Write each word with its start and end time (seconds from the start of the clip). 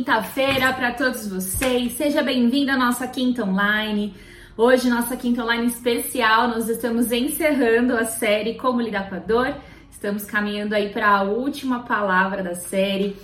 quinta-feira 0.00 0.72
para 0.72 0.94
todos 0.94 1.28
vocês. 1.28 1.92
Seja 1.92 2.22
bem-vindo 2.22 2.70
à 2.70 2.76
nossa 2.76 3.06
quinta 3.06 3.44
online. 3.44 4.14
Hoje, 4.56 4.88
nossa 4.88 5.14
quinta 5.14 5.44
online 5.44 5.66
especial, 5.66 6.48
nós 6.48 6.70
estamos 6.70 7.12
encerrando 7.12 7.94
a 7.94 8.06
série 8.06 8.54
Como 8.54 8.80
Lidar 8.80 9.10
com 9.10 9.16
a 9.16 9.18
Dor. 9.18 9.54
Estamos 9.90 10.24
caminhando 10.24 10.74
aí 10.74 10.88
para 10.88 11.06
a 11.06 11.22
última 11.22 11.80
palavra 11.80 12.42
da 12.42 12.54
série. 12.54 13.14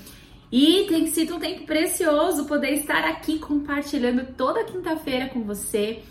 E 0.53 0.85
tem 0.87 1.07
sido 1.07 1.37
um 1.37 1.41
tempo 1.41 1.65
precioso 1.65 2.45
poder 2.45 2.73
estar 2.73 3.05
aqui 3.07 3.39
compartilhando 3.39 4.35
toda 4.37 4.63
quinta-feira 4.65 5.31
com 5.31 5.45
você. 5.45 6.03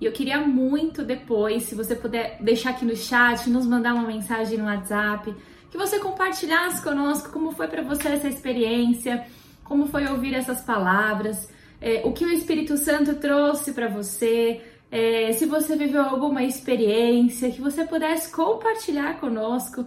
E 0.00 0.06
eu 0.06 0.12
queria 0.12 0.40
muito 0.40 1.04
depois, 1.04 1.64
se 1.64 1.74
você 1.74 1.94
puder 1.94 2.38
deixar 2.40 2.70
aqui 2.70 2.86
no 2.86 2.96
chat, 2.96 3.50
nos 3.50 3.66
mandar 3.66 3.92
uma 3.92 4.08
mensagem 4.08 4.56
no 4.56 4.64
WhatsApp, 4.64 5.34
que 5.70 5.76
você 5.76 5.98
compartilhasse 5.98 6.82
conosco 6.82 7.30
como 7.30 7.52
foi 7.52 7.68
para 7.68 7.82
você 7.82 8.08
essa 8.08 8.28
experiência 8.28 9.22
como 9.64 9.86
foi 9.86 10.06
ouvir 10.06 10.34
essas 10.34 10.62
palavras, 10.62 11.48
é, 11.80 12.02
o 12.04 12.12
que 12.12 12.24
o 12.24 12.30
Espírito 12.30 12.76
Santo 12.76 13.16
trouxe 13.16 13.72
para 13.72 13.88
você, 13.88 14.60
é, 14.90 15.32
se 15.32 15.44
você 15.44 15.74
viveu 15.74 16.02
alguma 16.02 16.44
experiência, 16.44 17.50
que 17.50 17.60
você 17.60 17.84
pudesse 17.84 18.30
compartilhar 18.30 19.18
conosco. 19.18 19.84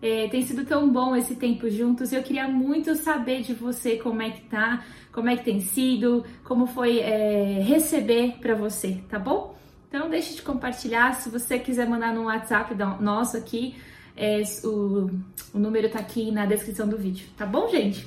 É, 0.00 0.28
tem 0.28 0.42
sido 0.42 0.64
tão 0.64 0.88
bom 0.88 1.14
esse 1.14 1.36
tempo 1.36 1.68
juntos. 1.70 2.12
Eu 2.12 2.22
queria 2.22 2.48
muito 2.48 2.94
saber 2.94 3.42
de 3.42 3.54
você 3.54 3.96
como 3.96 4.20
é 4.20 4.30
que 4.30 4.42
tá, 4.42 4.84
como 5.12 5.28
é 5.28 5.36
que 5.36 5.44
tem 5.44 5.60
sido, 5.60 6.24
como 6.44 6.66
foi 6.66 6.98
é, 6.98 7.60
receber 7.62 8.36
para 8.40 8.54
você, 8.54 9.00
tá 9.08 9.18
bom? 9.18 9.56
Então 9.88 10.10
deixe 10.10 10.34
de 10.34 10.42
compartilhar. 10.42 11.14
Se 11.14 11.30
você 11.30 11.58
quiser 11.58 11.88
mandar 11.88 12.12
no 12.12 12.24
WhatsApp 12.24 12.74
nosso 13.00 13.36
aqui, 13.36 13.76
é, 14.16 14.42
o, 14.64 15.10
o 15.54 15.58
número 15.58 15.88
tá 15.88 16.00
aqui 16.00 16.30
na 16.30 16.46
descrição 16.46 16.88
do 16.88 16.98
vídeo, 16.98 17.26
tá 17.36 17.46
bom, 17.46 17.68
gente? 17.68 18.06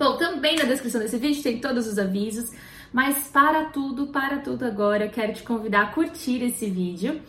Bom, 0.00 0.16
também 0.16 0.56
na 0.56 0.64
descrição 0.64 0.98
desse 0.98 1.18
vídeo 1.18 1.42
tem 1.42 1.60
todos 1.60 1.86
os 1.86 1.98
avisos, 1.98 2.50
mas 2.90 3.28
para 3.28 3.66
tudo, 3.66 4.06
para 4.06 4.38
tudo 4.38 4.64
agora, 4.64 5.04
eu 5.04 5.10
quero 5.10 5.34
te 5.34 5.42
convidar 5.42 5.82
a 5.82 5.86
curtir 5.88 6.42
esse 6.42 6.70
vídeo 6.70 7.20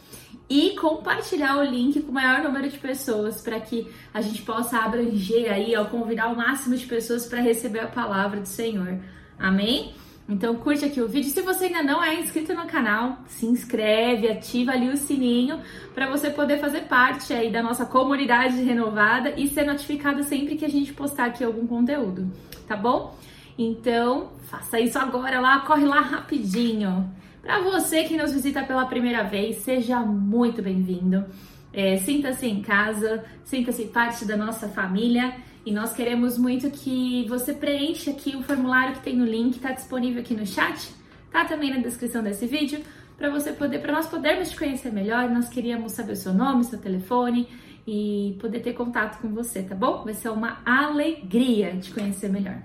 e 0.50 0.70
compartilhar 0.78 1.58
o 1.58 1.66
link 1.66 2.00
com 2.00 2.12
o 2.12 2.14
maior 2.14 2.42
número 2.42 2.70
de 2.70 2.78
pessoas 2.78 3.42
para 3.42 3.60
que 3.60 3.92
a 4.14 4.22
gente 4.22 4.42
possa 4.44 4.78
abranger 4.78 5.52
aí, 5.52 5.76
ao 5.76 5.88
convidar 5.88 6.30
o 6.30 6.38
máximo 6.38 6.78
de 6.78 6.86
pessoas 6.86 7.26
para 7.26 7.42
receber 7.42 7.82
a 7.82 7.88
palavra 7.88 8.40
do 8.40 8.48
Senhor. 8.48 9.00
Amém? 9.38 9.94
Então 10.28 10.56
curte 10.56 10.86
aqui 10.86 11.02
o 11.02 11.08
vídeo. 11.08 11.30
Se 11.30 11.42
você 11.42 11.66
ainda 11.66 11.84
não 11.84 12.04
é 12.04 12.16
inscrito 12.16 12.54
no 12.54 12.66
canal, 12.66 13.18
se 13.28 13.46
inscreve, 13.46 14.30
ativa 14.30 14.72
ali 14.72 14.90
o 14.90 14.98
sininho 14.98 15.60
para 15.94 16.10
você 16.10 16.30
poder 16.30 16.60
fazer 16.60 16.82
parte 16.82 17.34
aí 17.34 17.52
da 17.52 17.62
nossa 17.62 17.86
comunidade 17.86 18.62
renovada 18.62 19.34
e 19.38 19.48
ser 19.48 19.66
notificado 19.66 20.24
sempre 20.24 20.56
que 20.56 20.66
a 20.66 20.70
gente 20.70 20.94
postar 20.94 21.26
aqui 21.26 21.44
algum 21.44 21.68
conteúdo, 21.68 22.32
tá 22.68 22.78
bom? 22.78 23.16
Então, 23.58 24.32
faça 24.44 24.80
isso 24.80 24.98
agora 24.98 25.40
lá, 25.40 25.60
corre 25.60 25.86
lá 25.86 26.00
rapidinho. 26.00 27.12
Para 27.42 27.60
você 27.60 28.04
que 28.04 28.16
nos 28.16 28.32
visita 28.32 28.64
pela 28.64 28.86
primeira 28.86 29.24
vez, 29.24 29.58
seja 29.58 30.00
muito 30.00 30.62
bem-vindo. 30.62 31.26
É, 31.74 31.98
sinta-se 31.98 32.46
em 32.46 32.62
casa, 32.62 33.24
sinta-se 33.44 33.86
parte 33.86 34.26
da 34.26 34.36
nossa 34.36 34.68
família 34.68 35.36
e 35.66 35.72
nós 35.72 35.94
queremos 35.94 36.38
muito 36.38 36.70
que 36.70 37.26
você 37.30 37.54
preencha 37.54 38.12
aqui 38.12 38.36
o 38.36 38.44
formulário 38.44 38.96
que 38.96 39.04
tem 39.04 39.16
no 39.16 39.26
link, 39.26 39.56
está 39.56 39.72
disponível 39.72 40.22
aqui 40.22 40.34
no 40.34 40.46
chat, 40.46 40.92
tá 41.32 41.46
também 41.46 41.70
na 41.70 41.78
descrição 41.78 42.22
desse 42.22 42.46
vídeo, 42.46 42.82
para 43.18 43.30
você 43.30 43.54
poder, 43.54 43.80
para 43.80 43.94
nós 43.94 44.08
podermos 44.08 44.50
te 44.50 44.58
conhecer 44.58 44.92
melhor. 44.92 45.30
Nós 45.30 45.48
queríamos 45.48 45.92
saber 45.92 46.14
o 46.14 46.16
seu 46.16 46.34
nome, 46.34 46.64
seu 46.64 46.80
telefone 46.80 47.48
e 47.88 48.36
poder 48.42 48.62
ter 48.62 48.74
contato 48.74 49.22
com 49.22 49.30
você, 49.30 49.62
tá 49.62 49.76
bom? 49.76 50.04
Vai 50.04 50.16
ser 50.16 50.30
uma 50.30 50.60
alegria 50.66 51.78
te 51.78 51.94
conhecer 51.94 52.30
melhor. 52.30 52.62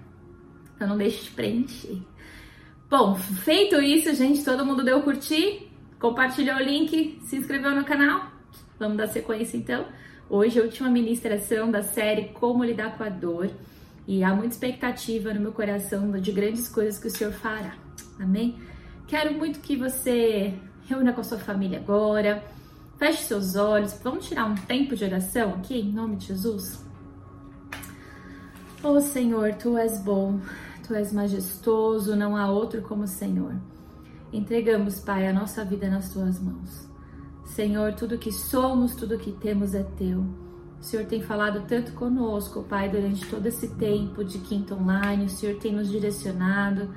Então 0.75 0.89
não 0.89 0.97
deixe 0.97 1.25
de 1.25 1.31
preencher. 1.31 1.99
Bom, 2.89 3.15
feito 3.17 3.81
isso, 3.83 4.15
gente, 4.15 4.45
todo 4.45 4.65
mundo 4.65 4.83
deu 4.83 5.03
curtir, 5.03 5.71
compartilhou 5.99 6.57
o 6.57 6.63
link, 6.63 7.19
se 7.25 7.37
inscreveu 7.37 7.75
no 7.75 7.85
canal. 7.85 8.36
Vamos 8.79 8.99
dar 8.99 9.09
sequência 9.09 9.57
então. 9.57 9.87
Hoje 10.29 10.59
é 10.59 10.63
a 10.63 10.65
última 10.65 10.91
ministração 10.91 11.71
da 11.71 11.83
série 11.83 12.29
Como 12.29 12.63
Lidar 12.63 12.99
com 12.99 13.05
a 13.05 13.09
Dor 13.09 13.51
e 14.07 14.23
há 14.23 14.35
muita 14.35 14.55
expectativa 14.55 15.33
no 15.33 15.41
meu 15.41 15.53
coração 15.53 16.11
de 16.13 16.31
grandes 16.31 16.69
coisas 16.69 16.99
que 16.99 17.07
o 17.07 17.11
Senhor 17.11 17.33
fará. 17.33 17.75
Amém? 18.21 18.59
Quero 19.07 19.35
muito 19.35 19.61
que 19.61 19.77
você 19.77 20.55
reúna 20.87 21.13
com 21.13 21.21
a 21.21 21.25
sua 21.25 21.39
família 21.39 21.79
agora, 21.79 22.45
feche 22.99 23.23
seus 23.23 23.57
olhos, 23.57 23.99
vamos 24.03 24.29
tirar 24.29 24.45
um 24.45 24.55
tempo 24.55 24.95
de 24.95 25.05
oração 25.05 25.55
aqui, 25.55 25.79
em 25.79 25.93
nome 25.93 26.17
de 26.17 26.27
Jesus. 26.27 26.85
Oh 28.83 29.01
Senhor, 29.01 29.55
Tu 29.55 29.77
és 29.79 30.03
bom, 30.03 30.39
Tu 30.87 30.95
és 30.95 31.13
majestoso, 31.13 32.15
não 32.15 32.37
há 32.37 32.51
outro 32.51 32.83
como 32.83 33.05
o 33.05 33.09
Senhor. 33.09 33.55
Entregamos, 34.33 35.01
Pai, 35.01 35.27
a 35.27 35.33
nossa 35.33 35.65
vida 35.65 35.89
nas 35.89 36.13
Tuas 36.13 36.39
mãos. 36.39 36.86
Senhor, 37.47 37.95
tudo 37.95 38.19
que 38.19 38.33
somos, 38.33 38.95
tudo 38.95 39.17
que 39.17 39.33
temos 39.33 39.75
é 39.75 39.83
Teu. 39.83 40.21
O 40.79 40.83
Senhor 40.83 41.07
tem 41.07 41.23
falado 41.23 41.67
tanto 41.67 41.93
conosco, 41.93 42.63
Pai, 42.65 42.89
durante 42.89 43.27
todo 43.27 43.47
esse 43.47 43.75
tempo 43.77 44.23
de 44.25 44.39
quinta 44.41 44.75
online. 44.75 45.25
O 45.25 45.29
Senhor 45.29 45.59
tem 45.59 45.73
nos 45.73 45.89
direcionado. 45.89 46.91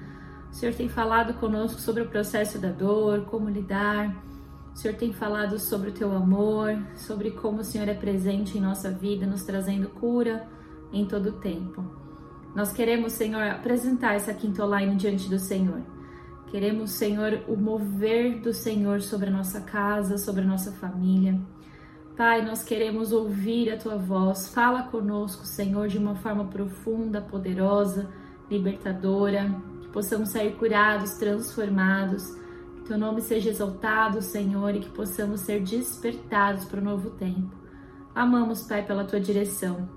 O 0.51 0.53
Senhor 0.53 0.75
tem 0.75 0.89
falado 0.89 1.35
conosco 1.35 1.79
sobre 1.79 2.03
o 2.03 2.09
processo 2.09 2.59
da 2.59 2.71
dor, 2.71 3.25
como 3.25 3.49
lidar. 3.49 4.23
O 4.73 4.77
Senhor 4.77 4.95
tem 4.97 5.13
falado 5.13 5.57
sobre 5.59 5.89
o 5.89 5.93
teu 5.93 6.11
amor, 6.11 6.77
sobre 6.95 7.31
como 7.31 7.59
o 7.59 7.63
Senhor 7.63 7.87
é 7.87 7.93
presente 7.93 8.57
em 8.57 8.61
nossa 8.61 8.91
vida, 8.91 9.25
nos 9.25 9.43
trazendo 9.43 9.89
cura 9.89 10.47
em 10.91 11.05
todo 11.05 11.29
o 11.29 11.33
tempo. 11.33 11.83
Nós 12.55 12.71
queremos, 12.71 13.13
Senhor, 13.13 13.43
apresentar 13.43 14.15
essa 14.15 14.33
quinta 14.33 14.65
online 14.65 14.95
diante 14.95 15.29
do 15.29 15.37
Senhor. 15.37 15.81
Queremos, 16.51 16.91
Senhor, 16.91 17.43
o 17.47 17.55
mover 17.55 18.39
do 18.39 18.51
Senhor 18.51 19.01
sobre 19.01 19.29
a 19.29 19.31
nossa 19.31 19.61
casa, 19.61 20.17
sobre 20.17 20.41
a 20.41 20.45
nossa 20.45 20.71
família. 20.71 21.39
Pai, 22.17 22.41
nós 22.41 22.63
queremos 22.63 23.11
ouvir 23.11 23.71
a 23.71 23.77
tua 23.77 23.97
voz. 23.97 24.49
Fala 24.49 24.83
conosco, 24.83 25.45
Senhor, 25.45 25.87
de 25.87 25.99
uma 25.99 26.15
forma 26.15 26.45
profunda, 26.45 27.21
poderosa, 27.21 28.09
libertadora, 28.49 29.55
que 29.81 29.89
possamos 29.89 30.29
sair 30.29 30.55
curados, 30.55 31.11
transformados. 31.11 32.25
Que 32.77 32.81
teu 32.87 32.97
nome 32.97 33.21
seja 33.21 33.51
exaltado, 33.51 34.19
Senhor, 34.19 34.75
e 34.75 34.79
que 34.79 34.89
possamos 34.89 35.41
ser 35.41 35.61
despertados 35.61 36.65
para 36.65 36.81
o 36.81 36.83
novo 36.83 37.11
tempo. 37.11 37.55
Amamos, 38.15 38.63
Pai, 38.63 38.83
pela 38.83 39.05
tua 39.05 39.19
direção. 39.19 39.87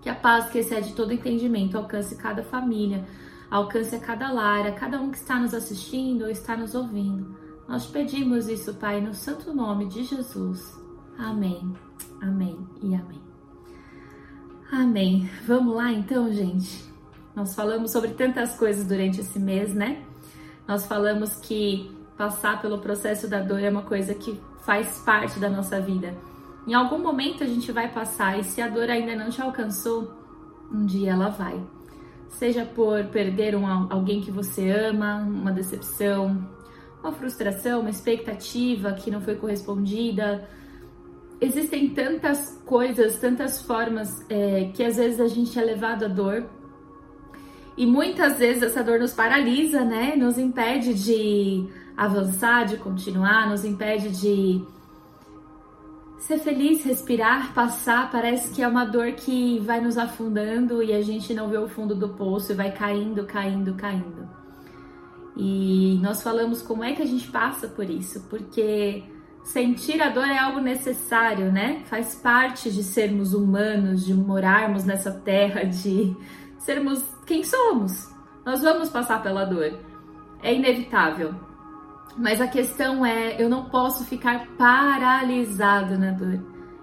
Que 0.00 0.08
a 0.08 0.14
paz 0.14 0.48
que 0.50 0.60
excede 0.60 0.94
todo 0.94 1.12
entendimento 1.12 1.76
alcance 1.76 2.16
cada 2.16 2.44
família, 2.44 3.04
alcance 3.50 3.94
a 3.94 4.00
cada 4.00 4.30
lar, 4.30 4.66
a 4.66 4.72
cada 4.72 5.00
um 5.00 5.10
que 5.10 5.18
está 5.18 5.38
nos 5.38 5.52
assistindo 5.54 6.22
ou 6.22 6.30
está 6.30 6.56
nos 6.56 6.74
ouvindo. 6.74 7.36
Nós 7.68 7.86
pedimos 7.86 8.48
isso, 8.48 8.74
Pai, 8.74 9.00
no 9.00 9.14
santo 9.14 9.54
nome 9.54 9.86
de 9.86 10.04
Jesus. 10.04 10.78
Amém, 11.18 11.72
amém 12.20 12.58
e 12.82 12.94
amém. 12.94 13.22
Amém. 14.72 15.30
Vamos 15.46 15.74
lá 15.74 15.92
então, 15.92 16.32
gente. 16.32 16.88
Nós 17.34 17.54
falamos 17.54 17.90
sobre 17.90 18.10
tantas 18.10 18.56
coisas 18.56 18.86
durante 18.86 19.20
esse 19.20 19.38
mês, 19.38 19.74
né? 19.74 20.04
Nós 20.66 20.86
falamos 20.86 21.36
que 21.36 21.90
passar 22.16 22.60
pelo 22.60 22.78
processo 22.78 23.28
da 23.28 23.40
dor 23.40 23.60
é 23.60 23.70
uma 23.70 23.82
coisa 23.82 24.14
que 24.14 24.40
faz 24.64 24.98
parte 24.98 25.40
da 25.40 25.48
nossa 25.48 25.80
vida 25.80 26.14
em 26.66 26.74
algum 26.74 26.98
momento 26.98 27.42
a 27.42 27.46
gente 27.46 27.72
vai 27.72 27.88
passar 27.88 28.38
e 28.38 28.44
se 28.44 28.60
a 28.60 28.68
dor 28.68 28.90
ainda 28.90 29.16
não 29.16 29.30
te 29.30 29.40
alcançou, 29.40 30.12
um 30.70 30.84
dia 30.84 31.12
ela 31.12 31.28
vai. 31.30 31.60
Seja 32.30 32.64
por 32.64 33.04
perder 33.06 33.54
um, 33.54 33.66
alguém 33.66 34.20
que 34.20 34.30
você 34.30 34.70
ama, 34.70 35.16
uma 35.16 35.52
decepção, 35.52 36.48
uma 37.02 37.12
frustração, 37.12 37.80
uma 37.80 37.90
expectativa 37.90 38.92
que 38.92 39.10
não 39.10 39.20
foi 39.20 39.36
correspondida. 39.36 40.48
Existem 41.40 41.90
tantas 41.90 42.62
coisas, 42.64 43.18
tantas 43.18 43.62
formas 43.62 44.24
é, 44.30 44.70
que 44.74 44.82
às 44.82 44.96
vezes 44.96 45.20
a 45.20 45.28
gente 45.28 45.58
é 45.58 45.62
levado 45.62 46.04
à 46.04 46.08
dor 46.08 46.48
e 47.76 47.86
muitas 47.86 48.38
vezes 48.38 48.62
essa 48.62 48.84
dor 48.84 48.98
nos 48.98 49.12
paralisa, 49.12 49.82
né? 49.84 50.14
Nos 50.14 50.36
impede 50.36 50.92
de 50.92 51.66
avançar, 51.96 52.66
de 52.66 52.76
continuar, 52.76 53.48
nos 53.48 53.64
impede 53.64 54.10
de 54.10 54.62
Ser 56.20 56.38
feliz, 56.38 56.84
respirar, 56.84 57.54
passar, 57.54 58.10
parece 58.10 58.52
que 58.54 58.62
é 58.62 58.68
uma 58.68 58.84
dor 58.84 59.12
que 59.12 59.58
vai 59.60 59.80
nos 59.80 59.96
afundando 59.96 60.82
e 60.82 60.92
a 60.92 61.00
gente 61.00 61.32
não 61.32 61.48
vê 61.48 61.56
o 61.56 61.66
fundo 61.66 61.94
do 61.94 62.10
poço 62.10 62.52
e 62.52 62.54
vai 62.54 62.70
caindo, 62.70 63.24
caindo, 63.24 63.74
caindo. 63.74 64.28
E 65.34 65.98
nós 66.02 66.22
falamos 66.22 66.60
como 66.60 66.84
é 66.84 66.92
que 66.92 67.00
a 67.00 67.06
gente 67.06 67.26
passa 67.30 67.68
por 67.68 67.88
isso, 67.88 68.20
porque 68.28 69.02
sentir 69.42 70.02
a 70.02 70.10
dor 70.10 70.26
é 70.26 70.38
algo 70.38 70.60
necessário, 70.60 71.50
né? 71.50 71.82
Faz 71.86 72.14
parte 72.14 72.70
de 72.70 72.84
sermos 72.84 73.32
humanos, 73.32 74.04
de 74.04 74.12
morarmos 74.12 74.84
nessa 74.84 75.10
terra, 75.10 75.64
de 75.64 76.14
sermos 76.58 77.02
quem 77.26 77.42
somos. 77.42 78.10
Nós 78.44 78.60
vamos 78.60 78.90
passar 78.90 79.22
pela 79.22 79.46
dor. 79.46 79.72
É 80.42 80.54
inevitável. 80.54 81.34
Mas 82.16 82.40
a 82.40 82.46
questão 82.48 83.04
é, 83.04 83.40
eu 83.40 83.48
não 83.48 83.66
posso 83.66 84.04
ficar 84.04 84.46
paralisado 84.58 85.98
na 85.98 86.10
dor. 86.10 86.42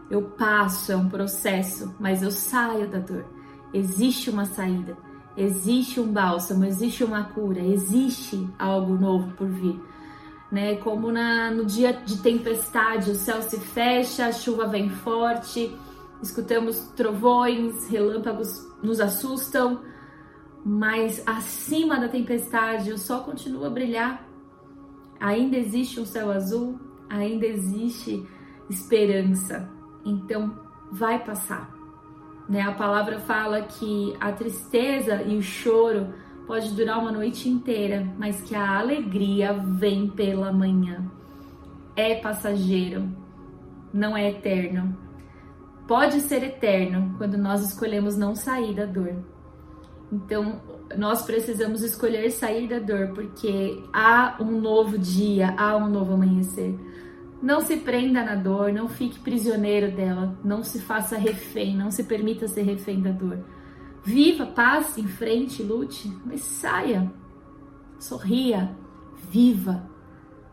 Eu 0.10 0.22
passo, 0.22 0.92
é 0.92 0.96
um 0.96 1.10
processo, 1.10 1.94
mas 2.00 2.24
eu 2.24 2.32
saio 2.32 2.88
da 2.88 3.00
dor. 3.00 3.26
Existe 3.74 4.30
uma 4.30 4.46
saída. 4.46 4.98
existe 5.36 6.00
um 6.00 6.12
bálsamo, 6.12 6.66
existe 6.66 7.04
uma 7.04 7.26
cura, 7.26 7.60
existe 7.60 8.50
algo 8.58 8.96
novo 8.96 9.36
por 9.36 9.48
vir. 9.48 9.80
Né? 10.52 10.78
Como 10.78 11.12
na, 11.12 11.52
no 11.52 11.64
dia 11.64 11.94
de 11.94 12.18
tempestade, 12.24 13.12
o 13.12 13.16
céu 13.16 13.42
se 13.44 13.60
fecha, 13.60 14.26
a 14.26 14.32
chuva 14.32 14.66
vem 14.66 14.90
forte, 14.90 15.72
escutamos 16.24 16.80
trovões, 16.96 17.88
relâmpagos 17.88 18.50
nos 18.82 19.00
assustam, 19.00 19.82
mas 20.66 21.22
acima 21.26 22.00
da 22.00 22.08
tempestade 22.08 22.92
o 22.92 22.98
sol 22.98 23.22
continua 23.22 23.68
a 23.68 23.70
brilhar. 23.70 24.27
Ainda 25.20 25.58
existe 25.58 26.00
um 26.00 26.06
céu 26.06 26.32
azul, 26.32 26.80
ainda 27.10 27.46
existe 27.46 28.26
esperança. 28.70 29.70
Então 30.06 30.60
vai 30.92 31.24
passar. 31.24 31.76
Né? 32.48 32.62
A 32.62 32.72
palavra 32.72 33.20
fala 33.20 33.62
que 33.62 34.16
a 34.20 34.32
tristeza 34.32 35.22
e 35.24 35.38
o 35.38 35.42
choro 35.42 36.14
pode 36.46 36.74
durar 36.74 37.00
uma 37.00 37.12
noite 37.12 37.50
inteira, 37.50 38.08
mas 38.18 38.42
que 38.42 38.56
a 38.56 38.80
alegria 38.80 39.54
vem 39.54 40.08
pela 40.08 40.52
manhã. 40.52 41.12
É 41.96 42.16
passageiro, 42.16 43.10
não 43.94 44.16
é 44.16 44.30
eterno. 44.30 44.98
Pode 45.88 46.22
ser 46.22 46.44
eterno 46.44 47.16
quando 47.18 47.38
nós 47.38 47.64
escolhemos 47.64 48.18
não 48.18 48.36
sair 48.36 48.74
da 48.74 48.86
dor. 48.86 49.24
Então, 50.12 50.62
nós 50.96 51.24
precisamos 51.24 51.82
escolher 51.82 52.30
sair 52.32 52.68
da 52.68 52.80
dor, 52.80 53.10
porque 53.14 53.84
há 53.92 54.38
um 54.40 54.60
novo 54.60 54.98
dia, 54.98 55.54
há 55.58 55.76
um 55.76 55.90
novo 55.90 56.14
amanhecer. 56.14 56.78
Não 57.42 57.62
se 57.62 57.78
prenda 57.78 58.24
na 58.24 58.36
dor, 58.36 58.72
não 58.72 58.88
fique 58.88 59.20
prisioneiro 59.20 59.96
dela, 59.96 60.38
não 60.44 60.64
se 60.64 60.80
faça 60.80 61.18
refém, 61.18 61.76
não 61.76 61.92
se 61.92 62.04
permita 62.04 62.48
ser 62.48 62.64
refém 62.64 63.02
da 63.02 63.12
dor. 63.12 63.44
Viva, 64.04 64.46
passe 64.46 65.02
em 65.02 65.08
frente, 65.08 65.62
lute, 65.62 66.12
mas 66.26 66.42
saia, 66.42 67.12
sorria, 68.00 68.76
viva, 69.30 69.88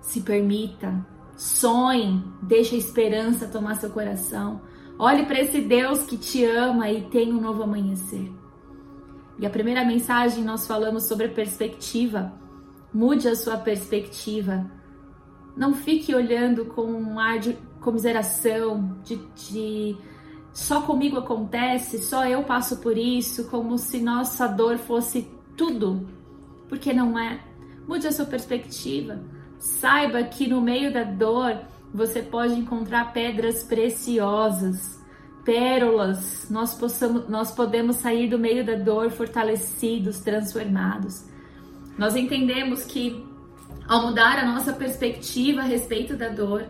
se 0.00 0.20
permita, 0.20 1.06
sonhe, 1.36 2.22
deixe 2.42 2.74
a 2.74 2.78
esperança 2.78 3.48
tomar 3.48 3.76
seu 3.76 3.90
coração. 3.90 4.60
Olhe 4.98 5.24
para 5.24 5.40
esse 5.40 5.60
Deus 5.60 6.04
que 6.04 6.16
te 6.16 6.44
ama 6.44 6.90
e 6.90 7.02
tem 7.08 7.32
um 7.32 7.40
novo 7.40 7.62
amanhecer. 7.62 8.30
E 9.38 9.46
a 9.46 9.50
primeira 9.50 9.84
mensagem 9.84 10.44
nós 10.44 10.66
falamos 10.66 11.04
sobre 11.04 11.28
perspectiva. 11.28 12.32
Mude 12.92 13.28
a 13.28 13.34
sua 13.34 13.56
perspectiva. 13.56 14.70
Não 15.56 15.74
fique 15.74 16.14
olhando 16.14 16.66
com 16.66 16.82
um 16.82 17.18
ar 17.18 17.38
de 17.38 17.56
comiseração, 17.80 18.96
de, 19.04 19.16
de 19.36 19.96
só 20.52 20.82
comigo 20.82 21.18
acontece, 21.18 21.98
só 21.98 22.26
eu 22.26 22.44
passo 22.44 22.78
por 22.78 22.96
isso, 22.96 23.48
como 23.48 23.76
se 23.76 24.00
nossa 24.00 24.46
dor 24.46 24.78
fosse 24.78 25.28
tudo, 25.56 26.08
porque 26.68 26.92
não 26.92 27.18
é. 27.18 27.40
Mude 27.86 28.06
a 28.06 28.12
sua 28.12 28.24
perspectiva. 28.24 29.20
Saiba 29.58 30.22
que 30.22 30.46
no 30.46 30.60
meio 30.60 30.92
da 30.92 31.04
dor 31.04 31.60
você 31.92 32.22
pode 32.22 32.54
encontrar 32.54 33.12
pedras 33.12 33.64
preciosas 33.64 34.93
pérolas, 35.44 36.48
nós, 36.50 36.74
possamos, 36.74 37.28
nós 37.28 37.52
podemos 37.52 37.96
sair 37.96 38.28
do 38.28 38.38
meio 38.38 38.64
da 38.64 38.74
dor 38.74 39.10
fortalecidos, 39.10 40.20
transformados. 40.20 41.24
Nós 41.98 42.16
entendemos 42.16 42.84
que 42.84 43.24
ao 43.86 44.06
mudar 44.06 44.38
a 44.38 44.46
nossa 44.46 44.72
perspectiva 44.72 45.60
a 45.60 45.64
respeito 45.64 46.16
da 46.16 46.28
dor, 46.28 46.66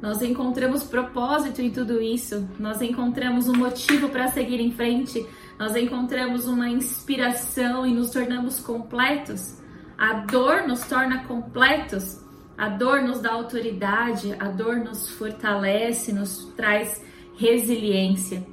nós 0.00 0.22
encontramos 0.22 0.84
propósito 0.84 1.60
em 1.60 1.70
tudo 1.70 2.00
isso, 2.00 2.48
nós 2.58 2.80
encontramos 2.80 3.48
um 3.48 3.56
motivo 3.56 4.08
para 4.10 4.28
seguir 4.28 4.60
em 4.60 4.70
frente, 4.70 5.26
nós 5.58 5.74
encontramos 5.74 6.46
uma 6.46 6.68
inspiração 6.68 7.84
e 7.84 7.92
nos 7.92 8.10
tornamos 8.10 8.60
completos. 8.60 9.58
A 9.96 10.20
dor 10.20 10.68
nos 10.68 10.82
torna 10.82 11.24
completos, 11.24 12.24
a 12.56 12.68
dor 12.68 13.02
nos 13.02 13.20
dá 13.20 13.32
autoridade, 13.32 14.36
a 14.38 14.48
dor 14.48 14.76
nos 14.76 15.08
fortalece, 15.10 16.12
nos 16.12 16.44
traz 16.56 17.02
resiliência. 17.38 18.44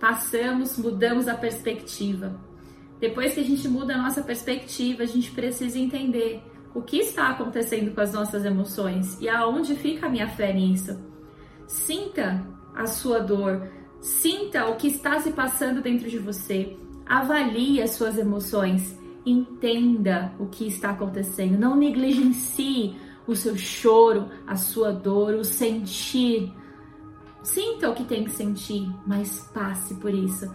Passamos, 0.00 0.78
mudamos 0.78 1.28
a 1.28 1.34
perspectiva. 1.34 2.40
Depois 2.98 3.34
que 3.34 3.40
a 3.40 3.44
gente 3.44 3.68
muda 3.68 3.94
a 3.94 4.02
nossa 4.02 4.22
perspectiva, 4.22 5.02
a 5.02 5.06
gente 5.06 5.30
precisa 5.30 5.78
entender 5.78 6.42
o 6.74 6.80
que 6.80 6.96
está 6.96 7.28
acontecendo 7.28 7.94
com 7.94 8.00
as 8.00 8.14
nossas 8.14 8.44
emoções 8.44 9.20
e 9.20 9.28
aonde 9.28 9.76
fica 9.76 10.06
a 10.06 10.08
minha 10.08 10.26
fé 10.26 10.52
nisso. 10.54 10.98
Sinta 11.66 12.44
a 12.74 12.86
sua 12.86 13.20
dor, 13.20 13.68
sinta 14.00 14.66
o 14.68 14.76
que 14.76 14.88
está 14.88 15.20
se 15.20 15.30
passando 15.30 15.82
dentro 15.82 16.08
de 16.08 16.18
você, 16.18 16.76
avalie 17.06 17.82
as 17.82 17.90
suas 17.90 18.18
emoções, 18.18 18.98
entenda 19.24 20.32
o 20.38 20.46
que 20.46 20.66
está 20.66 20.90
acontecendo, 20.90 21.58
não 21.58 21.76
negligencie 21.76 22.96
o 23.26 23.36
seu 23.36 23.56
choro, 23.56 24.30
a 24.46 24.56
sua 24.56 24.92
dor, 24.92 25.34
o 25.34 25.44
sentir 25.44 26.52
Sinta 27.44 27.90
o 27.90 27.94
que 27.94 28.04
tem 28.04 28.24
que 28.24 28.30
sentir, 28.30 28.90
mas 29.06 29.50
passe 29.52 29.94
por 29.96 30.12
isso. 30.12 30.50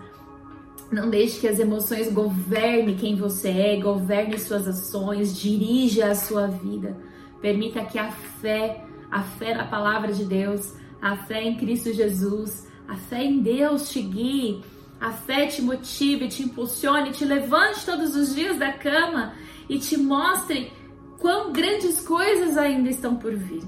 Não 0.91 1.07
deixe 1.07 1.39
que 1.39 1.47
as 1.47 1.59
emoções 1.59 2.11
governem 2.11 2.97
quem 2.97 3.15
você 3.15 3.49
é, 3.49 3.79
governe 3.79 4.39
suas 4.39 4.67
ações, 4.67 5.39
dirija 5.39 6.07
a 6.07 6.15
sua 6.15 6.47
vida. 6.47 6.97
Permita 7.39 7.85
que 7.85 7.99
a 7.99 8.11
fé, 8.11 8.83
a 9.11 9.21
fé 9.21 9.53
na 9.53 9.67
palavra 9.67 10.11
de 10.11 10.25
Deus, 10.25 10.73
a 10.99 11.15
fé 11.15 11.43
em 11.43 11.57
Cristo 11.57 11.93
Jesus, 11.93 12.67
a 12.87 12.95
fé 12.95 13.23
em 13.23 13.39
Deus 13.39 13.91
te 13.91 14.01
guie, 14.01 14.63
a 14.99 15.11
fé 15.11 15.45
te 15.45 15.61
motive, 15.61 16.27
te 16.27 16.41
impulsione, 16.41 17.11
te 17.11 17.23
levante 17.23 17.85
todos 17.85 18.15
os 18.15 18.33
dias 18.33 18.57
da 18.57 18.73
cama 18.73 19.33
e 19.69 19.77
te 19.77 19.95
mostre 19.95 20.73
quão 21.19 21.53
grandes 21.53 22.01
coisas 22.01 22.57
ainda 22.57 22.89
estão 22.89 23.15
por 23.15 23.35
vir. 23.35 23.61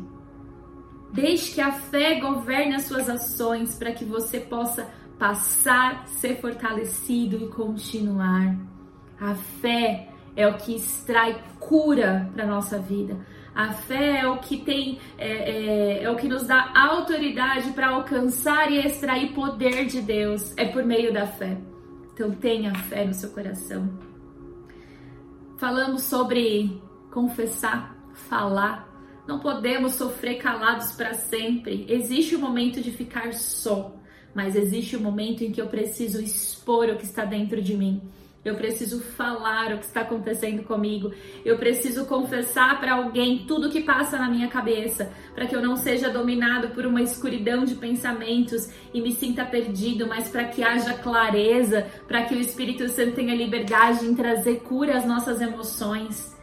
Deixe 1.13 1.55
que 1.55 1.61
a 1.61 1.71
fé 1.71 2.19
governe 2.19 2.75
as 2.75 2.83
suas 2.83 3.09
ações 3.09 3.75
para 3.75 3.91
que 3.91 4.05
você 4.05 4.39
possa 4.39 4.89
passar, 5.19 6.07
ser 6.07 6.39
fortalecido 6.39 7.37
e 7.37 7.47
continuar. 7.49 8.55
A 9.19 9.35
fé 9.35 10.07
é 10.35 10.47
o 10.47 10.57
que 10.57 10.75
extrai 10.75 11.43
cura 11.59 12.29
para 12.33 12.47
nossa 12.47 12.79
vida. 12.79 13.17
A 13.53 13.73
fé 13.73 14.21
é 14.21 14.27
o 14.27 14.37
que 14.37 14.57
tem, 14.57 14.99
é, 15.17 15.27
é, 15.27 16.03
é 16.03 16.09
o 16.09 16.15
que 16.15 16.27
nos 16.27 16.47
dá 16.47 16.71
autoridade 16.73 17.71
para 17.71 17.89
alcançar 17.89 18.71
e 18.71 18.79
extrair 18.79 19.33
poder 19.33 19.85
de 19.85 20.01
Deus. 20.01 20.53
É 20.55 20.65
por 20.65 20.83
meio 20.85 21.13
da 21.13 21.27
fé. 21.27 21.57
Então 22.13 22.31
tenha 22.31 22.73
fé 22.73 23.05
no 23.05 23.13
seu 23.13 23.29
coração. 23.31 23.89
Falamos 25.57 26.03
sobre 26.03 26.81
confessar, 27.11 27.95
falar 28.13 28.90
não 29.31 29.39
podemos 29.39 29.93
sofrer 29.93 30.39
calados 30.39 30.91
para 30.91 31.13
sempre. 31.13 31.85
Existe 31.87 32.35
o 32.35 32.39
momento 32.39 32.81
de 32.81 32.91
ficar 32.91 33.33
só, 33.33 33.95
mas 34.35 34.57
existe 34.57 34.97
o 34.97 34.99
momento 34.99 35.41
em 35.41 35.53
que 35.53 35.61
eu 35.61 35.67
preciso 35.67 36.21
expor 36.21 36.89
o 36.89 36.97
que 36.97 37.05
está 37.05 37.23
dentro 37.23 37.61
de 37.61 37.77
mim. 37.77 38.01
Eu 38.43 38.55
preciso 38.55 38.99
falar 38.99 39.73
o 39.73 39.77
que 39.77 39.85
está 39.85 40.01
acontecendo 40.01 40.63
comigo. 40.63 41.13
Eu 41.45 41.57
preciso 41.57 42.05
confessar 42.07 42.77
para 42.81 42.95
alguém 42.95 43.45
tudo 43.47 43.67
o 43.67 43.71
que 43.71 43.79
passa 43.79 44.17
na 44.17 44.27
minha 44.27 44.49
cabeça, 44.49 45.13
para 45.33 45.45
que 45.45 45.55
eu 45.55 45.61
não 45.61 45.77
seja 45.77 46.09
dominado 46.09 46.69
por 46.69 46.85
uma 46.85 47.01
escuridão 47.01 47.63
de 47.63 47.75
pensamentos 47.75 48.69
e 48.93 48.99
me 48.99 49.13
sinta 49.13 49.45
perdido, 49.45 50.07
mas 50.07 50.27
para 50.27 50.43
que 50.43 50.61
haja 50.61 50.95
clareza, 50.95 51.87
para 52.05 52.25
que 52.25 52.35
o 52.35 52.41
Espírito 52.41 52.89
Santo 52.89 53.13
tenha 53.13 53.33
liberdade 53.33 54.05
em 54.05 54.13
trazer 54.13 54.59
cura 54.61 54.97
às 54.97 55.05
nossas 55.05 55.39
emoções. 55.39 56.40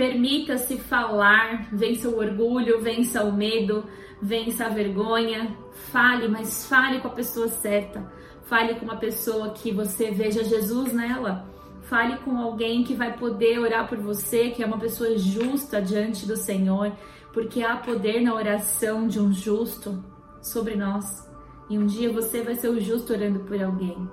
Permita-se 0.00 0.78
falar, 0.78 1.68
vença 1.70 2.08
o 2.08 2.16
orgulho, 2.16 2.80
vença 2.80 3.22
o 3.22 3.30
medo, 3.30 3.84
vença 4.22 4.64
a 4.64 4.68
vergonha. 4.70 5.54
Fale, 5.92 6.26
mas 6.26 6.66
fale 6.66 7.00
com 7.00 7.08
a 7.08 7.10
pessoa 7.10 7.48
certa. 7.48 8.10
Fale 8.44 8.76
com 8.76 8.86
uma 8.86 8.96
pessoa 8.96 9.50
que 9.50 9.70
você 9.70 10.10
veja 10.10 10.42
Jesus 10.42 10.94
nela. 10.94 11.46
Fale 11.82 12.16
com 12.20 12.38
alguém 12.38 12.82
que 12.82 12.94
vai 12.94 13.14
poder 13.14 13.58
orar 13.58 13.86
por 13.90 13.98
você, 13.98 14.48
que 14.48 14.62
é 14.62 14.66
uma 14.66 14.78
pessoa 14.78 15.18
justa 15.18 15.82
diante 15.82 16.24
do 16.24 16.34
Senhor, 16.34 16.92
porque 17.30 17.62
há 17.62 17.76
poder 17.76 18.22
na 18.22 18.34
oração 18.34 19.06
de 19.06 19.20
um 19.20 19.30
justo 19.30 20.02
sobre 20.40 20.76
nós. 20.76 21.30
E 21.68 21.78
um 21.78 21.84
dia 21.84 22.10
você 22.10 22.40
vai 22.40 22.54
ser 22.54 22.70
o 22.70 22.80
justo 22.80 23.12
orando 23.12 23.40
por 23.40 23.62
alguém. 23.62 24.08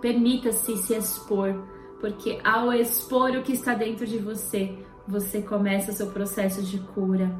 Permita-se 0.00 0.78
se 0.78 0.94
expor, 0.94 1.62
porque 2.00 2.40
ao 2.42 2.72
expor 2.72 3.32
o 3.32 3.42
que 3.42 3.52
está 3.52 3.74
dentro 3.74 4.06
de 4.06 4.16
você, 4.16 4.78
você 5.10 5.42
começa 5.42 5.92
seu 5.92 6.06
processo 6.06 6.62
de 6.62 6.78
cura. 6.78 7.34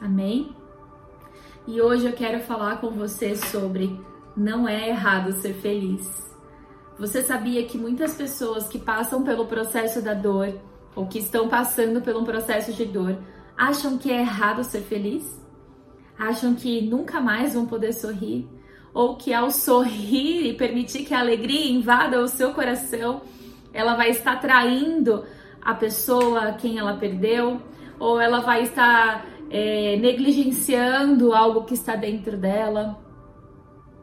Amém? 0.00 0.54
E 1.66 1.80
hoje 1.80 2.06
eu 2.06 2.12
quero 2.12 2.40
falar 2.44 2.80
com 2.80 2.90
você 2.90 3.34
sobre 3.34 4.00
não 4.36 4.68
é 4.68 4.88
errado 4.88 5.32
ser 5.32 5.54
feliz. 5.54 6.08
Você 6.98 7.24
sabia 7.24 7.66
que 7.66 7.76
muitas 7.76 8.14
pessoas 8.14 8.68
que 8.68 8.78
passam 8.78 9.24
pelo 9.24 9.46
processo 9.46 10.00
da 10.00 10.14
dor 10.14 10.54
ou 10.94 11.06
que 11.06 11.18
estão 11.18 11.48
passando 11.48 11.98
um 12.16 12.24
processo 12.24 12.72
de 12.72 12.84
dor 12.84 13.18
acham 13.56 13.98
que 13.98 14.10
é 14.10 14.20
errado 14.20 14.62
ser 14.62 14.82
feliz? 14.82 15.42
Acham 16.16 16.54
que 16.54 16.80
nunca 16.80 17.20
mais 17.20 17.54
vão 17.54 17.66
poder 17.66 17.92
sorrir? 17.92 18.48
Ou 18.94 19.16
que 19.16 19.34
ao 19.34 19.50
sorrir 19.50 20.46
e 20.46 20.54
permitir 20.54 21.04
que 21.04 21.12
a 21.12 21.20
alegria 21.20 21.70
invada 21.70 22.22
o 22.22 22.28
seu 22.28 22.54
coração, 22.54 23.20
ela 23.72 23.94
vai 23.94 24.10
estar 24.10 24.40
traindo 24.40 25.24
a 25.66 25.74
pessoa 25.74 26.52
quem 26.52 26.78
ela 26.78 26.96
perdeu, 26.96 27.60
ou 27.98 28.20
ela 28.20 28.38
vai 28.38 28.62
estar 28.62 29.26
é, 29.50 29.96
negligenciando 29.96 31.32
algo 31.32 31.64
que 31.64 31.74
está 31.74 31.96
dentro 31.96 32.36
dela. 32.36 32.96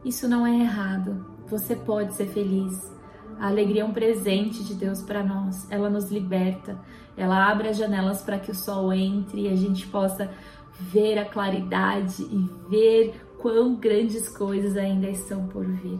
Isso 0.04 0.28
não 0.28 0.46
é 0.46 0.60
errado. 0.60 1.24
Você 1.48 1.74
pode 1.74 2.12
ser 2.12 2.26
feliz. 2.26 2.92
A 3.40 3.46
alegria 3.46 3.80
é 3.80 3.84
um 3.84 3.94
presente 3.94 4.62
de 4.62 4.74
Deus 4.74 5.00
para 5.00 5.24
nós. 5.24 5.66
Ela 5.70 5.88
nos 5.88 6.10
liberta. 6.10 6.78
Ela 7.16 7.50
abre 7.50 7.68
as 7.68 7.78
janelas 7.78 8.20
para 8.20 8.38
que 8.38 8.50
o 8.50 8.54
sol 8.54 8.92
entre 8.92 9.46
e 9.46 9.48
a 9.48 9.56
gente 9.56 9.86
possa 9.86 10.30
ver 10.78 11.18
a 11.18 11.24
claridade 11.24 12.22
e 12.24 12.50
ver 12.68 13.14
quão 13.38 13.74
grandes 13.76 14.28
coisas 14.28 14.76
ainda 14.76 15.08
estão 15.08 15.46
por 15.48 15.64
vir. 15.64 15.98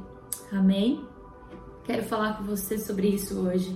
Amém? 0.53 1.03
Quero 1.85 2.03
falar 2.03 2.37
com 2.37 2.45
você 2.45 2.79
sobre 2.79 3.09
isso 3.09 3.39
hoje. 3.41 3.75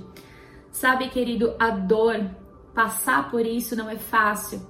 Sabe, 0.70 1.08
querido, 1.08 1.54
a 1.58 1.70
dor, 1.70 2.30
passar 2.74 3.30
por 3.30 3.44
isso 3.44 3.74
não 3.74 3.88
é 3.88 3.96
fácil, 3.96 4.60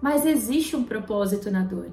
mas 0.00 0.24
existe 0.24 0.76
um 0.76 0.84
propósito 0.84 1.50
na 1.50 1.62
dor. 1.62 1.90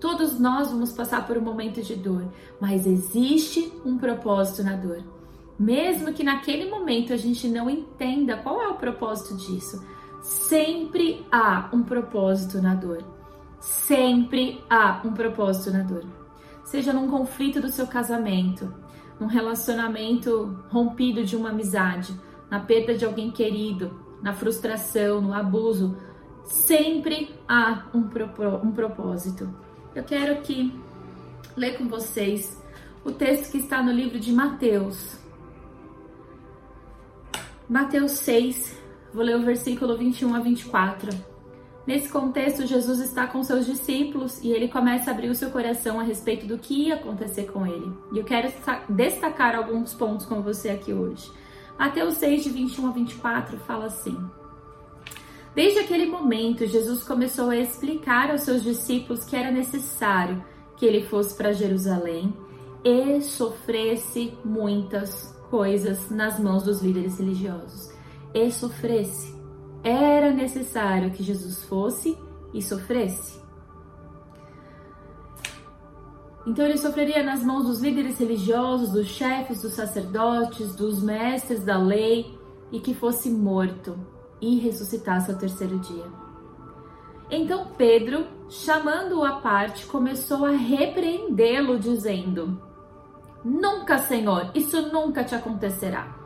Todos 0.00 0.38
nós 0.38 0.70
vamos 0.70 0.92
passar 0.92 1.26
por 1.26 1.38
um 1.38 1.42
momento 1.42 1.80
de 1.80 1.94
dor, 1.94 2.24
mas 2.60 2.86
existe 2.86 3.72
um 3.84 3.96
propósito 3.96 4.64
na 4.64 4.74
dor. 4.74 5.02
Mesmo 5.58 6.12
que 6.12 6.24
naquele 6.24 6.68
momento 6.68 7.12
a 7.12 7.16
gente 7.16 7.46
não 7.48 7.70
entenda 7.70 8.36
qual 8.36 8.60
é 8.60 8.68
o 8.68 8.74
propósito 8.74 9.36
disso, 9.36 9.80
sempre 10.20 11.24
há 11.30 11.68
um 11.72 11.82
propósito 11.82 12.60
na 12.60 12.74
dor. 12.74 13.04
Sempre 13.60 14.60
há 14.68 15.00
um 15.04 15.12
propósito 15.12 15.70
na 15.70 15.84
dor. 15.84 16.04
Seja 16.64 16.92
num 16.92 17.08
conflito 17.08 17.60
do 17.60 17.68
seu 17.68 17.86
casamento, 17.86 18.74
num 19.20 19.26
relacionamento 19.26 20.64
rompido 20.68 21.24
de 21.24 21.36
uma 21.36 21.50
amizade, 21.50 22.12
na 22.52 22.60
perda 22.60 22.94
de 22.94 23.02
alguém 23.02 23.30
querido, 23.30 23.98
na 24.20 24.34
frustração, 24.34 25.22
no 25.22 25.32
abuso, 25.32 25.96
sempre 26.44 27.34
há 27.48 27.86
um, 27.94 28.00
um 28.62 28.72
propósito. 28.72 29.48
Eu 29.94 30.04
quero 30.04 30.34
aqui 30.34 30.78
ler 31.56 31.78
com 31.78 31.88
vocês 31.88 32.62
o 33.06 33.10
texto 33.10 33.52
que 33.52 33.56
está 33.56 33.82
no 33.82 33.90
livro 33.90 34.20
de 34.20 34.30
Mateus. 34.34 35.16
Mateus 37.66 38.12
6, 38.12 38.78
vou 39.14 39.24
ler 39.24 39.36
o 39.36 39.42
versículo 39.42 39.96
21 39.96 40.34
a 40.34 40.40
24. 40.40 41.08
Nesse 41.86 42.10
contexto, 42.10 42.66
Jesus 42.66 43.00
está 43.00 43.26
com 43.26 43.42
seus 43.42 43.64
discípulos 43.64 44.44
e 44.44 44.50
ele 44.50 44.68
começa 44.68 45.10
a 45.10 45.14
abrir 45.14 45.30
o 45.30 45.34
seu 45.34 45.50
coração 45.50 45.98
a 45.98 46.02
respeito 46.02 46.46
do 46.46 46.58
que 46.58 46.88
ia 46.88 46.96
acontecer 46.96 47.50
com 47.50 47.66
ele. 47.66 47.90
E 48.12 48.18
eu 48.18 48.24
quero 48.24 48.52
destacar 48.90 49.56
alguns 49.56 49.94
pontos 49.94 50.26
com 50.26 50.42
você 50.42 50.68
aqui 50.68 50.92
hoje. 50.92 51.32
Mateus 51.78 52.14
6, 52.14 52.44
de 52.44 52.50
21 52.50 52.86
a 52.86 52.90
24, 52.92 53.58
fala 53.58 53.86
assim. 53.86 54.16
Desde 55.54 55.80
aquele 55.80 56.06
momento, 56.06 56.66
Jesus 56.66 57.02
começou 57.02 57.50
a 57.50 57.56
explicar 57.56 58.30
aos 58.30 58.42
seus 58.42 58.62
discípulos 58.62 59.24
que 59.24 59.36
era 59.36 59.50
necessário 59.50 60.42
que 60.76 60.86
ele 60.86 61.04
fosse 61.06 61.36
para 61.36 61.52
Jerusalém 61.52 62.34
e 62.84 63.20
sofresse 63.20 64.32
muitas 64.44 65.36
coisas 65.50 66.08
nas 66.10 66.40
mãos 66.40 66.62
dos 66.62 66.80
líderes 66.80 67.18
religiosos. 67.18 67.92
E 68.32 68.50
sofresse. 68.50 69.34
Era 69.84 70.30
necessário 70.32 71.10
que 71.10 71.22
Jesus 71.22 71.64
fosse 71.64 72.16
e 72.54 72.62
sofresse. 72.62 73.41
Então 76.46 76.64
ele 76.64 76.76
sofreria 76.76 77.22
nas 77.22 77.44
mãos 77.44 77.66
dos 77.66 77.80
líderes 77.80 78.18
religiosos, 78.18 78.90
dos 78.90 79.06
chefes, 79.06 79.62
dos 79.62 79.74
sacerdotes, 79.74 80.74
dos 80.74 81.02
mestres 81.02 81.62
da 81.64 81.78
lei 81.78 82.36
e 82.72 82.80
que 82.80 82.94
fosse 82.94 83.30
morto 83.30 83.96
e 84.40 84.58
ressuscitasse 84.58 85.30
ao 85.30 85.38
terceiro 85.38 85.78
dia. 85.78 86.06
Então 87.30 87.68
Pedro, 87.76 88.26
chamando-o 88.50 89.24
à 89.24 89.36
parte, 89.36 89.86
começou 89.86 90.44
a 90.44 90.50
repreendê-lo, 90.50 91.78
dizendo: 91.78 92.60
Nunca, 93.44 93.98
Senhor, 93.98 94.50
isso 94.54 94.82
nunca 94.92 95.24
te 95.24 95.34
acontecerá. 95.34 96.21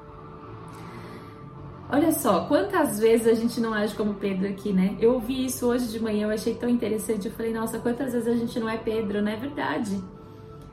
Olha 1.89 2.11
só, 2.11 2.47
quantas 2.47 2.99
vezes 2.99 3.29
a 3.29 3.35
gente 3.35 3.61
não 3.61 3.73
age 3.73 3.95
como 3.95 4.15
Pedro 4.15 4.49
aqui, 4.49 4.73
né? 4.73 4.97
Eu 5.01 5.15
ouvi 5.15 5.47
isso 5.47 5.67
hoje 5.67 5.87
de 5.87 6.03
manhã, 6.03 6.27
eu 6.27 6.31
achei 6.31 6.55
tão 6.55 6.69
interessante. 6.69 7.29
Eu 7.29 7.35
falei, 7.35 7.53
nossa, 7.53 7.79
quantas 7.79 8.13
vezes 8.13 8.27
a 8.27 8.35
gente 8.35 8.59
não 8.59 8.69
é 8.69 8.77
Pedro, 8.77 9.23
não 9.23 9.31
é 9.31 9.37
verdade? 9.37 10.03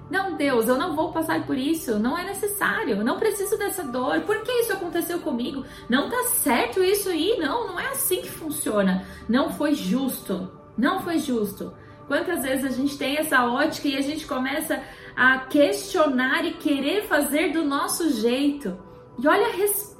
Não, 0.10 0.36
Deus, 0.36 0.68
eu 0.68 0.78
não 0.78 0.96
vou 0.96 1.12
passar 1.12 1.46
por 1.46 1.58
isso, 1.58 2.00
não 2.00 2.18
é 2.18 2.26
necessário, 2.26 3.04
não 3.04 3.20
preciso 3.20 3.58
dessa 3.58 3.84
dor. 3.84 4.22
Por 4.22 4.42
que 4.42 4.52
isso 4.52 4.74
aconteceu 4.74 5.20
comigo? 5.20 5.64
Não 5.88 6.10
tá 6.10 6.24
certo 6.24 6.84
isso 6.84 7.10
aí, 7.10 7.38
não, 7.40 7.68
não 7.68 7.80
é 7.80 7.90
assim 7.90 8.22
que 8.22 8.30
funciona. 8.30 9.06
Não 9.30 9.52
foi 9.52 9.76
justo, 9.76 10.52
não 10.76 11.00
foi 11.00 11.20
justo. 11.20 11.74
Quantas 12.08 12.42
vezes 12.42 12.66
a 12.66 12.76
gente 12.76 12.98
tem 12.98 13.18
essa 13.18 13.46
ótica 13.46 13.88
e 13.88 13.98
a 13.98 14.02
gente 14.02 14.26
começa 14.26 14.82
a 15.16 15.38
questionar 15.40 16.44
e 16.44 16.54
querer 16.54 17.04
fazer 17.04 17.54
do 17.54 17.64
nosso 17.64 18.10
jeito? 18.10 18.76
E 19.18 19.28
olha 19.28 19.48
a 19.48 19.52
resposta 19.52 19.93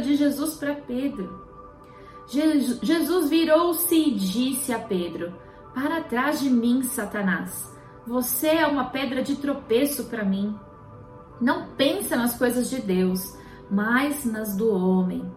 de 0.00 0.16
Jesus 0.16 0.54
para 0.54 0.74
Pedro. 0.74 1.48
Jesus 2.26 3.28
virou-se 3.28 3.94
e 3.94 4.14
disse 4.14 4.72
a 4.72 4.78
Pedro: 4.78 5.34
Para 5.74 6.02
trás 6.02 6.40
de 6.40 6.48
mim, 6.48 6.82
Satanás 6.82 7.70
você 8.06 8.48
é 8.48 8.66
uma 8.66 8.86
pedra 8.86 9.22
de 9.22 9.36
tropeço 9.36 10.06
para 10.06 10.24
mim. 10.24 10.58
Não 11.40 11.68
pensa 11.76 12.16
nas 12.16 12.36
coisas 12.36 12.68
de 12.68 12.80
Deus, 12.80 13.20
mas 13.70 14.24
nas 14.24 14.56
do 14.56 14.74
homem. 14.74 15.30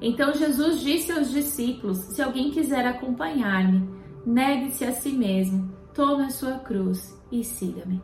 Então 0.00 0.34
Jesus 0.34 0.80
disse 0.80 1.12
aos 1.12 1.30
discípulos: 1.30 1.98
Se 1.98 2.20
alguém 2.20 2.50
quiser 2.50 2.86
acompanhar-me, 2.86 3.88
negue-se 4.26 4.84
a 4.84 4.92
si 4.92 5.12
mesmo, 5.12 5.72
tome 5.94 6.24
a 6.24 6.30
sua 6.30 6.58
cruz 6.58 7.18
e 7.32 7.42
siga-me. 7.42 8.02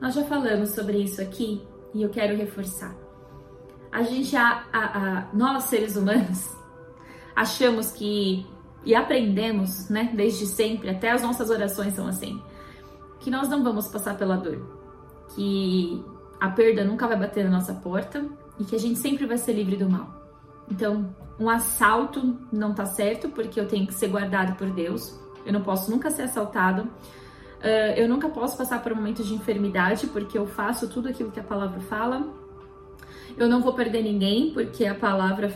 Nós 0.00 0.14
já 0.14 0.24
falamos 0.24 0.70
sobre 0.70 0.98
isso 0.98 1.22
aqui 1.22 1.62
e 1.94 2.02
eu 2.02 2.10
quero 2.10 2.36
reforçar. 2.36 3.05
A 3.96 4.02
gente, 4.02 4.36
a, 4.36 4.64
a, 4.72 4.80
a, 4.80 5.26
nós 5.32 5.64
seres 5.64 5.96
humanos, 5.96 6.54
achamos 7.34 7.90
que 7.90 8.46
e 8.84 8.94
aprendemos, 8.94 9.88
né, 9.88 10.12
desde 10.14 10.46
sempre, 10.46 10.90
até 10.90 11.10
as 11.10 11.20
nossas 11.20 11.50
orações 11.50 11.94
são 11.94 12.06
assim 12.06 12.40
que 13.26 13.30
nós 13.30 13.48
não 13.48 13.64
vamos 13.64 13.88
passar 13.88 14.16
pela 14.16 14.36
dor, 14.36 14.60
que 15.34 16.00
a 16.40 16.48
perda 16.48 16.84
nunca 16.84 17.08
vai 17.08 17.18
bater 17.18 17.44
na 17.44 17.50
nossa 17.50 17.74
porta 17.74 18.24
e 18.56 18.64
que 18.64 18.76
a 18.76 18.78
gente 18.78 19.00
sempre 19.00 19.26
vai 19.26 19.36
ser 19.36 19.52
livre 19.52 19.76
do 19.76 19.90
mal. 19.90 20.08
Então, 20.70 21.12
um 21.36 21.50
assalto 21.50 22.38
não 22.52 22.72
tá 22.72 22.86
certo 22.86 23.28
porque 23.28 23.58
eu 23.58 23.66
tenho 23.66 23.84
que 23.84 23.94
ser 23.94 24.06
guardado 24.06 24.56
por 24.56 24.70
Deus. 24.70 25.18
Eu 25.44 25.52
não 25.52 25.60
posso 25.60 25.90
nunca 25.90 26.08
ser 26.08 26.22
assaltado. 26.22 26.82
Uh, 26.82 27.96
eu 27.96 28.08
nunca 28.08 28.28
posso 28.28 28.56
passar 28.56 28.80
por 28.80 28.92
um 28.92 28.94
momento 28.94 29.24
de 29.24 29.34
enfermidade 29.34 30.06
porque 30.06 30.38
eu 30.38 30.46
faço 30.46 30.88
tudo 30.88 31.08
aquilo 31.08 31.32
que 31.32 31.40
a 31.40 31.44
palavra 31.44 31.80
fala. 31.80 32.28
Eu 33.36 33.48
não 33.48 33.60
vou 33.60 33.72
perder 33.72 34.02
ninguém 34.02 34.50
porque 34.52 34.86
a 34.86 34.94
palavra 34.94 35.52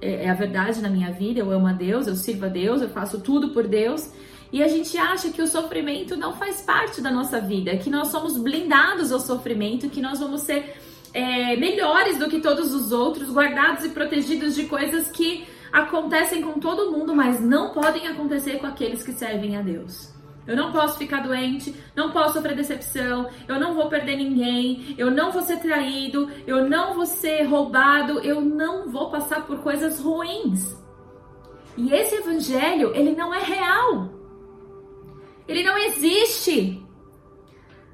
é, 0.00 0.24
é 0.24 0.30
a 0.30 0.34
verdade 0.34 0.80
na 0.80 0.88
minha 0.88 1.10
vida. 1.12 1.40
Eu 1.40 1.50
amo 1.50 1.66
a 1.66 1.72
Deus, 1.72 2.06
eu 2.06 2.14
sirvo 2.14 2.46
a 2.46 2.48
Deus, 2.48 2.82
eu 2.82 2.88
faço 2.88 3.20
tudo 3.20 3.50
por 3.50 3.66
Deus. 3.66 4.12
E 4.52 4.62
a 4.62 4.68
gente 4.68 4.96
acha 4.98 5.30
que 5.30 5.40
o 5.40 5.46
sofrimento 5.46 6.16
não 6.16 6.32
faz 6.34 6.60
parte 6.60 7.00
da 7.00 7.10
nossa 7.10 7.40
vida, 7.40 7.76
que 7.76 7.88
nós 7.88 8.08
somos 8.08 8.36
blindados 8.36 9.12
ao 9.12 9.20
sofrimento, 9.20 9.88
que 9.88 10.00
nós 10.00 10.18
vamos 10.18 10.40
ser 10.42 10.76
é, 11.14 11.56
melhores 11.56 12.18
do 12.18 12.28
que 12.28 12.40
todos 12.40 12.74
os 12.74 12.90
outros, 12.90 13.30
guardados 13.30 13.84
e 13.84 13.90
protegidos 13.90 14.56
de 14.56 14.64
coisas 14.64 15.08
que 15.08 15.46
acontecem 15.72 16.42
com 16.42 16.58
todo 16.58 16.90
mundo, 16.90 17.14
mas 17.14 17.40
não 17.40 17.70
podem 17.70 18.08
acontecer 18.08 18.58
com 18.58 18.66
aqueles 18.66 19.04
que 19.04 19.12
servem 19.12 19.56
a 19.56 19.62
Deus. 19.62 20.12
Eu 20.50 20.56
não 20.56 20.72
posso 20.72 20.98
ficar 20.98 21.20
doente, 21.20 21.72
não 21.94 22.10
posso 22.10 22.34
sofrer 22.34 22.56
decepção, 22.56 23.30
eu 23.46 23.60
não 23.60 23.72
vou 23.72 23.88
perder 23.88 24.16
ninguém, 24.16 24.96
eu 24.98 25.08
não 25.08 25.30
vou 25.30 25.42
ser 25.42 25.60
traído, 25.60 26.28
eu 26.44 26.68
não 26.68 26.92
vou 26.92 27.06
ser 27.06 27.44
roubado, 27.44 28.18
eu 28.18 28.40
não 28.40 28.90
vou 28.90 29.12
passar 29.12 29.46
por 29.46 29.58
coisas 29.60 30.00
ruins. 30.00 30.76
E 31.76 31.92
esse 31.94 32.16
evangelho, 32.16 32.92
ele 32.96 33.12
não 33.12 33.32
é 33.32 33.38
real. 33.38 34.10
Ele 35.46 35.62
não 35.62 35.78
existe. 35.78 36.84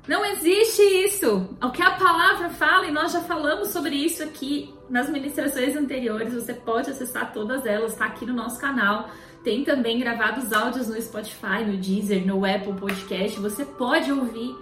Não 0.08 0.24
existe 0.24 0.80
isso. 0.80 1.54
O 1.62 1.70
que 1.70 1.82
a 1.82 1.90
palavra 1.90 2.48
fala, 2.48 2.86
e 2.86 2.90
nós 2.90 3.12
já 3.12 3.20
falamos 3.20 3.68
sobre 3.68 3.96
isso 3.96 4.22
aqui 4.22 4.74
nas 4.88 5.10
ministrações 5.10 5.76
anteriores, 5.76 6.32
você 6.32 6.54
pode 6.54 6.90
acessar 6.90 7.34
todas 7.34 7.66
elas, 7.66 7.92
está 7.92 8.06
aqui 8.06 8.24
no 8.24 8.32
nosso 8.32 8.58
canal. 8.58 9.10
Tem 9.46 9.62
também 9.62 10.00
gravados 10.00 10.52
áudios 10.52 10.88
no 10.88 11.00
Spotify, 11.00 11.64
no 11.64 11.76
Deezer, 11.76 12.26
no 12.26 12.44
Apple 12.44 12.72
Podcast. 12.72 13.38
Você 13.38 13.64
pode 13.64 14.10
ouvir 14.10 14.56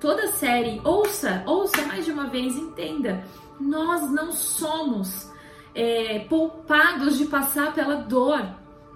toda 0.00 0.22
a 0.22 0.28
série. 0.28 0.80
Ouça, 0.84 1.42
ouça 1.44 1.84
mais 1.84 2.04
de 2.04 2.12
uma 2.12 2.28
vez, 2.28 2.54
entenda. 2.54 3.24
Nós 3.58 4.08
não 4.12 4.30
somos 4.30 5.28
é, 5.74 6.20
poupados 6.28 7.18
de 7.18 7.24
passar 7.24 7.74
pela 7.74 7.96
dor. 7.96 8.40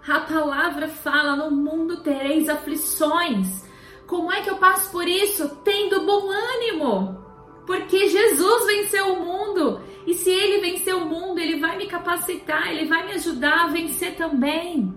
A 0.06 0.21
palavra 0.21 0.87
fala: 0.87 1.35
no 1.35 1.50
mundo 1.50 1.97
tereis 2.04 2.49
aflições. 2.49 3.68
Como 4.06 4.32
é 4.32 4.40
que 4.40 4.50
eu 4.50 4.59
passo 4.59 4.92
por 4.92 5.09
isso? 5.09 5.49
Tendo 5.64 6.06
bom 6.06 6.30
ânimo. 6.30 7.22
Porque 7.73 8.11
Jesus 8.11 8.67
venceu 8.67 9.14
o 9.14 9.25
mundo. 9.25 9.81
E 10.07 10.12
se 10.12 10.29
ele 10.29 10.61
venceu 10.61 10.99
o 10.99 11.07
mundo, 11.07 11.38
ele 11.38 11.59
vai 11.59 11.79
me 11.79 11.87
capacitar, 11.87 12.71
ele 12.71 12.87
vai 12.87 13.07
me 13.07 13.12
ajudar 13.12 13.64
a 13.64 13.67
vencer 13.69 14.14
também. 14.14 14.95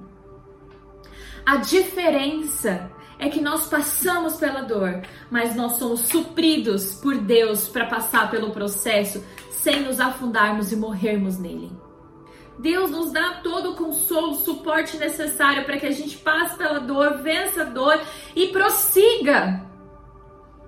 A 1.45 1.55
diferença 1.55 2.91
é 3.17 3.29
que 3.29 3.39
nós 3.39 3.69
passamos 3.69 4.35
pela 4.35 4.61
dor, 4.61 5.03
mas 5.31 5.55
nós 5.55 5.73
somos 5.73 6.01
supridos 6.01 6.95
por 6.95 7.15
Deus 7.15 7.69
para 7.69 7.85
passar 7.85 8.29
pelo 8.29 8.51
processo 8.51 9.23
sem 9.51 9.81
nos 9.81 10.01
afundarmos 10.01 10.73
e 10.73 10.75
morrermos 10.75 11.37
nele. 11.37 11.71
Deus 12.59 12.91
nos 12.91 13.11
dá 13.13 13.39
todo 13.41 13.71
o 13.71 13.75
consolo, 13.75 14.35
suporte 14.35 14.97
necessário 14.97 15.63
para 15.63 15.77
que 15.77 15.85
a 15.85 15.91
gente 15.91 16.17
passe 16.17 16.57
pela 16.57 16.79
dor, 16.79 17.21
vença 17.21 17.61
a 17.61 17.65
dor 17.65 18.01
e 18.35 18.47
prossiga. 18.47 19.74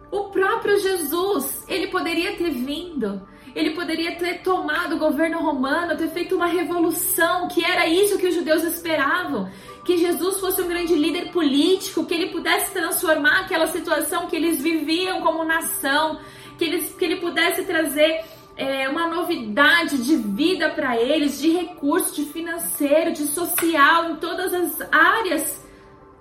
O 0.09 0.25
próprio 0.25 0.79
Jesus, 0.79 1.65
ele 1.67 1.87
poderia 1.87 2.35
ter 2.37 2.49
vindo, 2.49 3.21
ele 3.53 3.71
poderia 3.71 4.15
ter 4.15 4.41
tomado 4.41 4.95
o 4.95 4.99
governo 4.99 5.39
romano, 5.39 5.97
ter 5.97 6.09
feito 6.09 6.35
uma 6.35 6.45
revolução, 6.45 7.47
que 7.47 7.65
era 7.65 7.87
isso 7.87 8.17
que 8.17 8.27
os 8.27 8.35
judeus 8.35 8.63
esperavam. 8.63 9.49
Que 9.83 9.97
Jesus 9.97 10.39
fosse 10.39 10.61
um 10.61 10.67
grande 10.67 10.93
líder 10.93 11.31
político, 11.31 12.05
que 12.05 12.13
ele 12.13 12.27
pudesse 12.27 12.71
transformar 12.71 13.41
aquela 13.41 13.67
situação 13.67 14.27
que 14.27 14.35
eles 14.35 14.61
viviam 14.61 15.21
como 15.21 15.43
nação, 15.43 16.19
que, 16.57 16.65
eles, 16.65 16.93
que 16.93 17.03
ele 17.03 17.17
pudesse 17.17 17.63
trazer 17.63 18.23
é, 18.55 18.87
uma 18.89 19.07
novidade 19.07 20.03
de 20.03 20.15
vida 20.15 20.69
para 20.69 20.97
eles, 20.97 21.39
de 21.39 21.49
recurso, 21.49 22.15
de 22.15 22.25
financeiro, 22.25 23.11
de 23.11 23.25
social, 23.27 24.11
em 24.11 24.15
todas 24.17 24.53
as 24.53 24.81
áreas. 24.91 25.65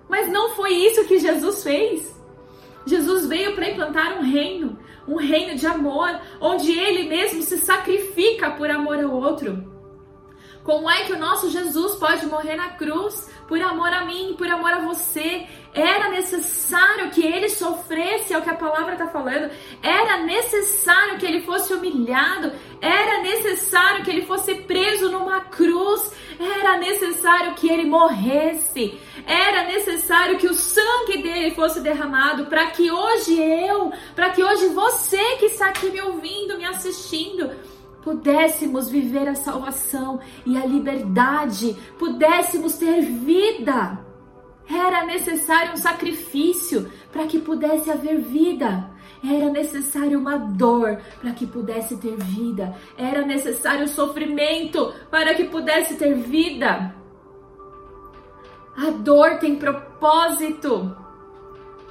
Mas 0.08 0.30
não 0.30 0.50
foi 0.50 0.72
isso 0.72 1.04
que 1.04 1.18
Jesus 1.18 1.62
fez. 1.62 2.15
Jesus 2.86 3.26
veio 3.26 3.54
para 3.54 3.68
implantar 3.68 4.16
um 4.18 4.22
reino, 4.22 4.78
um 5.06 5.16
reino 5.16 5.56
de 5.56 5.66
amor, 5.66 6.08
onde 6.40 6.70
ele 6.72 7.08
mesmo 7.08 7.42
se 7.42 7.58
sacrifica 7.58 8.52
por 8.52 8.70
amor 8.70 9.02
ao 9.02 9.12
outro. 9.12 9.74
Como 10.62 10.90
é 10.90 11.04
que 11.04 11.12
o 11.12 11.18
nosso 11.18 11.50
Jesus 11.50 11.96
pode 11.96 12.26
morrer 12.26 12.56
na 12.56 12.70
cruz 12.70 13.30
por 13.48 13.60
amor 13.60 13.92
a 13.92 14.04
mim, 14.04 14.34
por 14.36 14.48
amor 14.48 14.72
a 14.72 14.80
você? 14.80 15.46
Era 15.72 16.08
necessário 16.08 17.10
que 17.10 17.24
ele 17.24 17.48
sofresse, 17.50 18.32
é 18.32 18.38
o 18.38 18.42
que 18.42 18.48
a 18.48 18.54
palavra 18.54 18.94
está 18.94 19.08
falando. 19.08 19.50
Era 19.82 20.18
necessário 20.22 21.18
que 21.18 21.26
ele 21.26 21.42
fosse 21.42 21.74
humilhado. 21.74 22.50
Era 22.80 23.22
necessário 23.22 24.02
que 24.04 24.10
ele 24.10 24.22
fosse 24.22 24.54
preso 24.54 25.10
numa 25.10 25.40
cruz. 25.42 26.12
Era 26.40 26.78
necessário 26.78 27.54
que 27.54 27.68
ele 27.68 27.84
morresse. 27.84 28.98
Era 29.26 29.64
necessário 29.64 30.38
que 30.38 30.46
o 30.46 30.54
sangue 30.54 31.22
dele 31.22 31.50
fosse 31.50 31.80
derramado 31.80 32.46
para 32.46 32.66
que 32.70 32.90
hoje 32.90 33.38
eu, 33.38 33.92
para 34.14 34.30
que 34.30 34.42
hoje 34.42 34.68
você 34.68 35.36
que 35.36 35.46
está 35.46 35.68
aqui 35.68 35.90
me 35.90 36.00
ouvindo, 36.00 36.56
me 36.56 36.64
assistindo, 36.64 37.50
pudéssemos 38.06 38.88
viver 38.88 39.26
a 39.28 39.34
salvação 39.34 40.20
e 40.46 40.56
a 40.56 40.64
liberdade, 40.64 41.76
pudéssemos 41.98 42.78
ter 42.78 43.02
vida. 43.02 43.98
Era 44.70 45.04
necessário 45.04 45.72
um 45.72 45.76
sacrifício 45.76 46.88
para 47.10 47.26
que 47.26 47.40
pudesse 47.40 47.90
haver 47.90 48.20
vida. 48.20 48.92
Era 49.28 49.50
necessário 49.50 50.20
uma 50.20 50.36
dor 50.36 51.00
para 51.20 51.32
que 51.32 51.48
pudesse 51.48 51.96
ter 51.96 52.14
vida. 52.16 52.76
Era 52.96 53.26
necessário 53.26 53.88
sofrimento 53.88 54.94
para 55.10 55.34
que 55.34 55.46
pudesse 55.46 55.96
ter 55.96 56.14
vida. 56.14 56.94
A 58.76 58.90
dor 58.90 59.40
tem 59.40 59.56
propósito. 59.56 60.96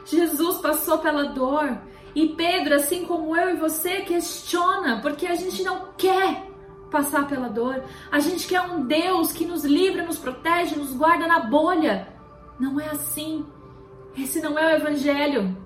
Jesus 0.05 0.59
passou 0.59 0.99
pela 0.99 1.23
dor. 1.23 1.77
E 2.15 2.29
Pedro, 2.29 2.75
assim 2.75 3.03
como 3.03 3.35
eu 3.35 3.49
e 3.49 3.57
você, 3.57 4.01
questiona, 4.01 5.01
porque 5.01 5.27
a 5.27 5.35
gente 5.35 5.61
não 5.63 5.89
quer 5.97 6.47
passar 6.89 7.27
pela 7.27 7.49
dor. 7.49 7.83
A 8.09 8.19
gente 8.19 8.47
quer 8.47 8.61
um 8.61 8.85
Deus 8.85 9.33
que 9.33 9.45
nos 9.45 9.65
livra, 9.65 10.05
nos 10.05 10.17
protege, 10.17 10.77
nos 10.77 10.93
guarda 10.93 11.27
na 11.27 11.41
bolha. 11.41 12.07
Não 12.57 12.79
é 12.79 12.89
assim. 12.89 13.45
Esse 14.17 14.41
não 14.41 14.57
é 14.57 14.65
o 14.65 14.77
evangelho 14.77 15.57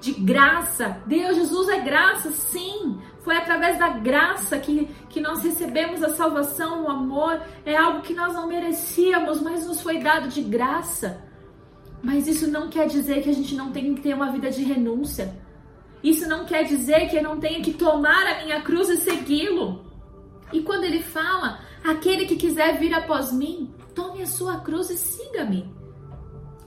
de 0.00 0.12
graça. 0.12 1.02
Deus, 1.06 1.36
Jesus 1.36 1.68
é 1.68 1.80
graça, 1.80 2.30
sim. 2.30 2.98
Foi 3.20 3.36
através 3.36 3.78
da 3.78 3.90
graça 3.90 4.58
que, 4.58 4.88
que 5.10 5.20
nós 5.20 5.44
recebemos 5.44 6.02
a 6.02 6.08
salvação, 6.08 6.84
o 6.84 6.90
amor. 6.90 7.40
É 7.66 7.76
algo 7.76 8.00
que 8.00 8.14
nós 8.14 8.32
não 8.32 8.46
merecíamos, 8.46 9.42
mas 9.42 9.66
nos 9.66 9.82
foi 9.82 9.98
dado 9.98 10.28
de 10.28 10.42
graça. 10.42 11.22
Mas 12.02 12.26
isso 12.26 12.50
não 12.50 12.68
quer 12.68 12.88
dizer 12.88 13.22
que 13.22 13.28
a 13.28 13.34
gente 13.34 13.54
não 13.54 13.70
tem 13.70 13.94
que 13.94 14.00
ter 14.00 14.14
uma 14.14 14.32
vida 14.32 14.50
de 14.50 14.64
renúncia. 14.64 15.41
Isso 16.02 16.28
não 16.28 16.44
quer 16.44 16.64
dizer 16.64 17.08
que 17.08 17.16
eu 17.16 17.22
não 17.22 17.38
tenha 17.38 17.62
que 17.62 17.72
tomar 17.72 18.26
a 18.26 18.44
minha 18.44 18.60
cruz 18.62 18.88
e 18.88 18.96
segui-lo. 18.96 19.84
E 20.52 20.60
quando 20.60 20.84
ele 20.84 21.00
fala, 21.02 21.60
aquele 21.84 22.26
que 22.26 22.36
quiser 22.36 22.78
vir 22.78 22.92
após 22.92 23.32
mim, 23.32 23.72
tome 23.94 24.22
a 24.22 24.26
sua 24.26 24.60
cruz 24.60 24.90
e 24.90 24.96
siga-me. 24.96 25.72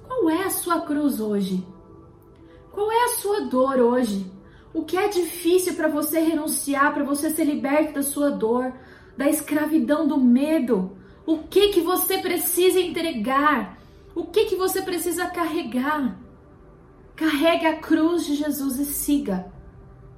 Qual 0.03 0.29
é 0.29 0.43
a 0.43 0.49
sua 0.49 0.81
cruz 0.81 1.19
hoje? 1.19 1.65
Qual 2.71 2.91
é 2.91 3.05
a 3.05 3.15
sua 3.19 3.41
dor 3.41 3.77
hoje? 3.79 4.31
O 4.73 4.83
que 4.83 4.97
é 4.97 5.07
difícil 5.07 5.75
para 5.75 5.87
você 5.87 6.19
renunciar, 6.19 6.93
para 6.93 7.03
você 7.03 7.29
ser 7.29 7.45
liberto 7.45 7.93
da 7.93 8.03
sua 8.03 8.29
dor, 8.29 8.73
da 9.17 9.29
escravidão 9.29 10.07
do 10.07 10.17
medo? 10.17 10.97
O 11.25 11.39
que 11.39 11.69
que 11.69 11.81
você 11.81 12.17
precisa 12.17 12.79
entregar? 12.79 13.77
O 14.13 14.25
que 14.25 14.45
que 14.45 14.55
você 14.55 14.81
precisa 14.81 15.27
carregar? 15.27 16.17
Carregue 17.15 17.65
a 17.65 17.77
cruz 17.79 18.25
de 18.25 18.35
Jesus 18.35 18.77
e 18.77 18.85
siga. 18.85 19.51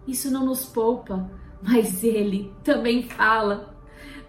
Isso 0.07 0.31
não 0.31 0.45
nos 0.45 0.65
poupa, 0.65 1.29
mas 1.61 2.03
ele 2.03 2.53
também 2.63 3.07
fala 3.09 3.75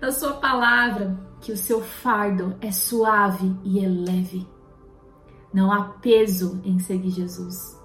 na 0.00 0.12
sua 0.12 0.34
palavra 0.34 1.18
que 1.40 1.52
o 1.52 1.56
seu 1.56 1.80
fardo 1.80 2.56
é 2.60 2.70
suave 2.70 3.54
e 3.64 3.84
é 3.84 3.88
leve. 3.88 4.46
Não 5.52 5.72
há 5.72 5.84
peso 5.84 6.60
em 6.64 6.78
seguir 6.78 7.10
Jesus. 7.10 7.80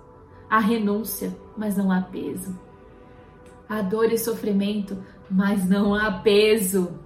Há 0.50 0.60
renúncia, 0.60 1.36
mas 1.58 1.78
não 1.78 1.92
há 1.92 2.02
peso. 2.02 2.58
Há 3.70 3.82
dor 3.82 4.12
e 4.12 4.18
sofrimento, 4.18 4.98
mas 5.30 5.68
não 5.68 5.96
há 5.96 6.12
peso. 6.12 7.00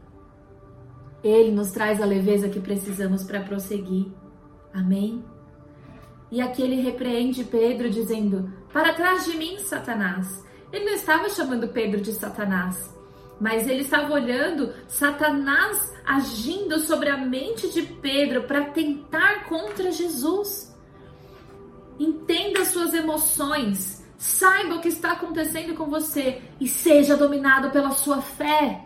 Ele 1.24 1.52
nos 1.52 1.72
traz 1.72 2.02
a 2.02 2.06
leveza 2.06 2.50
que 2.50 2.60
precisamos 2.60 3.24
para 3.24 3.42
prosseguir. 3.42 4.08
Amém? 4.74 5.24
E 6.32 6.42
aqui 6.42 6.62
ele 6.62 6.82
repreende 6.82 7.44
Pedro, 7.44 7.90
dizendo: 7.90 8.52
Para 8.72 8.94
trás 8.94 9.26
de 9.26 9.38
mim, 9.38 9.60
Satanás. 9.60 10.46
Ele 10.72 10.86
não 10.86 10.94
estava 10.94 11.30
chamando 11.30 11.70
Pedro 11.70 12.02
de 12.02 12.12
Satanás, 12.12 12.94
mas 13.40 13.68
ele 13.68 13.84
estava 13.84 14.14
olhando 14.14 14.74
Satanás 14.88 15.94
agindo 16.06 16.80
sobre 16.80 17.10
a 17.10 17.18
mente 17.18 17.70
de 17.70 17.84
Pedro 17.84 18.44
para 18.44 18.66
tentar 18.66 19.46
contra 19.46 19.92
Jesus. 19.92 20.76
Entenda 21.98 22.66
suas 22.66 22.94
emoções, 22.94 24.06
saiba 24.18 24.76
o 24.76 24.82
que 24.82 24.90
está 24.90 25.14
acontecendo 25.14 25.74
com 25.74 25.86
você 25.86 26.42
e 26.60 26.68
seja 26.68 27.16
dominado 27.16 27.72
pela 27.72 27.92
sua 27.92 28.22
fé. 28.22 28.84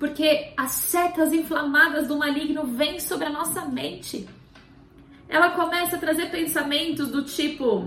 Porque 0.00 0.52
as 0.56 0.72
setas 0.72 1.32
inflamadas 1.32 2.08
do 2.08 2.18
maligno 2.18 2.64
vêm 2.64 3.00
sobre 3.00 3.26
a 3.26 3.30
nossa 3.30 3.64
mente 3.64 4.28
ela 5.28 5.50
começa 5.50 5.96
a 5.96 5.98
trazer 5.98 6.30
pensamentos 6.30 7.08
do 7.08 7.22
tipo: 7.22 7.84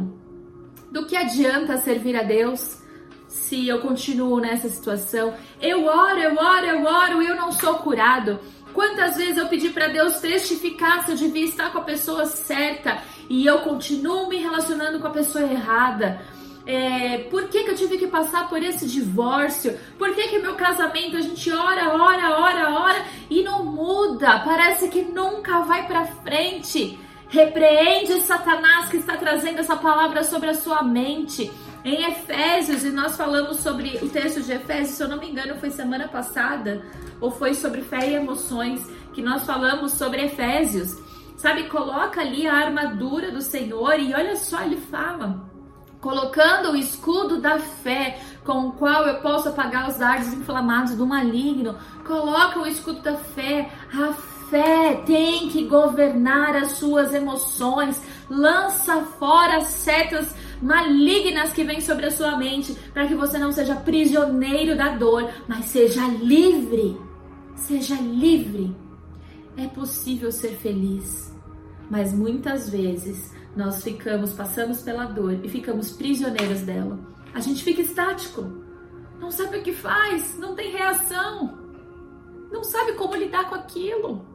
do 0.92 1.06
que 1.06 1.16
adianta 1.16 1.78
servir 1.78 2.16
a 2.16 2.24
Deus 2.24 2.80
se 3.28 3.68
eu 3.68 3.80
continuo 3.80 4.40
nessa 4.40 4.70
situação? 4.70 5.34
Eu 5.62 5.86
oro, 5.86 6.20
eu 6.20 6.36
oro, 6.36 6.66
eu 6.66 6.84
oro 6.84 7.22
e 7.22 7.28
eu 7.28 7.36
não 7.36 7.52
sou 7.52 7.76
curado. 7.76 8.40
Quantas 8.74 9.18
vezes 9.18 9.38
eu 9.38 9.48
pedi 9.48 9.70
para 9.70 9.88
Deus 9.88 10.20
testificar 10.20 11.04
se 11.04 11.12
eu 11.12 11.18
devia 11.18 11.46
estar 11.46 11.72
com 11.72 11.80
a 11.80 11.84
pessoa 11.84 12.26
certa 12.26 13.04
e 13.30 13.46
eu 13.46 13.60
continuo 13.60 14.30
me 14.30 14.38
relacionando 14.38 15.00
com 15.00 15.08
a 15.08 15.12
pessoa 15.12 15.44
errada? 15.44 16.22
É, 16.66 17.18
por 17.30 17.50
que, 17.50 17.64
que 17.64 17.72
eu 17.72 17.76
tive 17.76 17.98
que 17.98 18.08
passar 18.08 18.48
por 18.48 18.62
esse 18.62 18.88
divórcio? 18.88 19.78
Por 19.98 20.14
que, 20.14 20.28
que 20.28 20.40
meu 20.40 20.56
casamento 20.56 21.18
a 21.18 21.22
gente 21.22 21.52
ora, 21.52 21.90
ora, 21.90 22.40
ora, 22.40 22.70
ora 22.80 23.06
e 23.30 23.42
não 23.44 23.66
muda? 23.66 24.40
Parece 24.40 24.88
que 24.88 25.02
nunca 25.02 25.62
vai 25.62 25.88
para 25.88 26.06
frente. 26.06 27.00
Repreende 27.32 28.20
Satanás 28.24 28.90
que 28.90 28.98
está 28.98 29.16
trazendo 29.16 29.60
essa 29.60 29.78
palavra 29.78 30.22
sobre 30.22 30.50
a 30.50 30.54
sua 30.54 30.84
mente. 30.84 31.50
Em 31.84 32.04
Efésios, 32.04 32.84
e 32.84 32.92
nós 32.92 33.16
falamos 33.16 33.62
sobre 33.62 33.98
o 34.02 34.10
texto 34.10 34.42
de 34.42 34.52
Efésios, 34.52 34.98
se 34.98 35.02
eu 35.02 35.08
não 35.08 35.18
me 35.18 35.32
engano, 35.32 35.56
foi 35.56 35.72
semana 35.72 36.10
passada, 36.10 36.86
ou 37.22 37.32
foi 37.32 37.54
sobre 37.54 37.82
fé 37.84 38.10
e 38.10 38.16
emoções, 38.16 38.86
que 39.14 39.22
nós 39.22 39.46
falamos 39.46 39.94
sobre 39.94 40.26
Efésios. 40.26 40.98
Sabe, 41.38 41.70
coloca 41.70 42.20
ali 42.20 42.46
a 42.46 42.54
armadura 42.54 43.32
do 43.32 43.42
Senhor 43.42 43.98
e 43.98 44.14
olha 44.14 44.36
só, 44.36 44.62
ele 44.62 44.78
fala 44.78 45.50
colocando 46.02 46.72
o 46.72 46.76
escudo 46.76 47.40
da 47.40 47.60
fé, 47.60 48.20
com 48.44 48.68
o 48.68 48.72
qual 48.74 49.08
eu 49.08 49.22
posso 49.22 49.50
apagar 49.50 49.88
os 49.88 49.98
dardos 49.98 50.34
inflamados 50.34 50.96
do 50.96 51.06
maligno. 51.06 51.78
Coloca 52.06 52.60
o 52.60 52.66
escudo 52.66 53.02
da 53.02 53.16
fé, 53.16 53.70
a 53.94 54.12
fé 54.52 55.02
tem 55.06 55.48
que 55.48 55.66
governar 55.66 56.56
as 56.58 56.74
suas 56.74 57.14
emoções. 57.14 58.00
Lança 58.30 59.02
fora 59.18 59.58
as 59.58 59.68
setas 59.68 60.36
malignas 60.62 61.54
que 61.54 61.64
vêm 61.64 61.80
sobre 61.80 62.06
a 62.06 62.12
sua 62.12 62.38
mente, 62.38 62.74
para 62.94 63.08
que 63.08 63.16
você 63.16 63.40
não 63.40 63.52
seja 63.52 63.76
prisioneiro 63.76 64.78
da 64.78 64.90
dor, 64.90 65.32
mas 65.48 65.66
seja 65.66 66.06
livre. 66.06 67.00
Seja 67.56 67.96
livre. 67.96 68.76
É 69.58 69.68
possível 69.68 70.32
ser 70.32 70.52
feliz, 70.58 71.34
mas 71.90 72.14
muitas 72.14 72.70
vezes 72.70 73.34
nós 73.56 73.84
ficamos, 73.84 74.34
passamos 74.34 74.82
pela 74.82 75.06
dor 75.06 75.40
e 75.44 75.50
ficamos 75.50 75.92
prisioneiros 75.92 76.62
dela. 76.62 77.00
A 77.34 77.40
gente 77.40 77.64
fica 77.64 77.82
estático, 77.82 78.50
não 79.20 79.30
sabe 79.30 79.58
o 79.58 79.64
que 79.64 79.74
faz, 79.74 80.38
não 80.38 80.56
tem 80.56 80.72
reação, 80.72 81.58
não 82.50 82.64
sabe 82.64 82.94
como 82.94 83.16
lidar 83.16 83.50
com 83.50 83.56
aquilo. 83.56 84.31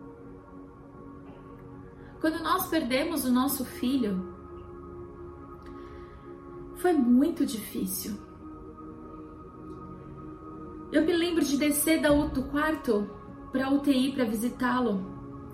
Quando 2.20 2.42
nós 2.42 2.68
perdemos 2.68 3.24
o 3.24 3.32
nosso 3.32 3.64
filho, 3.64 4.34
foi 6.76 6.92
muito 6.92 7.44
difícil. 7.44 8.16
Eu 10.92 11.04
me 11.04 11.12
lembro 11.12 11.44
de 11.44 11.56
descer 11.56 12.00
do 12.00 12.42
quarto 12.44 13.10
para 13.52 13.70
UTI 13.70 14.12
para 14.12 14.24
visitá-lo. 14.24 15.04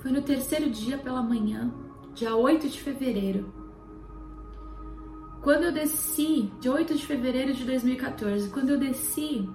Foi 0.01 0.11
no 0.11 0.23
terceiro 0.23 0.71
dia 0.71 0.99
pela 0.99 1.23
manhã, 1.23 1.73
dia 2.15 2.35
8 2.35 2.69
de 2.69 2.81
fevereiro. 2.81 3.53
Quando 5.41 5.65
eu 5.65 5.73
desci, 5.73 6.53
dia 6.61 6.73
8 6.73 6.95
de 6.95 7.07
fevereiro 7.07 7.53
de 7.53 7.65
2014, 7.65 8.51
quando 8.51 8.71
eu 8.71 8.79
desci 8.79 9.49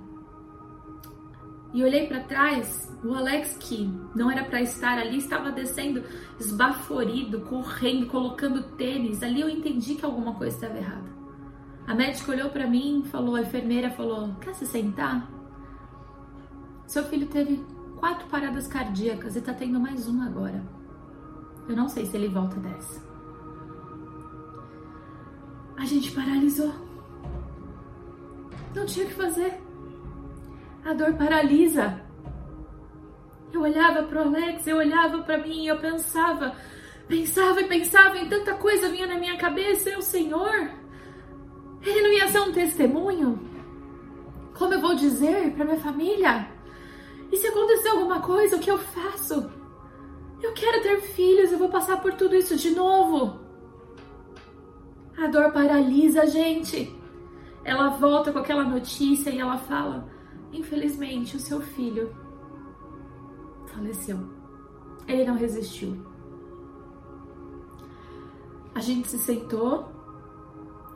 e 1.77 1.83
olhei 1.83 2.07
para 2.07 2.21
trás, 2.21 2.91
o 3.03 3.13
Alex, 3.13 3.55
que 3.59 3.87
não 4.15 4.31
era 4.31 4.43
para 4.43 4.59
estar 4.63 4.97
ali, 4.97 5.19
estava 5.19 5.51
descendo 5.51 6.03
esbaforido, 6.39 7.41
correndo, 7.41 8.07
colocando 8.07 8.63
tênis. 8.75 9.21
Ali 9.21 9.41
eu 9.41 9.47
entendi 9.47 9.93
que 9.93 10.03
alguma 10.03 10.33
coisa 10.33 10.55
estava 10.55 10.75
errada. 10.75 11.07
A 11.85 11.93
médica 11.93 12.31
olhou 12.31 12.49
para 12.49 12.65
mim, 12.65 13.03
falou, 13.11 13.35
a 13.35 13.41
enfermeira 13.41 13.91
falou: 13.91 14.33
"Quer 14.41 14.55
se 14.55 14.65
sentar?" 14.65 15.31
Seu 16.87 17.03
filho 17.03 17.27
teve 17.27 17.63
quatro 17.97 18.27
paradas 18.27 18.67
cardíacas 18.67 19.35
e 19.35 19.41
tá 19.41 19.53
tendo 19.53 19.79
mais 19.79 20.07
uma 20.07 20.25
agora. 20.25 20.65
Eu 21.69 21.75
não 21.75 21.87
sei 21.87 22.07
se 22.07 22.17
ele 22.17 22.27
volta 22.27 22.59
dessa. 22.59 23.05
A 25.77 25.85
gente 25.85 26.11
paralisou. 26.11 26.73
Não 28.73 28.83
tinha 28.83 29.05
o 29.05 29.09
que 29.09 29.13
fazer. 29.13 29.66
A 30.87 30.93
dor 30.93 31.15
paralisa. 31.15 31.99
Eu 33.51 33.59
olhava 33.59 34.03
para 34.03 34.23
o 34.23 34.27
Alex, 34.29 34.65
eu 34.65 34.77
olhava 34.77 35.17
para 35.21 35.37
mim 35.37 35.67
eu 35.67 35.77
pensava, 35.79 36.55
pensava 37.09 37.59
e 37.59 37.67
pensava 37.67 38.17
em 38.17 38.29
tanta 38.29 38.53
coisa 38.53 38.87
vinha 38.87 39.05
na 39.05 39.19
minha 39.19 39.35
cabeça. 39.35 39.89
Eu, 39.89 40.01
Senhor, 40.01 40.71
ele 41.81 42.01
não 42.01 42.13
ia 42.13 42.29
ser 42.29 42.39
um 42.39 42.53
testemunho? 42.53 43.37
Como 44.57 44.75
eu 44.75 44.79
vou 44.79 44.95
dizer 44.95 45.51
para 45.51 45.65
minha 45.65 45.77
família? 45.77 46.47
E 47.33 47.35
se 47.35 47.47
acontecer 47.47 47.89
alguma 47.89 48.21
coisa, 48.21 48.55
o 48.55 48.59
que 48.59 48.71
eu 48.71 48.77
faço? 48.77 49.51
Eu 50.41 50.53
quero 50.53 50.81
ter 50.81 51.01
filhos, 51.01 51.51
eu 51.51 51.57
vou 51.57 51.67
passar 51.67 52.01
por 52.01 52.13
tudo 52.13 52.33
isso 52.33 52.55
de 52.55 52.69
novo. 52.69 53.41
A 55.17 55.27
dor 55.27 55.51
paralisa 55.51 56.21
a 56.21 56.25
gente. 56.27 56.95
Ela 57.65 57.89
volta 57.89 58.31
com 58.31 58.39
aquela 58.39 58.63
notícia 58.63 59.29
e 59.31 59.39
ela 59.39 59.57
fala: 59.57 60.15
Infelizmente, 60.51 61.35
o 61.35 61.39
seu 61.39 61.61
filho 61.61 62.15
faleceu. 63.67 64.17
Ele 65.07 65.25
não 65.25 65.35
resistiu. 65.35 65.97
A 68.73 68.79
gente 68.79 69.07
se 69.07 69.17
sentou, 69.17 69.91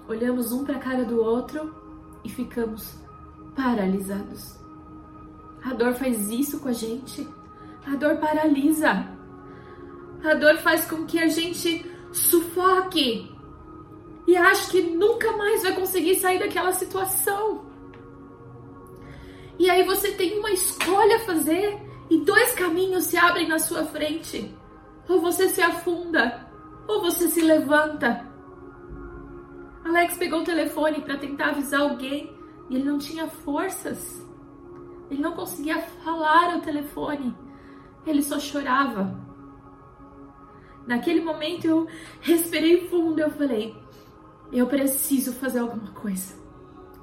olhamos 0.07 0.51
um 0.51 0.63
para 0.63 0.75
a 0.75 0.79
cara 0.79 1.03
do 1.03 1.21
outro 1.21 1.73
e 2.23 2.29
ficamos 2.29 2.99
paralisados. 3.55 4.59
A 5.63 5.73
dor 5.73 5.93
faz 5.93 6.29
isso 6.29 6.59
com 6.59 6.69
a 6.69 6.73
gente. 6.73 7.27
A 7.85 7.95
dor 7.95 8.17
paralisa. 8.17 9.07
A 10.23 10.33
dor 10.35 10.57
faz 10.57 10.85
com 10.85 11.05
que 11.05 11.19
a 11.19 11.27
gente 11.27 11.85
sufoque 12.11 13.31
e 14.27 14.35
ache 14.37 14.71
que 14.71 14.81
nunca 14.81 15.35
mais 15.35 15.63
vai 15.63 15.73
conseguir 15.73 16.15
sair 16.15 16.39
daquela 16.39 16.71
situação. 16.71 17.70
E 19.61 19.69
aí 19.69 19.83
você 19.83 20.11
tem 20.13 20.39
uma 20.39 20.49
escolha 20.49 21.17
a 21.17 21.19
fazer 21.19 21.79
e 22.09 22.17
dois 22.21 22.51
caminhos 22.53 23.03
se 23.03 23.15
abrem 23.15 23.47
na 23.47 23.59
sua 23.59 23.85
frente. 23.85 24.51
Ou 25.07 25.21
você 25.21 25.49
se 25.49 25.61
afunda, 25.61 26.49
ou 26.87 26.99
você 26.99 27.27
se 27.27 27.41
levanta. 27.41 28.27
Alex 29.85 30.17
pegou 30.17 30.39
o 30.39 30.43
telefone 30.43 31.01
para 31.01 31.15
tentar 31.15 31.49
avisar 31.49 31.81
alguém 31.81 32.35
e 32.71 32.75
ele 32.75 32.85
não 32.85 32.97
tinha 32.97 33.27
forças. 33.27 34.25
Ele 35.11 35.21
não 35.21 35.33
conseguia 35.33 35.79
falar 36.03 36.55
ao 36.55 36.61
telefone. 36.61 37.31
Ele 38.03 38.23
só 38.23 38.39
chorava. 38.39 39.15
Naquele 40.87 41.21
momento 41.21 41.65
eu 41.65 41.87
respirei 42.19 42.87
fundo, 42.87 43.19
eu 43.19 43.29
falei: 43.29 43.75
"Eu 44.51 44.65
preciso 44.65 45.33
fazer 45.33 45.59
alguma 45.59 45.91
coisa". 45.91 46.33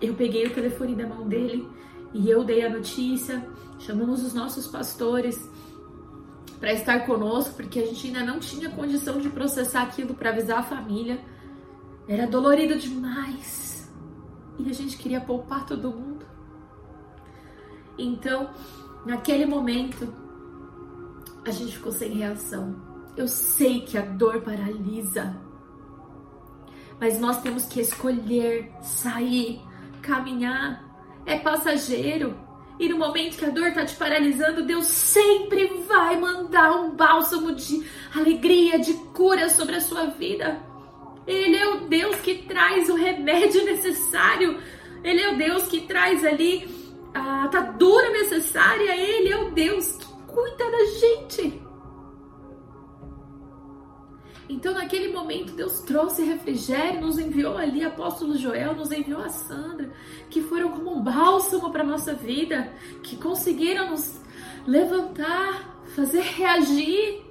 Eu 0.01 0.15
peguei 0.15 0.45
o 0.45 0.53
telefone 0.53 0.97
da 0.97 1.07
mão 1.07 1.29
dele 1.29 1.78
e 2.13 2.29
eu 2.29 2.45
dei 2.45 2.65
a 2.65 2.71
notícia, 2.71 3.47
chamamos 3.79 4.25
os 4.25 4.33
nossos 4.33 4.67
pastores 4.67 5.49
para 6.59 6.73
estar 6.73 7.07
conosco, 7.07 7.55
porque 7.55 7.79
a 7.79 7.87
gente 7.87 8.09
ainda 8.09 8.25
não 8.25 8.41
tinha 8.41 8.71
condição 8.71 9.21
de 9.21 9.29
processar 9.29 9.83
aquilo 9.83 10.15
para 10.15 10.31
avisar 10.31 10.59
a 10.59 10.63
família. 10.63 11.21
Era 12.09 12.27
dolorido 12.27 12.77
demais. 12.77 13.89
E 14.59 14.69
a 14.69 14.73
gente 14.73 14.97
queria 14.97 15.21
poupar 15.21 15.67
todo 15.67 15.91
mundo. 15.91 16.27
Então, 17.97 18.51
naquele 19.05 19.47
momento, 19.47 20.13
a 21.45 21.51
gente 21.51 21.77
ficou 21.77 21.93
sem 21.93 22.13
reação. 22.15 22.77
Eu 23.17 23.29
sei 23.29 23.83
que 23.83 23.97
a 23.99 24.03
dor 24.03 24.41
paralisa, 24.43 25.37
mas 27.01 27.21
nós 27.21 27.41
temos 27.41 27.67
que 27.67 27.81
escolher 27.81 28.73
sair, 28.83 29.61
caminhar. 30.03 30.88
É 31.29 31.39
passageiro. 31.39 32.35
E 32.81 32.89
no 32.89 32.97
momento 32.97 33.37
que 33.37 33.45
a 33.45 33.51
dor 33.51 33.69
está 33.69 33.85
te 33.85 33.95
paralisando, 33.97 34.65
Deus 34.65 34.87
sempre 34.87 35.67
vai 35.87 36.17
mandar 36.17 36.75
um 36.81 36.93
bálsamo 36.93 37.55
de 37.55 37.85
alegria, 38.15 38.79
de 38.79 38.95
cura 39.13 39.51
sobre 39.51 39.77
a 39.77 39.81
sua 39.81 40.07
vida. 40.07 40.59
Ele 41.27 41.55
é 41.55 41.69
o 41.69 41.81
Deus 41.81 42.17
que 42.21 42.47
traz 42.47 42.89
o 42.89 42.95
remédio 42.95 43.63
necessário. 43.67 44.59
Ele 45.05 45.21
é 45.21 45.35
o 45.35 45.37
Deus 45.37 45.69
que 45.69 45.83
traz 45.83 46.25
ali 46.25 46.67
a 47.13 47.45
atadura 47.45 48.09
necessária, 48.09 48.97
Então, 54.59 54.75
naquele 54.75 55.13
momento, 55.13 55.53
Deus 55.53 55.83
trouxe 55.83 56.25
refrigério, 56.25 57.01
nos 57.01 57.17
enviou 57.17 57.57
ali, 57.57 57.85
apóstolo 57.85 58.37
Joel, 58.37 58.75
nos 58.75 58.91
enviou 58.91 59.21
a 59.21 59.29
Sandra, 59.29 59.89
que 60.29 60.43
foram 60.43 60.73
como 60.73 60.97
um 60.97 61.01
bálsamo 61.01 61.71
para 61.71 61.85
nossa 61.85 62.13
vida, 62.13 62.73
que 63.05 63.17
conseguiram 63.17 63.91
nos 63.91 64.21
levantar, 64.67 65.81
fazer 65.95 66.23
reagir, 66.23 67.23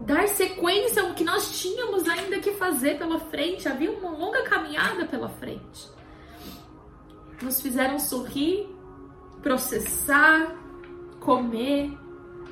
dar 0.00 0.26
sequência 0.28 1.02
ao 1.02 1.12
que 1.12 1.24
nós 1.24 1.60
tínhamos 1.60 2.08
ainda 2.08 2.38
que 2.38 2.52
fazer 2.52 2.96
pela 2.96 3.20
frente. 3.20 3.68
Havia 3.68 3.92
uma 3.92 4.10
longa 4.10 4.42
caminhada 4.44 5.04
pela 5.04 5.28
frente. 5.28 5.90
Nos 7.42 7.60
fizeram 7.60 7.98
sorrir, 7.98 8.66
processar, 9.42 10.56
comer, 11.20 11.94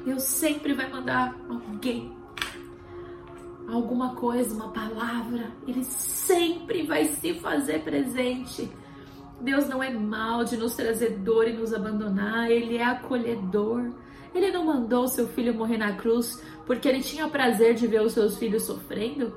Deus 0.04 0.24
sempre 0.24 0.74
vai 0.74 0.90
mandar 0.90 1.34
alguém, 1.48 2.17
alguma 3.68 4.14
coisa, 4.14 4.54
uma 4.54 4.68
palavra, 4.68 5.52
Ele 5.66 5.84
sempre 5.84 6.82
vai 6.82 7.06
se 7.06 7.34
fazer 7.34 7.82
presente. 7.82 8.70
Deus 9.40 9.68
não 9.68 9.82
é 9.82 9.90
mal 9.90 10.44
de 10.44 10.56
nos 10.56 10.74
trazer 10.74 11.18
dor 11.18 11.46
e 11.46 11.52
nos 11.52 11.72
abandonar, 11.72 12.50
Ele 12.50 12.76
é 12.76 12.84
acolhedor. 12.84 13.92
Ele 14.34 14.50
não 14.50 14.64
mandou 14.64 15.08
seu 15.08 15.26
filho 15.28 15.54
morrer 15.54 15.78
na 15.78 15.92
cruz 15.92 16.42
porque 16.66 16.86
ele 16.86 17.00
tinha 17.00 17.26
prazer 17.28 17.74
de 17.74 17.86
ver 17.86 18.02
os 18.02 18.12
seus 18.12 18.36
filhos 18.36 18.64
sofrendo. 18.64 19.32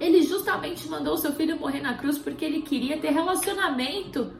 Ele 0.00 0.22
justamente 0.22 0.88
mandou 0.88 1.16
seu 1.16 1.32
filho 1.32 1.58
morrer 1.58 1.80
na 1.80 1.94
cruz 1.94 2.18
porque 2.18 2.44
ele 2.44 2.62
queria 2.62 2.98
ter 2.98 3.10
relacionamento 3.10 4.32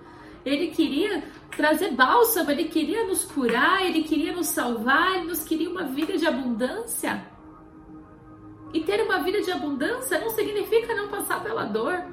ele 0.46 0.68
queria 0.68 1.24
trazer 1.56 1.90
bálsamo, 1.90 2.52
ele 2.52 2.64
queria 2.64 3.04
nos 3.04 3.24
curar, 3.24 3.84
ele 3.84 4.04
queria 4.04 4.32
nos 4.32 4.46
salvar, 4.46 5.16
ele 5.16 5.26
nos 5.26 5.42
queria 5.42 5.68
uma 5.68 5.82
vida 5.82 6.16
de 6.16 6.24
abundância. 6.24 7.26
E 8.72 8.82
ter 8.84 9.02
uma 9.02 9.22
vida 9.22 9.40
de 9.42 9.50
abundância 9.50 10.18
não 10.18 10.30
significa 10.30 10.94
não 10.94 11.08
passar 11.08 11.42
pela 11.42 11.64
dor, 11.64 12.04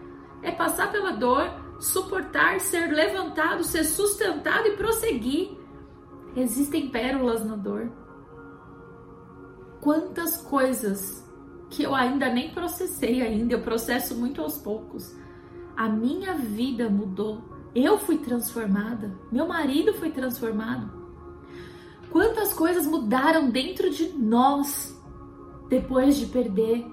é 0.42 0.52
passar 0.52 0.92
pela 0.92 1.12
dor, 1.12 1.50
suportar, 1.80 2.60
ser 2.60 2.88
levantado, 2.92 3.64
ser 3.64 3.84
sustentado 3.84 4.68
e 4.68 4.78
prosseguir. 4.78 5.58
Existem 6.36 6.90
pérolas 6.90 7.46
na 7.46 7.56
dor. 7.56 7.92
Quantas 9.82 10.38
coisas 10.38 11.28
que 11.70 11.84
eu 11.84 11.94
ainda 11.94 12.30
nem 12.30 12.52
processei 12.52 13.22
ainda, 13.22 13.54
eu 13.54 13.62
processo 13.62 14.16
muito 14.16 14.42
aos 14.42 14.58
poucos 14.58 15.16
a 15.76 15.90
minha 15.90 16.36
vida 16.36 16.90
mudou. 16.90 17.42
Eu 17.76 17.98
fui 17.98 18.18
transformada, 18.20 19.18
meu 19.32 19.48
marido 19.48 19.94
foi 19.96 20.12
transformado. 20.12 20.92
Quantas 22.12 22.54
coisas 22.54 22.86
mudaram 22.86 23.50
dentro 23.50 23.90
de 23.90 24.10
nós 24.10 24.93
depois 25.70 26.18
de 26.18 26.28
perder 26.28 26.86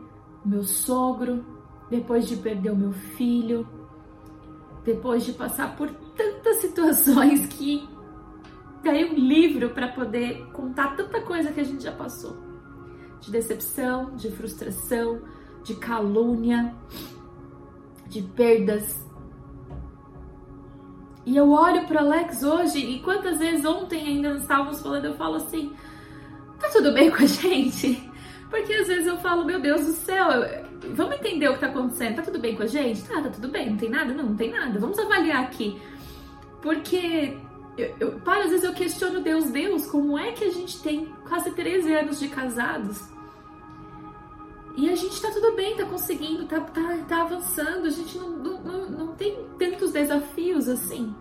meu 0.44 0.62
sogro, 0.62 1.44
depois 1.90 2.26
de 2.28 2.36
perder 2.36 2.70
o 2.70 2.76
meu 2.76 2.92
filho, 2.92 3.66
depois 4.84 5.24
de 5.24 5.32
passar 5.32 5.76
por 5.76 5.90
tantas 5.90 6.56
situações 6.56 7.46
que 7.46 7.88
daí 8.82 9.04
um 9.04 9.14
livro 9.14 9.70
para 9.70 9.88
poder 9.88 10.46
contar 10.52 10.96
tanta 10.96 11.20
coisa 11.20 11.52
que 11.52 11.60
a 11.60 11.64
gente 11.64 11.82
já 11.82 11.92
passou. 11.92 12.36
De 13.20 13.30
decepção, 13.30 14.16
de 14.16 14.30
frustração, 14.30 15.20
de 15.62 15.74
calúnia, 15.74 16.74
de 18.06 18.22
perdas. 18.22 19.06
E 21.26 21.36
eu 21.36 21.50
olho 21.50 21.86
para 21.86 22.00
Alex 22.00 22.42
hoje 22.42 22.78
e 22.78 23.00
quantas 23.00 23.38
vezes 23.38 23.64
ontem 23.64 24.06
ainda 24.06 24.36
estávamos 24.36 24.80
falando, 24.80 25.04
eu 25.04 25.14
falo 25.16 25.36
assim: 25.36 25.74
tá 26.58 26.70
tudo 26.72 26.94
bem 26.94 27.10
com 27.10 27.22
a 27.22 27.26
gente? 27.26 28.09
Porque 28.50 28.72
às 28.74 28.88
vezes 28.88 29.06
eu 29.06 29.16
falo, 29.18 29.44
meu 29.44 29.60
Deus 29.60 29.86
do 29.86 29.92
céu, 29.92 30.26
vamos 30.94 31.14
entender 31.16 31.48
o 31.48 31.54
que 31.54 31.60
tá 31.60 31.68
acontecendo. 31.68 32.16
Tá 32.16 32.22
tudo 32.22 32.38
bem 32.38 32.56
com 32.56 32.64
a 32.64 32.66
gente? 32.66 33.02
Tá, 33.04 33.22
tá 33.22 33.30
tudo 33.30 33.48
bem. 33.48 33.70
Não 33.70 33.76
tem 33.76 33.88
nada? 33.88 34.12
Não, 34.12 34.24
não 34.24 34.36
tem 34.36 34.50
nada. 34.50 34.78
Vamos 34.78 34.98
avaliar 34.98 35.44
aqui. 35.44 35.80
Porque 36.60 37.38
eu, 37.78 37.94
eu, 38.00 38.12
para, 38.20 38.44
às 38.44 38.50
vezes 38.50 38.64
eu 38.64 38.74
questiono 38.74 39.20
Deus, 39.20 39.50
Deus, 39.50 39.86
como 39.86 40.18
é 40.18 40.32
que 40.32 40.44
a 40.44 40.50
gente 40.50 40.82
tem 40.82 41.06
quase 41.28 41.52
13 41.52 41.94
anos 41.94 42.18
de 42.18 42.28
casados 42.28 43.08
e 44.76 44.88
a 44.88 44.94
gente 44.94 45.20
tá 45.20 45.30
tudo 45.30 45.54
bem, 45.54 45.76
tá 45.76 45.84
conseguindo, 45.84 46.46
tá, 46.46 46.60
tá, 46.60 46.96
tá 47.08 47.22
avançando, 47.22 47.86
a 47.86 47.90
gente 47.90 48.16
não, 48.16 48.30
não, 48.30 48.90
não 48.90 49.14
tem 49.14 49.36
tantos 49.58 49.92
desafios 49.92 50.68
assim. 50.68 51.14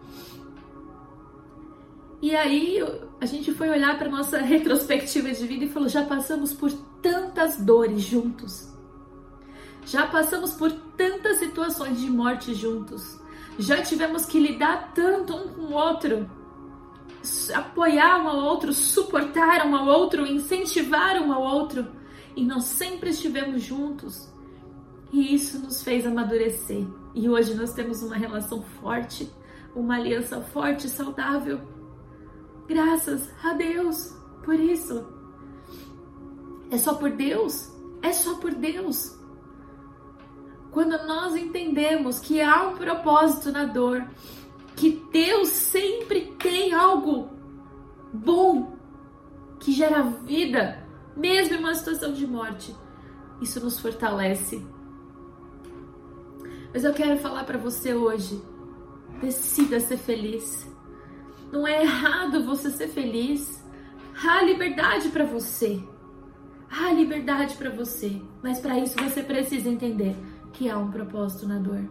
E 2.22 2.36
aí 2.36 2.80
a 3.20 3.26
gente 3.26 3.54
foi 3.54 3.70
olhar 3.70 3.98
para 3.98 4.10
nossa 4.10 4.38
retrospectiva 4.42 5.32
de 5.32 5.46
vida 5.48 5.65
e 5.65 5.70
falou: 5.70 5.89
já 5.89 6.06
passamos 6.06 6.54
por 6.54 6.72
tantas 7.01 7.57
dores 7.57 8.01
juntos, 8.01 8.73
já 9.85 10.07
passamos 10.07 10.53
por 10.53 10.71
tantas 10.71 11.38
situações 11.38 11.99
de 11.99 12.09
morte 12.09 12.53
juntos, 12.53 13.19
já 13.57 13.81
tivemos 13.81 14.25
que 14.25 14.39
lidar 14.39 14.93
tanto 14.93 15.35
um 15.35 15.47
com 15.49 15.62
o 15.62 15.73
outro, 15.73 16.29
apoiar 17.53 18.21
um 18.21 18.27
ao 18.27 18.38
outro, 18.38 18.73
suportar 18.73 19.65
um 19.65 19.75
ao 19.75 19.88
outro, 19.88 20.25
incentivar 20.25 21.21
um 21.21 21.33
ao 21.33 21.41
outro 21.41 21.88
e 22.35 22.45
nós 22.45 22.63
sempre 22.63 23.09
estivemos 23.09 23.62
juntos. 23.62 24.31
E 25.12 25.33
isso 25.33 25.59
nos 25.59 25.83
fez 25.83 26.05
amadurecer. 26.05 26.85
E 27.15 27.27
hoje 27.27 27.53
nós 27.55 27.73
temos 27.73 28.03
uma 28.03 28.15
relação 28.15 28.62
forte, 28.62 29.29
uma 29.75 29.95
aliança 29.95 30.39
forte 30.39 30.88
e 30.88 30.89
saudável. 30.89 31.59
Graças 32.67 33.29
a 33.43 33.53
Deus 33.53 34.15
por 34.43 34.59
isso. 34.59 35.18
É 36.71 36.77
só 36.77 36.93
por 36.93 37.12
Deus? 37.12 37.71
É 38.01 38.12
só 38.12 38.36
por 38.36 38.53
Deus. 38.53 39.17
Quando 40.71 40.91
nós 41.08 41.36
entendemos 41.36 42.19
que 42.19 42.41
há 42.41 42.67
um 42.67 42.75
propósito 42.75 43.51
na 43.51 43.65
dor, 43.65 44.08
que 44.75 45.03
Deus 45.12 45.49
sempre 45.49 46.36
tem 46.39 46.73
algo 46.73 47.29
bom 48.13 48.77
que 49.60 49.71
gera 49.71 50.03
vida, 50.03 50.88
mesmo 51.15 51.55
em 51.55 51.60
uma 51.60 51.75
situação 51.75 52.13
de 52.13 52.25
morte. 52.25 52.75
Isso 53.41 53.60
nos 53.60 53.79
fortalece. 53.79 54.65
Mas 56.73 56.84
eu 56.84 56.93
quero 56.93 57.17
falar 57.17 57.43
para 57.45 57.58
você 57.58 57.93
hoje: 57.93 58.41
decida 59.21 59.79
ser 59.79 59.97
feliz. 59.97 60.67
Não 61.51 61.67
é 61.67 61.82
errado 61.82 62.43
você 62.45 62.69
ser 62.69 62.89
feliz. 62.89 63.63
Há 64.23 64.43
liberdade 64.43 65.10
para 65.10 65.25
você. 65.25 65.82
Há 66.69 66.91
liberdade 66.91 67.55
para 67.55 67.69
você. 67.69 68.21
Mas 68.41 68.60
para 68.60 68.77
isso 68.79 68.95
você 69.01 69.23
precisa 69.23 69.69
entender 69.69 70.15
que 70.53 70.69
há 70.69 70.77
um 70.77 70.91
propósito 70.91 71.47
na 71.47 71.60
dor. 71.60 71.84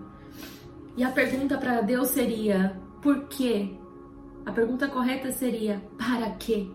E 0.97 1.05
a 1.05 1.11
pergunta 1.11 1.59
para 1.59 1.81
Deus 1.81 2.09
seria: 2.09 2.81
por 3.03 3.29
quê? 3.29 3.75
A 4.47 4.53
pergunta 4.53 4.89
correta 4.89 5.31
seria: 5.33 5.83
para 5.97 6.31
quê? 6.33 6.69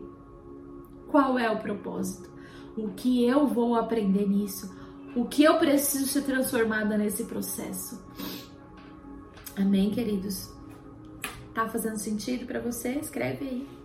Qual 1.07 1.37
é 1.37 1.49
o 1.49 1.59
propósito? 1.59 2.33
o 2.75 2.89
que 2.89 3.25
eu 3.25 3.47
vou 3.47 3.75
aprender 3.75 4.27
nisso, 4.27 4.73
o 5.15 5.25
que 5.25 5.43
eu 5.43 5.57
preciso 5.57 6.07
ser 6.07 6.23
transformada 6.23 6.97
nesse 6.97 7.25
processo. 7.25 8.01
Amém, 9.55 9.91
queridos? 9.91 10.51
Tá 11.53 11.69
fazendo 11.69 11.97
sentido 11.97 12.47
para 12.47 12.59
você? 12.59 12.93
Escreve 12.93 13.45
aí. 13.45 13.82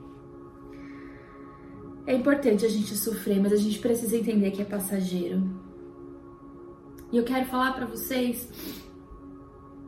É 2.08 2.14
importante 2.14 2.64
a 2.64 2.68
gente 2.70 2.96
sofrer, 2.96 3.38
mas 3.38 3.52
a 3.52 3.56
gente 3.56 3.78
precisa 3.80 4.16
entender 4.16 4.50
que 4.50 4.62
é 4.62 4.64
passageiro. 4.64 5.42
E 7.12 7.18
eu 7.18 7.22
quero 7.22 7.44
falar 7.44 7.74
para 7.74 7.84
vocês 7.84 8.48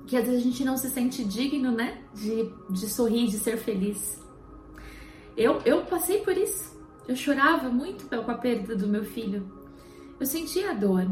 que 0.06 0.14
às 0.14 0.26
vezes 0.26 0.40
a 0.40 0.44
gente 0.44 0.62
não 0.62 0.76
se 0.76 0.90
sente 0.90 1.24
digno, 1.24 1.72
né? 1.72 2.02
De, 2.12 2.52
de 2.68 2.86
sorrir, 2.90 3.26
de 3.28 3.38
ser 3.38 3.56
feliz. 3.56 4.22
Eu, 5.34 5.62
eu 5.64 5.86
passei 5.86 6.18
por 6.18 6.36
isso. 6.36 6.78
Eu 7.08 7.16
chorava 7.16 7.70
muito 7.70 8.06
com 8.06 8.30
a 8.30 8.34
perda 8.34 8.76
do 8.76 8.86
meu 8.86 9.02
filho. 9.02 9.50
Eu 10.20 10.26
sentia 10.26 10.72
a 10.72 10.74
dor. 10.74 11.06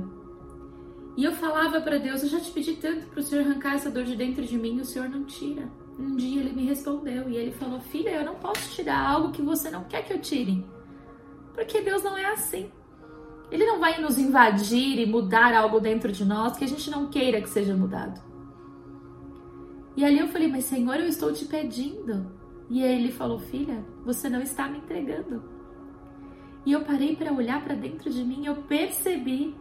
E 1.17 1.25
eu 1.25 1.33
falava 1.33 1.81
para 1.81 1.97
Deus: 1.97 2.23
Eu 2.23 2.29
já 2.29 2.39
te 2.39 2.51
pedi 2.51 2.77
tanto 2.77 3.07
para 3.07 3.21
o 3.21 3.23
Senhor 3.23 3.47
arrancar 3.47 3.77
essa 3.77 3.91
dor 3.91 4.05
de 4.05 4.15
dentro 4.15 4.45
de 4.45 4.59
mim, 4.59 4.79
o 4.79 4.85
Senhor 4.85 5.09
não 5.09 5.25
tira. 5.25 5.71
Um 5.99 6.17
dia 6.17 6.43
ele 6.43 6.53
me 6.53 6.67
respondeu 6.67 7.31
e 7.31 7.37
ele 7.39 7.53
falou: 7.53 7.81
Filha, 7.81 8.11
eu 8.11 8.27
não 8.27 8.35
posso 8.35 8.75
tirar 8.75 9.09
algo 9.09 9.33
que 9.33 9.41
você 9.41 9.71
não 9.71 9.85
quer 9.85 10.05
que 10.05 10.13
eu 10.13 10.21
tire. 10.21 10.63
Porque 11.59 11.81
Deus 11.81 12.05
não 12.05 12.17
é 12.17 12.25
assim. 12.25 12.71
Ele 13.51 13.67
não 13.67 13.81
vai 13.81 14.01
nos 14.01 14.17
invadir 14.17 14.97
e 14.97 15.05
mudar 15.05 15.53
algo 15.53 15.81
dentro 15.81 16.13
de 16.13 16.25
nós 16.25 16.57
que 16.57 16.65
a 16.65 16.69
gente 16.69 16.89
não 16.89 17.09
queira 17.09 17.41
que 17.41 17.49
seja 17.49 17.75
mudado. 17.75 18.23
E 19.97 20.05
ali 20.05 20.21
eu 20.21 20.29
falei: 20.29 20.47
Mas 20.47 20.67
Senhor, 20.67 20.95
eu 21.01 21.09
estou 21.09 21.33
te 21.33 21.47
pedindo. 21.47 22.31
E 22.71 22.81
ele 22.81 23.11
falou: 23.11 23.41
Filha, 23.41 23.85
você 24.05 24.29
não 24.29 24.41
está 24.41 24.69
me 24.69 24.79
entregando. 24.79 25.43
E 26.65 26.71
eu 26.71 26.83
parei 26.83 27.17
para 27.17 27.33
olhar 27.33 27.61
para 27.65 27.75
dentro 27.75 28.09
de 28.09 28.23
mim, 28.23 28.47
eu 28.47 28.55
percebi 28.55 29.57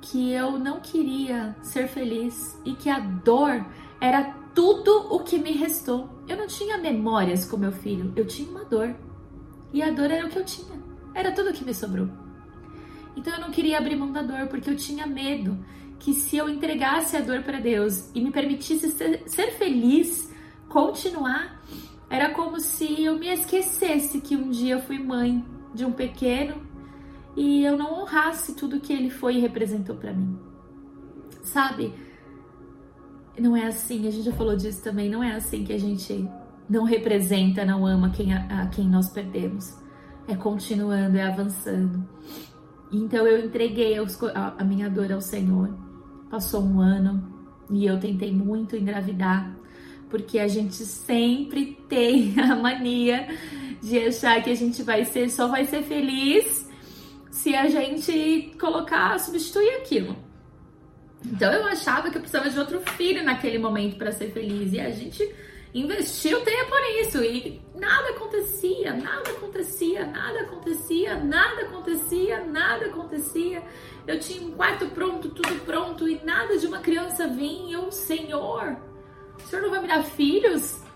que 0.00 0.32
eu 0.32 0.58
não 0.58 0.80
queria 0.80 1.54
ser 1.62 1.86
feliz 1.86 2.60
e 2.64 2.74
que 2.74 2.90
a 2.90 2.98
dor 2.98 3.64
era 4.00 4.34
tudo 4.56 5.06
o 5.14 5.20
que 5.20 5.38
me 5.38 5.52
restou. 5.52 6.08
Eu 6.26 6.36
não 6.36 6.48
tinha 6.48 6.78
memórias 6.78 7.48
com 7.48 7.56
meu 7.56 7.70
filho, 7.70 8.12
eu 8.16 8.26
tinha 8.26 8.50
uma 8.50 8.64
dor. 8.64 8.96
E 9.72 9.82
a 9.82 9.90
dor 9.90 10.10
era 10.10 10.26
o 10.26 10.30
que 10.30 10.38
eu 10.38 10.44
tinha, 10.44 10.78
era 11.14 11.32
tudo 11.32 11.50
o 11.50 11.52
que 11.52 11.64
me 11.64 11.74
sobrou. 11.74 12.08
Então 13.16 13.32
eu 13.34 13.40
não 13.40 13.50
queria 13.50 13.78
abrir 13.78 13.96
mão 13.96 14.12
da 14.12 14.22
dor 14.22 14.46
porque 14.48 14.70
eu 14.70 14.76
tinha 14.76 15.06
medo 15.06 15.58
que 15.98 16.14
se 16.14 16.36
eu 16.36 16.48
entregasse 16.48 17.16
a 17.16 17.20
dor 17.20 17.42
para 17.42 17.58
Deus 17.58 18.10
e 18.14 18.20
me 18.20 18.30
permitisse 18.30 18.90
ser, 18.90 19.22
ser 19.26 19.50
feliz, 19.52 20.32
continuar, 20.68 21.60
era 22.08 22.30
como 22.30 22.60
se 22.60 23.02
eu 23.02 23.18
me 23.18 23.28
esquecesse 23.28 24.20
que 24.20 24.36
um 24.36 24.50
dia 24.50 24.74
eu 24.74 24.80
fui 24.80 24.98
mãe 24.98 25.44
de 25.74 25.84
um 25.84 25.92
pequeno 25.92 26.62
e 27.36 27.64
eu 27.64 27.76
não 27.76 28.00
honrasse 28.00 28.54
tudo 28.54 28.80
que 28.80 28.92
ele 28.92 29.10
foi 29.10 29.36
e 29.36 29.40
representou 29.40 29.96
para 29.96 30.12
mim. 30.12 30.38
Sabe? 31.42 31.92
Não 33.38 33.56
é 33.56 33.66
assim, 33.66 34.06
a 34.06 34.10
gente 34.10 34.24
já 34.24 34.32
falou 34.32 34.56
disso 34.56 34.82
também, 34.82 35.10
não 35.10 35.22
é 35.22 35.32
assim 35.32 35.64
que 35.64 35.72
a 35.72 35.78
gente 35.78 36.28
não 36.68 36.84
representa, 36.84 37.64
não 37.64 37.86
ama 37.86 38.10
quem 38.10 38.32
a, 38.32 38.62
a 38.62 38.66
quem 38.66 38.88
nós 38.88 39.10
perdemos. 39.10 39.76
É 40.26 40.36
continuando, 40.36 41.16
é 41.16 41.22
avançando. 41.22 42.06
Então 42.92 43.26
eu 43.26 43.44
entreguei 43.44 43.96
a, 43.98 44.54
a 44.58 44.64
minha 44.64 44.90
dor 44.90 45.10
ao 45.12 45.20
Senhor. 45.20 45.74
Passou 46.30 46.62
um 46.62 46.80
ano 46.80 47.38
e 47.70 47.86
eu 47.86 47.98
tentei 47.98 48.32
muito 48.32 48.76
engravidar, 48.76 49.56
porque 50.10 50.38
a 50.38 50.48
gente 50.48 50.76
sempre 50.76 51.78
tem 51.88 52.34
a 52.40 52.54
mania 52.54 53.28
de 53.82 53.98
achar 54.06 54.42
que 54.42 54.50
a 54.50 54.54
gente 54.54 54.82
vai 54.82 55.04
ser, 55.04 55.30
só 55.30 55.48
vai 55.48 55.64
ser 55.64 55.82
feliz 55.82 56.68
se 57.30 57.54
a 57.54 57.68
gente 57.68 58.54
colocar, 58.60 59.18
substituir 59.18 59.76
aquilo. 59.76 60.16
Então 61.24 61.52
eu 61.52 61.64
achava 61.66 62.10
que 62.10 62.16
eu 62.16 62.20
precisava 62.20 62.50
de 62.50 62.58
outro 62.58 62.80
filho 62.80 63.24
naquele 63.24 63.58
momento 63.58 63.96
para 63.96 64.12
ser 64.12 64.30
feliz 64.30 64.72
e 64.72 64.80
a 64.80 64.90
gente 64.90 65.22
investiu 65.80 66.42
tempo 66.42 66.74
nisso 66.78 67.22
e 67.22 67.60
nada 67.74 68.10
acontecia, 68.10 68.94
nada 68.94 69.30
acontecia, 69.30 70.06
nada 70.06 70.40
acontecia, 70.40 71.16
nada 71.16 71.62
acontecia, 71.62 72.44
nada 72.44 72.86
acontecia. 72.86 73.62
Eu 74.06 74.18
tinha 74.18 74.46
um 74.46 74.52
quarto 74.52 74.86
pronto, 74.90 75.28
tudo 75.30 75.64
pronto 75.64 76.08
e 76.08 76.24
nada 76.24 76.56
de 76.58 76.66
uma 76.66 76.80
criança 76.80 77.28
vinha. 77.28 77.76
Eu, 77.76 77.90
Senhor, 77.92 78.76
o 79.38 79.46
Senhor 79.46 79.62
não 79.62 79.70
vai 79.70 79.80
me 79.80 79.88
dar 79.88 80.02
filhos? 80.02 80.88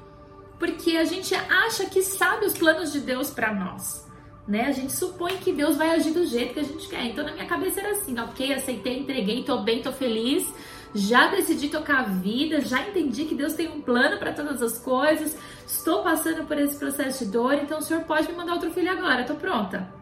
porque 0.63 0.97
a 0.97 1.05
gente 1.05 1.35
acha 1.35 1.87
que 1.87 2.01
sabe 2.05 2.47
os 2.47 2.57
planos 2.57 2.93
de 2.93 3.01
Deus 3.01 3.31
para 3.31 3.53
nós. 3.53 4.09
Né? 4.47 4.67
A 4.67 4.71
gente 4.71 4.93
supõe 4.93 5.37
que 5.39 5.51
Deus 5.51 5.77
vai 5.77 5.91
agir 5.91 6.13
do 6.13 6.25
jeito 6.25 6.55
que 6.55 6.61
a 6.61 6.63
gente 6.63 6.89
quer. 6.89 7.05
Então 7.07 7.25
na 7.25 7.33
minha 7.33 7.47
cabeça 7.47 7.81
era 7.81 7.91
assim, 7.91 8.17
ok, 8.21 8.55
aceitei, 8.55 9.01
entreguei, 9.01 9.43
tô 9.43 9.59
bem, 9.63 9.83
tô 9.83 9.91
feliz, 9.91 10.47
já 10.95 11.29
decidi 11.29 11.69
tocar 11.69 12.01
a 12.01 12.09
vida, 12.09 12.61
já 12.61 12.87
entendi 12.87 13.25
que 13.25 13.35
Deus 13.35 13.55
tem 13.55 13.71
um 13.71 13.81
plano 13.81 14.19
para 14.19 14.33
todas 14.33 14.61
as 14.63 14.79
coisas, 14.79 15.37
estou 15.67 16.03
passando 16.03 16.47
por 16.47 16.59
esse 16.59 16.79
processo 16.79 17.25
de 17.25 17.31
dor, 17.31 17.55
então 17.55 17.79
o 17.79 17.83
Senhor 17.83 18.05
pode 18.05 18.29
me 18.29 18.37
mandar 18.37 18.55
outro 18.55 18.71
filho 18.73 18.91
agora, 18.91 19.25
tô 19.25 19.35
pronta. 19.35 19.93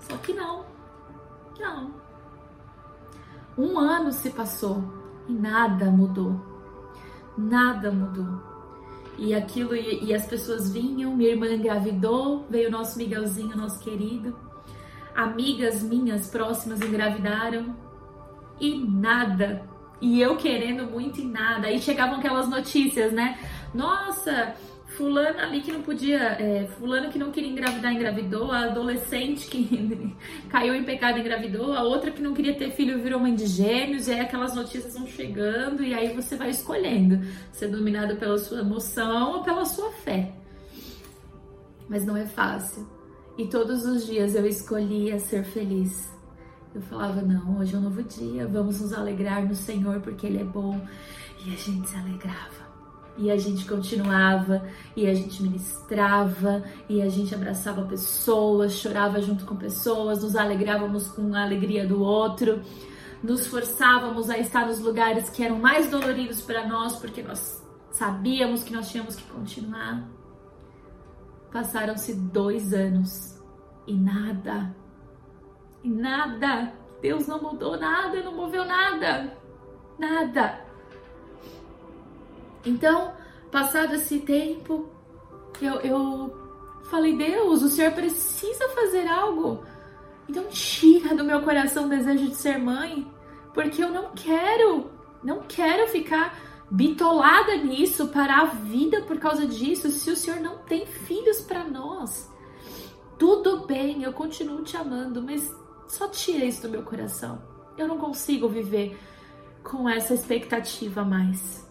Só 0.00 0.16
que 0.16 0.32
não, 0.32 0.64
não. 1.58 1.94
Um 3.58 3.78
ano 3.78 4.10
se 4.10 4.30
passou 4.30 4.82
e 5.28 5.32
nada 5.32 5.90
mudou, 5.90 6.40
nada 7.36 7.90
mudou. 7.90 8.48
E 9.18 9.34
aquilo, 9.34 9.74
e, 9.74 10.04
e 10.04 10.14
as 10.14 10.26
pessoas 10.26 10.70
vinham, 10.70 11.14
minha 11.14 11.30
irmã 11.30 11.48
engravidou, 11.48 12.46
veio 12.48 12.68
o 12.68 12.72
nosso 12.72 12.96
Miguelzinho, 12.96 13.56
nosso 13.56 13.80
querido. 13.80 14.34
Amigas 15.14 15.82
minhas 15.82 16.30
próximas 16.30 16.80
engravidaram 16.80 17.87
e 18.60 18.78
nada. 18.78 19.62
E 20.00 20.20
eu 20.20 20.36
querendo 20.36 20.84
muito 20.84 21.20
e 21.20 21.24
nada. 21.24 21.66
Aí 21.66 21.80
chegavam 21.80 22.18
aquelas 22.18 22.48
notícias, 22.48 23.12
né? 23.12 23.38
Nossa, 23.74 24.54
fulano 24.98 25.38
ali 25.38 25.60
que 25.60 25.70
não 25.70 25.82
podia, 25.82 26.18
é, 26.18 26.66
fulano 26.78 27.10
que 27.10 27.18
não 27.18 27.30
queria 27.30 27.50
engravidar 27.50 27.92
engravidou, 27.92 28.50
a 28.50 28.64
adolescente 28.64 29.48
que 29.48 30.16
caiu 30.50 30.74
em 30.74 30.82
pecado 30.82 31.18
engravidou, 31.18 31.72
a 31.72 31.82
outra 31.82 32.10
que 32.10 32.20
não 32.20 32.34
queria 32.34 32.54
ter 32.54 32.72
filho 32.72 33.00
virou 33.00 33.20
mãe 33.20 33.34
de 33.34 33.46
gêmeos, 33.46 34.08
e 34.08 34.12
aí 34.12 34.20
aquelas 34.20 34.54
notícias 34.54 34.94
vão 34.94 35.06
chegando 35.06 35.84
e 35.84 35.94
aí 35.94 36.12
você 36.14 36.36
vai 36.36 36.50
escolhendo 36.50 37.24
ser 37.52 37.68
dominado 37.68 38.16
pela 38.16 38.38
sua 38.38 38.60
emoção 38.60 39.34
ou 39.34 39.42
pela 39.42 39.64
sua 39.64 39.92
fé. 39.92 40.32
Mas 41.88 42.04
não 42.04 42.16
é 42.16 42.26
fácil. 42.26 42.86
E 43.38 43.46
todos 43.46 43.84
os 43.84 44.04
dias 44.04 44.34
eu 44.34 44.44
escolhia 44.46 45.18
ser 45.20 45.44
feliz. 45.44 46.17
Eu 46.78 46.82
falava, 46.82 47.20
não, 47.20 47.58
hoje 47.58 47.74
é 47.74 47.78
um 47.78 47.80
novo 47.80 48.00
dia, 48.04 48.46
vamos 48.46 48.80
nos 48.80 48.92
alegrar 48.92 49.44
no 49.44 49.52
Senhor 49.52 50.00
porque 50.00 50.28
Ele 50.28 50.38
é 50.38 50.44
bom. 50.44 50.80
E 51.44 51.52
a 51.52 51.56
gente 51.56 51.88
se 51.88 51.96
alegrava 51.96 52.68
e 53.16 53.32
a 53.32 53.36
gente 53.36 53.66
continuava, 53.66 54.62
e 54.94 55.08
a 55.08 55.12
gente 55.12 55.42
ministrava, 55.42 56.62
e 56.88 57.02
a 57.02 57.08
gente 57.08 57.34
abraçava 57.34 57.82
pessoas, 57.82 58.74
chorava 58.74 59.20
junto 59.20 59.44
com 59.44 59.56
pessoas, 59.56 60.22
nos 60.22 60.36
alegrávamos 60.36 61.08
com 61.08 61.34
a 61.34 61.42
alegria 61.42 61.84
do 61.84 62.00
outro, 62.00 62.62
nos 63.20 63.44
forçávamos 63.48 64.30
a 64.30 64.38
estar 64.38 64.68
nos 64.68 64.78
lugares 64.78 65.28
que 65.30 65.42
eram 65.42 65.58
mais 65.58 65.90
doloridos 65.90 66.40
para 66.40 66.68
nós, 66.68 66.94
porque 66.94 67.20
nós 67.20 67.60
sabíamos 67.90 68.62
que 68.62 68.72
nós 68.72 68.88
tínhamos 68.88 69.16
que 69.16 69.24
continuar. 69.24 70.08
Passaram-se 71.52 72.14
dois 72.14 72.72
anos 72.72 73.36
e 73.84 73.94
nada, 73.94 74.72
nada, 75.82 76.72
Deus 77.00 77.26
não 77.26 77.40
mudou 77.40 77.78
nada, 77.78 78.22
não 78.22 78.34
moveu 78.34 78.64
nada, 78.64 79.36
nada. 79.98 80.64
Então, 82.64 83.12
passado 83.50 83.94
esse 83.94 84.20
tempo, 84.20 84.88
eu, 85.60 85.74
eu 85.80 86.36
falei: 86.90 87.16
Deus, 87.16 87.62
o 87.62 87.68
Senhor 87.68 87.92
precisa 87.92 88.68
fazer 88.70 89.06
algo. 89.06 89.62
Então, 90.28 90.44
tira 90.48 91.14
do 91.14 91.24
meu 91.24 91.42
coração 91.42 91.86
o 91.86 91.88
desejo 91.88 92.28
de 92.28 92.34
ser 92.34 92.58
mãe, 92.58 93.06
porque 93.54 93.82
eu 93.82 93.90
não 93.90 94.10
quero, 94.14 94.90
não 95.22 95.42
quero 95.48 95.88
ficar 95.88 96.38
bitolada 96.70 97.56
nisso, 97.56 98.08
parar 98.08 98.42
a 98.42 98.44
vida 98.44 99.00
por 99.02 99.18
causa 99.18 99.46
disso, 99.46 99.88
se 99.88 100.10
o 100.10 100.16
Senhor 100.16 100.40
não 100.40 100.58
tem 100.58 100.84
filhos 100.84 101.40
para 101.40 101.64
nós. 101.64 102.30
Tudo 103.18 103.66
bem, 103.66 104.02
eu 104.02 104.12
continuo 104.12 104.62
te 104.62 104.76
amando, 104.76 105.22
mas 105.22 105.52
só 105.88 106.06
tira 106.08 106.44
isso 106.44 106.62
do 106.62 106.68
meu 106.68 106.82
coração. 106.82 107.42
Eu 107.76 107.88
não 107.88 107.98
consigo 107.98 108.48
viver 108.48 108.98
com 109.64 109.88
essa 109.88 110.14
expectativa 110.14 111.04
mais. 111.04 111.66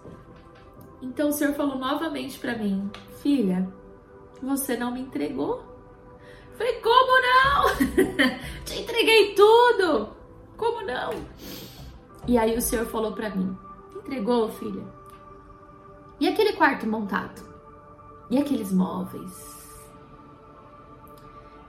Então 1.02 1.30
o 1.30 1.32
Senhor 1.32 1.54
falou 1.54 1.78
novamente 1.78 2.40
para 2.40 2.58
mim: 2.58 2.90
Filha, 3.22 3.72
você 4.42 4.76
não 4.76 4.92
me 4.92 5.02
entregou? 5.02 5.64
Falei: 6.58 6.82
Como 6.82 7.22
não? 7.22 7.76
Te 8.66 8.82
entreguei 8.82 9.36
tudo! 9.36 10.10
Como 10.58 10.82
não? 10.82 11.12
E 12.28 12.38
aí 12.38 12.58
o 12.58 12.62
Senhor 12.62 12.86
falou 12.88 13.14
para 13.14 13.30
mim: 13.30 13.56
Entregou, 13.96 14.50
filha? 14.50 14.84
E 16.20 16.28
aquele 16.28 16.54
quarto 16.54 16.88
montado? 16.88 17.46
E 18.30 18.40
aqueles 18.40 18.74
móveis? 18.74 19.56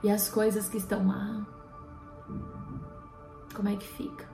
E 0.02 0.10
as 0.10 0.30
coisas 0.30 0.68
que 0.68 0.78
estão 0.78 1.06
lá? 1.06 1.57
Como 3.58 3.70
é 3.70 3.74
que 3.74 3.88
fica? 3.88 4.24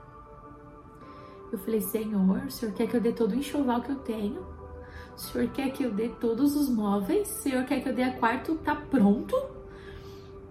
Eu 1.51 1.57
falei, 1.57 1.81
Senhor, 1.81 2.45
o 2.45 2.51
Senhor 2.51 2.71
quer 2.75 2.85
que 2.85 2.95
eu 2.95 3.01
dê 3.01 3.11
todo 3.11 3.31
o 3.31 3.35
enxoval 3.35 3.81
que 3.81 3.91
eu 3.91 3.95
tenho? 3.95 4.45
O 5.15 5.19
senhor 5.19 5.47
quer 5.47 5.71
que 5.71 5.83
eu 5.83 5.91
dê 5.91 6.09
todos 6.09 6.55
os 6.55 6.69
móveis? 6.69 7.27
O 7.27 7.41
senhor 7.41 7.65
quer 7.65 7.81
que 7.81 7.89
eu 7.89 7.95
dê 7.95 8.03
a 8.03 8.13
quarto? 8.19 8.53
Tá 8.57 8.75
pronto? 8.75 9.35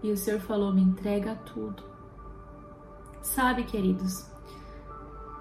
E 0.03 0.11
o 0.11 0.17
senhor 0.17 0.41
falou: 0.41 0.75
me 0.75 0.83
entrega 0.83 1.37
tudo. 1.37 1.85
Sabe, 3.23 3.63
queridos, 3.63 4.29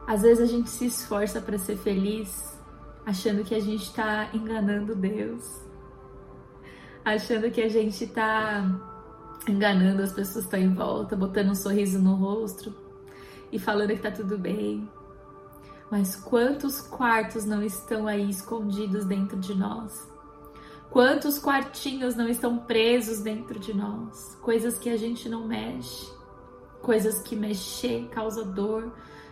às 0.06 0.22
vezes 0.22 0.44
a 0.44 0.46
gente 0.46 0.70
se 0.70 0.86
esforça 0.86 1.42
para 1.42 1.58
ser 1.58 1.78
feliz, 1.78 2.56
achando 3.04 3.44
que 3.44 3.56
a 3.56 3.60
gente 3.60 3.82
está 3.82 4.30
enganando 4.32 4.96
Deus, 4.96 5.44
achando 7.04 7.50
que 7.50 7.64
a 7.64 7.70
gente 7.70 8.04
está 8.04 8.80
enganando 9.50 10.04
as 10.04 10.12
pessoas 10.12 10.46
que 10.46 10.56
estão 10.56 10.60
em 10.60 10.76
volta, 10.76 11.16
botando 11.16 11.50
um 11.50 11.56
sorriso 11.56 11.98
no 11.98 12.14
rosto 12.14 12.83
e 13.54 13.60
falando 13.60 13.90
que 13.90 14.02
tá 14.02 14.10
tudo 14.10 14.38
bem. 14.38 14.90
Mas 15.92 16.16
quantos 16.16 16.82
quartos 16.82 17.46
não 17.46 17.62
estão 17.62 18.08
aí 18.08 18.28
escondidos 18.28 19.06
dentro 19.06 19.38
de 19.40 19.54
nós? 19.54 20.12
Quantos 20.90 21.38
quartinhos 21.38 22.16
não 22.16 22.28
estão 22.28 22.58
presos 22.58 23.20
dentro 23.20 23.60
de 23.60 23.74
nós? 23.76 24.36
Coisas 24.42 24.80
que 24.80 24.90
a 24.90 24.98
gente 24.98 25.30
não 25.30 25.48
mexe, 25.48 26.12
coisas 26.82 27.22
que 27.22 27.36
mexer 27.36 28.08
causa 28.10 28.44
dor, 28.44 28.92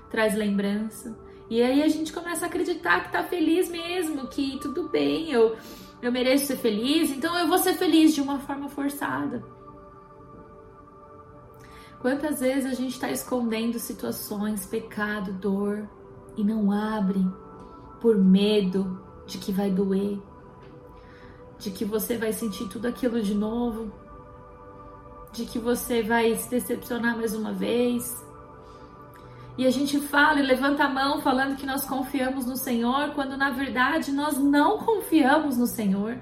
traz 0.09 0.35
lembrança. 0.35 1.17
E 1.49 1.61
aí 1.61 1.81
a 1.81 1.87
gente 1.87 2.13
começa 2.13 2.45
a 2.45 2.47
acreditar 2.47 3.03
que 3.05 3.11
tá 3.11 3.23
feliz 3.23 3.69
mesmo, 3.69 4.27
que 4.27 4.59
tudo 4.59 4.87
bem, 4.89 5.31
eu, 5.31 5.57
eu 5.99 6.11
mereço 6.11 6.45
ser 6.45 6.57
feliz, 6.57 7.09
então 7.09 7.37
eu 7.37 7.47
vou 7.47 7.57
ser 7.57 7.73
feliz 7.73 8.13
de 8.13 8.21
uma 8.21 8.39
forma 8.39 8.69
forçada. 8.69 9.43
Quantas 12.01 12.39
vezes 12.39 12.65
a 12.65 12.73
gente 12.73 12.93
está 12.93 13.11
escondendo 13.11 13.77
situações, 13.77 14.65
pecado, 14.65 15.31
dor, 15.33 15.87
e 16.35 16.43
não 16.43 16.71
abre 16.71 17.23
por 17.99 18.17
medo 18.17 18.99
de 19.27 19.37
que 19.37 19.51
vai 19.51 19.69
doer, 19.69 20.19
de 21.59 21.69
que 21.69 21.85
você 21.85 22.17
vai 22.17 22.33
sentir 22.33 22.67
tudo 22.69 22.87
aquilo 22.87 23.21
de 23.21 23.35
novo, 23.35 23.91
de 25.31 25.45
que 25.45 25.59
você 25.59 26.01
vai 26.01 26.35
se 26.35 26.49
decepcionar 26.49 27.15
mais 27.15 27.35
uma 27.35 27.53
vez. 27.53 28.25
E 29.55 29.67
a 29.67 29.69
gente 29.69 29.99
fala 29.99 30.39
e 30.39 30.43
levanta 30.43 30.85
a 30.85 30.89
mão 30.89 31.21
falando 31.21 31.55
que 31.55 31.67
nós 31.67 31.85
confiamos 31.85 32.47
no 32.47 32.57
Senhor, 32.57 33.11
quando 33.11 33.37
na 33.37 33.51
verdade 33.51 34.11
nós 34.11 34.39
não 34.39 34.79
confiamos 34.79 35.55
no 35.55 35.67
Senhor. 35.67 36.17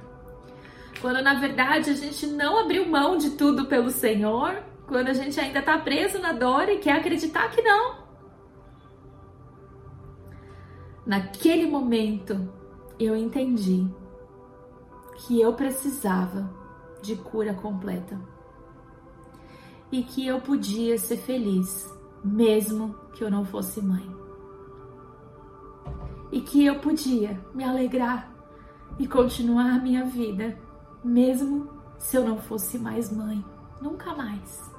Quando 1.00 1.22
na 1.22 1.36
verdade 1.36 1.90
a 1.90 1.94
gente 1.94 2.28
não 2.28 2.60
abriu 2.60 2.86
mão 2.86 3.18
de 3.18 3.30
tudo 3.30 3.68
pelo 3.68 3.90
Senhor, 3.90 4.62
quando 4.90 5.10
a 5.10 5.14
gente 5.14 5.40
ainda 5.40 5.60
está 5.60 5.78
preso 5.78 6.18
na 6.18 6.34
dor 6.34 6.68
e 6.68 6.80
quer 6.80 6.94
acreditar 6.94 7.48
que 7.52 7.62
não. 7.62 8.00
Naquele 11.06 11.70
momento, 11.70 12.52
eu 13.00 13.16
entendi 13.16 13.88
que 15.16 15.40
eu 15.40 15.54
precisava 15.54 16.50
de 17.04 17.16
cura 17.16 17.54
completa 17.54 18.20
e 19.92 20.02
que 20.02 20.26
eu 20.26 20.42
podia 20.42 20.98
ser 20.98 21.18
feliz, 21.18 21.96
mesmo 22.24 22.96
que 23.14 23.24
eu 23.24 23.30
não 23.30 23.46
fosse 23.46 23.80
mãe. 23.82 24.10
E 26.32 26.42
que 26.42 26.66
eu 26.66 26.80
podia 26.80 27.40
me 27.54 27.64
alegrar 27.64 28.32
e 28.98 29.08
continuar 29.08 29.72
a 29.76 29.80
minha 29.80 30.06
vida, 30.06 30.58
mesmo 31.04 31.70
se 32.00 32.18
eu 32.18 32.26
não 32.26 32.38
fosse 32.38 32.80
mais 32.80 33.12
mãe, 33.16 33.44
nunca 33.80 34.16
mais. 34.16 34.79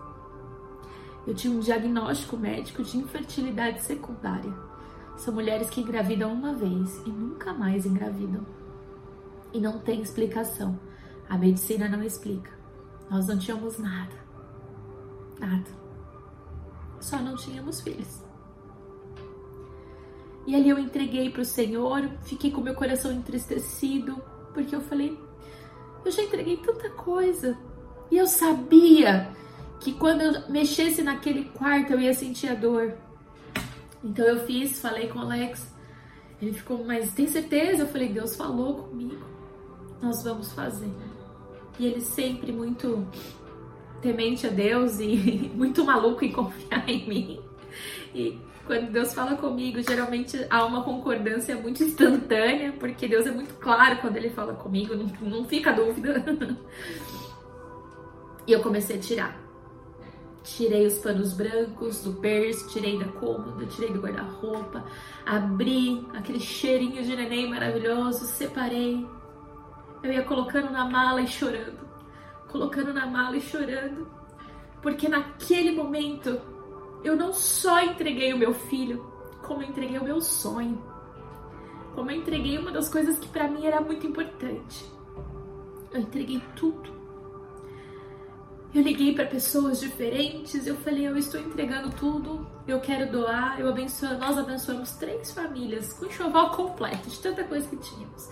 Eu 1.26 1.34
tinha 1.34 1.52
um 1.52 1.60
diagnóstico 1.60 2.36
médico 2.36 2.82
de 2.82 2.98
infertilidade 2.98 3.82
secundária 3.82 4.70
são 5.20 5.34
mulheres 5.34 5.68
que 5.68 5.82
engravidam 5.82 6.32
uma 6.32 6.54
vez 6.54 7.02
e 7.04 7.10
nunca 7.10 7.52
mais 7.52 7.84
engravidam. 7.84 8.40
E 9.52 9.60
não 9.60 9.78
tem 9.78 10.00
explicação. 10.00 10.80
A 11.28 11.36
medicina 11.36 11.86
não 11.90 12.02
explica. 12.02 12.50
Nós 13.10 13.26
não 13.26 13.38
tínhamos 13.38 13.78
nada. 13.78 14.14
Nada. 15.38 15.70
Só 17.00 17.18
não 17.18 17.36
tínhamos 17.36 17.82
filhos. 17.82 18.22
E 20.46 20.54
ali 20.54 20.70
eu 20.70 20.78
entreguei 20.78 21.28
para 21.28 21.42
o 21.42 21.44
Senhor, 21.44 22.08
fiquei 22.22 22.50
com 22.50 22.62
meu 22.62 22.74
coração 22.74 23.12
entristecido, 23.12 24.16
porque 24.54 24.74
eu 24.74 24.80
falei, 24.80 25.18
eu 26.02 26.10
já 26.10 26.22
entreguei 26.22 26.56
tanta 26.56 26.88
coisa. 26.88 27.58
E 28.10 28.16
eu 28.16 28.26
sabia 28.26 29.30
que 29.80 29.92
quando 29.94 30.20
eu 30.20 30.48
mexesse 30.50 31.02
naquele 31.02 31.44
quarto 31.44 31.94
eu 31.94 32.00
ia 32.00 32.12
sentir 32.12 32.48
a 32.48 32.54
dor. 32.54 32.94
Então 34.04 34.24
eu 34.24 34.46
fiz, 34.46 34.80
falei 34.80 35.08
com 35.08 35.18
o 35.18 35.22
Alex. 35.22 35.74
Ele 36.40 36.52
ficou, 36.52 36.84
mas 36.84 37.12
tem 37.12 37.26
certeza? 37.26 37.82
Eu 37.82 37.88
falei, 37.88 38.08
Deus 38.08 38.36
falou 38.36 38.84
comigo. 38.84 39.24
Nós 40.00 40.22
vamos 40.22 40.52
fazer. 40.52 40.90
E 41.78 41.86
ele 41.86 42.00
sempre 42.00 42.52
muito 42.52 43.06
temente 44.00 44.46
a 44.46 44.50
Deus 44.50 44.98
e 45.00 45.50
muito 45.54 45.84
maluco 45.84 46.24
em 46.24 46.32
confiar 46.32 46.88
em 46.88 47.08
mim. 47.08 47.40
E 48.14 48.38
quando 48.66 48.90
Deus 48.90 49.12
fala 49.14 49.36
comigo, 49.36 49.82
geralmente 49.82 50.46
há 50.48 50.64
uma 50.64 50.82
concordância 50.82 51.56
muito 51.56 51.82
instantânea, 51.82 52.72
porque 52.72 53.08
Deus 53.08 53.26
é 53.26 53.30
muito 53.30 53.54
claro 53.54 53.98
quando 54.00 54.16
ele 54.16 54.30
fala 54.30 54.54
comigo, 54.54 54.94
não, 54.94 55.28
não 55.28 55.44
fica 55.44 55.72
dúvida. 55.72 56.24
e 58.46 58.52
eu 58.52 58.62
comecei 58.62 58.96
a 58.96 59.00
tirar. 59.00 59.49
Tirei 60.42 60.86
os 60.86 60.98
panos 60.98 61.34
brancos 61.34 62.02
do 62.02 62.12
berço, 62.12 62.68
tirei 62.70 62.98
da 62.98 63.06
cômoda, 63.12 63.66
tirei 63.66 63.92
do 63.92 64.00
guarda-roupa, 64.00 64.84
abri 65.26 66.06
aquele 66.14 66.40
cheirinho 66.40 67.02
de 67.02 67.14
neném 67.14 67.48
maravilhoso, 67.50 68.24
separei. 68.24 69.06
Eu 70.02 70.12
ia 70.12 70.22
colocando 70.24 70.70
na 70.70 70.86
mala 70.86 71.20
e 71.20 71.26
chorando, 71.26 71.86
colocando 72.48 72.92
na 72.92 73.06
mala 73.06 73.36
e 73.36 73.40
chorando, 73.40 74.10
porque 74.80 75.08
naquele 75.08 75.72
momento 75.72 76.40
eu 77.04 77.14
não 77.14 77.34
só 77.34 77.82
entreguei 77.82 78.32
o 78.32 78.38
meu 78.38 78.54
filho, 78.54 79.04
como 79.42 79.62
entreguei 79.62 79.98
o 79.98 80.04
meu 80.04 80.22
sonho, 80.22 80.82
como 81.94 82.10
entreguei 82.10 82.56
uma 82.56 82.70
das 82.70 82.88
coisas 82.88 83.18
que 83.18 83.28
para 83.28 83.46
mim 83.46 83.66
era 83.66 83.80
muito 83.80 84.06
importante. 84.06 84.90
Eu 85.92 86.00
entreguei 86.00 86.42
tudo. 86.56 86.99
Eu 88.72 88.82
liguei 88.82 89.12
para 89.12 89.26
pessoas 89.26 89.80
diferentes, 89.80 90.64
eu 90.64 90.76
falei, 90.76 91.08
eu 91.08 91.16
estou 91.16 91.40
entregando 91.40 91.90
tudo, 91.90 92.46
eu 92.68 92.78
quero 92.80 93.10
doar, 93.10 93.58
eu 93.58 93.68
abençoo, 93.68 94.16
nós 94.16 94.38
abençoamos 94.38 94.92
três 94.92 95.32
famílias 95.32 95.92
com 95.92 96.06
enxoval 96.06 96.52
completo 96.52 97.10
de 97.10 97.18
tanta 97.18 97.42
coisa 97.42 97.68
que 97.68 97.76
tínhamos. 97.78 98.28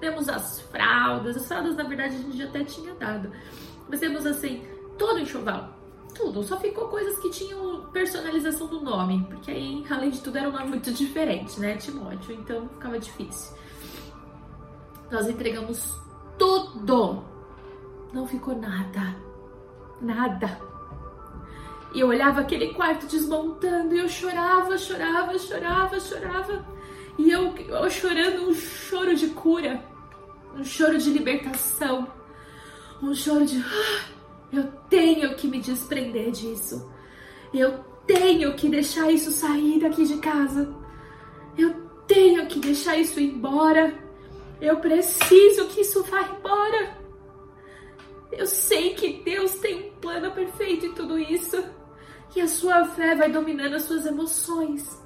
Temos 0.00 0.30
as 0.30 0.62
fraldas, 0.62 1.36
as 1.36 1.46
fraldas 1.46 1.76
na 1.76 1.82
verdade 1.82 2.16
a 2.16 2.18
gente 2.18 2.42
até 2.42 2.64
tinha 2.64 2.94
dado, 2.94 3.30
mas 3.86 4.00
temos 4.00 4.24
assim, 4.24 4.64
todo 4.96 5.20
enxoval, 5.20 5.76
tudo, 6.14 6.42
só 6.42 6.58
ficou 6.58 6.88
coisas 6.88 7.18
que 7.18 7.28
tinham 7.28 7.90
personalização 7.92 8.68
do 8.68 8.80
nome, 8.80 9.26
porque 9.28 9.50
aí, 9.50 9.84
além 9.90 10.08
de 10.08 10.22
tudo, 10.22 10.38
era 10.38 10.48
um 10.48 10.52
nome 10.52 10.68
muito 10.68 10.90
diferente, 10.90 11.60
né, 11.60 11.76
Timóteo, 11.76 12.34
então 12.34 12.66
ficava 12.70 12.98
difícil. 12.98 13.54
Nós 15.10 15.28
entregamos 15.28 15.94
tudo, 16.38 17.22
não 18.14 18.26
ficou 18.26 18.56
nada 18.56 19.31
nada. 20.02 20.60
E 21.94 22.00
eu 22.00 22.08
olhava 22.08 22.40
aquele 22.40 22.72
quarto 22.74 23.06
desmontando 23.06 23.94
e 23.94 23.98
eu 23.98 24.08
chorava, 24.08 24.76
chorava, 24.78 25.38
chorava, 25.38 26.00
chorava. 26.00 26.66
E 27.18 27.30
eu, 27.30 27.54
eu 27.56 27.90
chorando 27.90 28.48
um 28.48 28.54
choro 28.54 29.14
de 29.14 29.28
cura, 29.28 29.84
um 30.56 30.64
choro 30.64 30.96
de 30.96 31.10
libertação, 31.10 32.08
um 33.02 33.14
choro 33.14 33.44
de 33.44 33.58
ah, 33.58 34.04
eu 34.52 34.64
tenho 34.88 35.34
que 35.34 35.46
me 35.46 35.60
desprender 35.60 36.30
disso. 36.30 36.90
Eu 37.52 37.84
tenho 38.06 38.54
que 38.54 38.68
deixar 38.68 39.10
isso 39.10 39.30
sair 39.30 39.80
daqui 39.80 40.04
de 40.06 40.16
casa. 40.18 40.74
Eu 41.56 41.74
tenho 42.06 42.46
que 42.46 42.58
deixar 42.58 42.96
isso 42.96 43.20
embora. 43.20 43.94
Eu 44.60 44.76
preciso 44.76 45.66
que 45.68 45.82
isso 45.82 46.02
vá 46.04 46.22
embora. 46.22 47.01
Eu 48.32 48.46
sei 48.46 48.94
que 48.94 49.22
Deus 49.22 49.56
tem 49.56 49.88
um 49.88 50.00
plano 50.00 50.32
perfeito 50.32 50.86
em 50.86 50.94
tudo 50.94 51.18
isso. 51.18 51.62
E 52.34 52.40
a 52.40 52.48
sua 52.48 52.86
fé 52.86 53.14
vai 53.14 53.30
dominando 53.30 53.74
as 53.74 53.82
suas 53.82 54.06
emoções. 54.06 54.98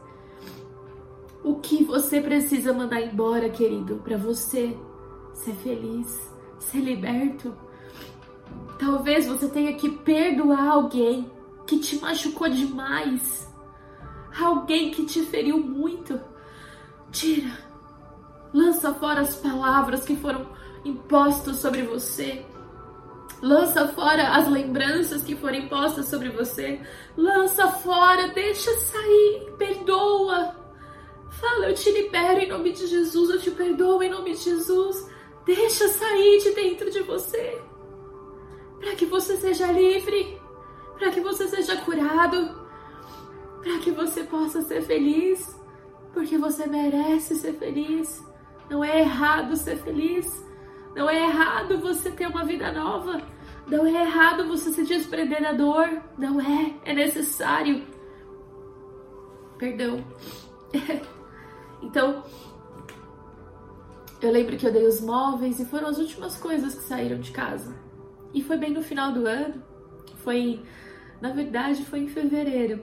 O 1.43 1.57
que 1.57 1.83
você 1.83 2.20
precisa 2.20 2.72
mandar 2.72 3.01
embora, 3.01 3.51
querido, 3.51 3.97
para 3.97 4.16
você 4.16 4.77
ser 5.35 5.55
feliz, 5.55 6.31
ser 6.61 6.79
liberto? 6.79 7.53
Talvez 8.79 9.27
você 9.27 9.49
tenha 9.49 9.74
que 9.74 9.91
perdoar 9.91 10.68
alguém 10.68 11.31
que 11.66 11.81
te 11.81 12.01
machucou 12.01 12.49
demais, 12.49 13.53
alguém 14.41 14.93
que 14.93 15.05
te 15.05 15.22
feriu 15.22 15.59
muito. 15.59 16.20
Tira, 17.11 17.59
lança 18.55 18.95
fora 18.95 19.22
as 19.22 19.35
palavras 19.35 20.05
que 20.05 20.14
foram 20.16 20.47
impostas 20.85 21.57
sobre 21.57 21.83
você 21.83 22.45
Lança 23.43 23.89
fora 23.89 24.30
as 24.30 24.49
lembranças 24.49 25.22
que 25.22 25.37
forem 25.37 25.68
postas 25.68 26.07
sobre 26.07 26.30
você. 26.30 26.80
Lança 27.16 27.68
fora, 27.68 28.28
deixa 28.28 28.72
sair, 28.78 29.53
perdoa. 29.59 30.57
Fala, 31.30 31.68
eu 31.68 31.74
te 31.74 31.91
libero 31.91 32.41
em 32.41 32.49
nome 32.49 32.72
de 32.72 32.87
Jesus, 32.87 33.30
eu 33.30 33.41
te 33.41 33.51
perdoo 33.51 34.03
em 34.03 34.11
nome 34.11 34.32
de 34.32 34.43
Jesus. 34.43 35.11
Deixa 35.45 35.89
sair 35.89 36.39
de 36.43 36.51
dentro 36.53 36.91
de 36.91 37.03
você. 37.03 37.61
Para 38.80 38.95
que 38.95 39.05
você 39.05 39.37
seja 39.37 39.70
livre, 39.70 40.41
para 40.99 41.11
que 41.11 41.20
você 41.20 41.47
seja 41.49 41.76
curado, 41.78 42.66
para 43.62 43.78
que 43.78 43.91
você 43.91 44.24
possa 44.24 44.62
ser 44.62 44.82
feliz, 44.82 45.61
porque 46.14 46.39
você 46.39 46.66
merece 46.66 47.37
ser 47.37 47.53
feliz. 47.55 48.24
Não 48.70 48.82
é 48.82 49.01
errado 49.01 49.57
ser 49.57 49.76
feliz. 49.76 50.45
Não 50.97 51.11
é 51.11 51.24
errado 51.24 51.78
você 51.78 52.11
ter 52.11 52.26
uma 52.26 52.42
vida 52.42 52.72
nova. 52.72 53.20
Não 53.66 53.86
é 53.86 54.03
errado 54.03 54.49
você 54.49 54.72
se 54.72 54.82
desprender 54.82 55.42
da 55.42 55.53
dor. 55.53 56.03
Não 56.16 56.40
é. 56.40 56.74
É 56.86 56.94
necessário. 56.94 57.86
Perdão. 59.59 60.03
então, 61.82 62.24
eu 64.22 64.32
lembro 64.32 64.57
que 64.57 64.66
eu 64.66 64.72
dei 64.72 64.86
os 64.86 65.03
móveis 65.03 65.61
e 65.61 65.66
foram 65.66 65.88
as 65.88 65.99
últimas 65.99 66.38
coisas 66.38 66.74
que 66.74 66.84
saíram 66.84 67.20
de 67.20 67.30
casa. 67.30 67.76
E 68.32 68.42
foi 68.42 68.57
bem 68.57 68.72
no 68.72 68.82
final 68.82 69.12
do 69.12 69.26
ano. 69.26 69.62
Foi, 70.24 70.62
na 71.20 71.30
verdade, 71.30 71.84
foi 71.84 72.01
em 72.01 72.09
fevereiro, 72.09 72.82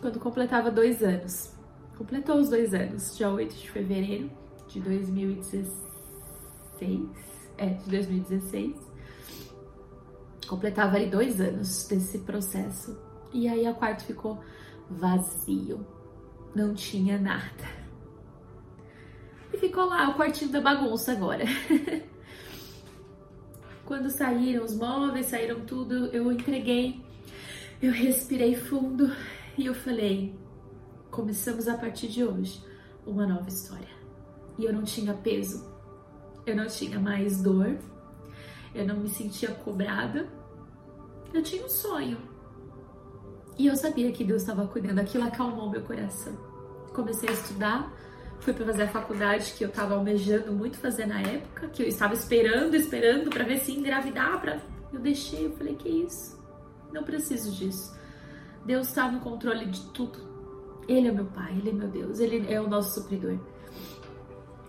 quando 0.00 0.20
completava 0.20 0.70
dois 0.70 1.02
anos. 1.02 1.52
Completou 1.98 2.36
os 2.36 2.48
dois 2.48 2.72
anos, 2.72 3.16
dia 3.16 3.28
8 3.28 3.54
de 3.54 3.70
fevereiro 3.70 4.30
de 4.68 4.80
2016. 4.80 5.83
2016, 6.78 7.08
é, 7.58 7.66
de 7.66 7.90
2016. 7.90 8.74
Completava 10.46 10.96
ali 10.96 11.06
dois 11.08 11.40
anos 11.40 11.86
desse 11.86 12.18
processo. 12.20 12.98
E 13.32 13.48
aí 13.48 13.66
a 13.66 13.74
quarto 13.74 14.04
ficou 14.04 14.38
vazio. 14.90 15.84
Não 16.54 16.74
tinha 16.74 17.18
nada. 17.18 17.84
E 19.52 19.58
ficou 19.58 19.86
lá 19.86 20.10
o 20.10 20.14
quartinho 20.14 20.50
da 20.50 20.60
bagunça 20.60 21.12
agora. 21.12 21.44
Quando 23.84 24.10
saíram 24.10 24.64
os 24.64 24.74
móveis, 24.76 25.26
saíram 25.26 25.60
tudo, 25.60 26.06
eu 26.06 26.30
entreguei. 26.30 27.02
Eu 27.82 27.92
respirei 27.92 28.54
fundo 28.54 29.10
e 29.58 29.66
eu 29.66 29.74
falei: 29.74 30.34
começamos 31.10 31.68
a 31.68 31.76
partir 31.76 32.08
de 32.08 32.24
hoje 32.24 32.62
uma 33.06 33.26
nova 33.26 33.48
história. 33.48 33.94
E 34.58 34.64
eu 34.64 34.72
não 34.72 34.84
tinha 34.84 35.12
peso 35.12 35.73
eu 36.46 36.56
não 36.56 36.66
tinha 36.66 36.98
mais 36.98 37.42
dor, 37.42 37.76
eu 38.74 38.86
não 38.86 38.96
me 38.96 39.08
sentia 39.08 39.50
cobrada, 39.50 40.28
eu 41.32 41.42
tinha 41.42 41.64
um 41.64 41.68
sonho. 41.68 42.18
E 43.56 43.66
eu 43.66 43.76
sabia 43.76 44.10
que 44.10 44.24
Deus 44.24 44.42
estava 44.42 44.66
cuidando, 44.66 44.98
aquilo 44.98 45.24
acalmou 45.24 45.70
meu 45.70 45.82
coração. 45.82 46.34
Comecei 46.92 47.28
a 47.28 47.32
estudar, 47.32 47.92
fui 48.40 48.52
para 48.52 48.66
fazer 48.66 48.82
a 48.82 48.88
faculdade 48.88 49.52
que 49.52 49.64
eu 49.64 49.68
estava 49.68 49.94
almejando 49.94 50.52
muito 50.52 50.76
fazer 50.78 51.06
na 51.06 51.20
época, 51.20 51.68
que 51.68 51.82
eu 51.82 51.86
estava 51.86 52.14
esperando, 52.14 52.74
esperando 52.74 53.30
para 53.30 53.44
ver 53.44 53.60
se 53.60 53.72
engravidar, 53.72 54.40
para 54.40 54.60
eu 54.92 55.00
deixei, 55.00 55.46
eu 55.46 55.56
falei 55.56 55.74
que 55.74 55.88
isso? 55.88 56.40
Não 56.92 57.02
preciso 57.02 57.50
disso. 57.52 57.92
Deus 58.64 58.88
está 58.88 59.10
no 59.10 59.20
controle 59.20 59.66
de 59.66 59.80
tudo. 59.90 60.18
Ele 60.86 61.08
é 61.08 61.12
meu 61.12 61.26
pai, 61.26 61.52
ele 61.58 61.70
é 61.70 61.72
meu 61.72 61.88
Deus, 61.88 62.20
ele 62.20 62.52
é 62.52 62.60
o 62.60 62.68
nosso 62.68 63.00
supridor. 63.00 63.38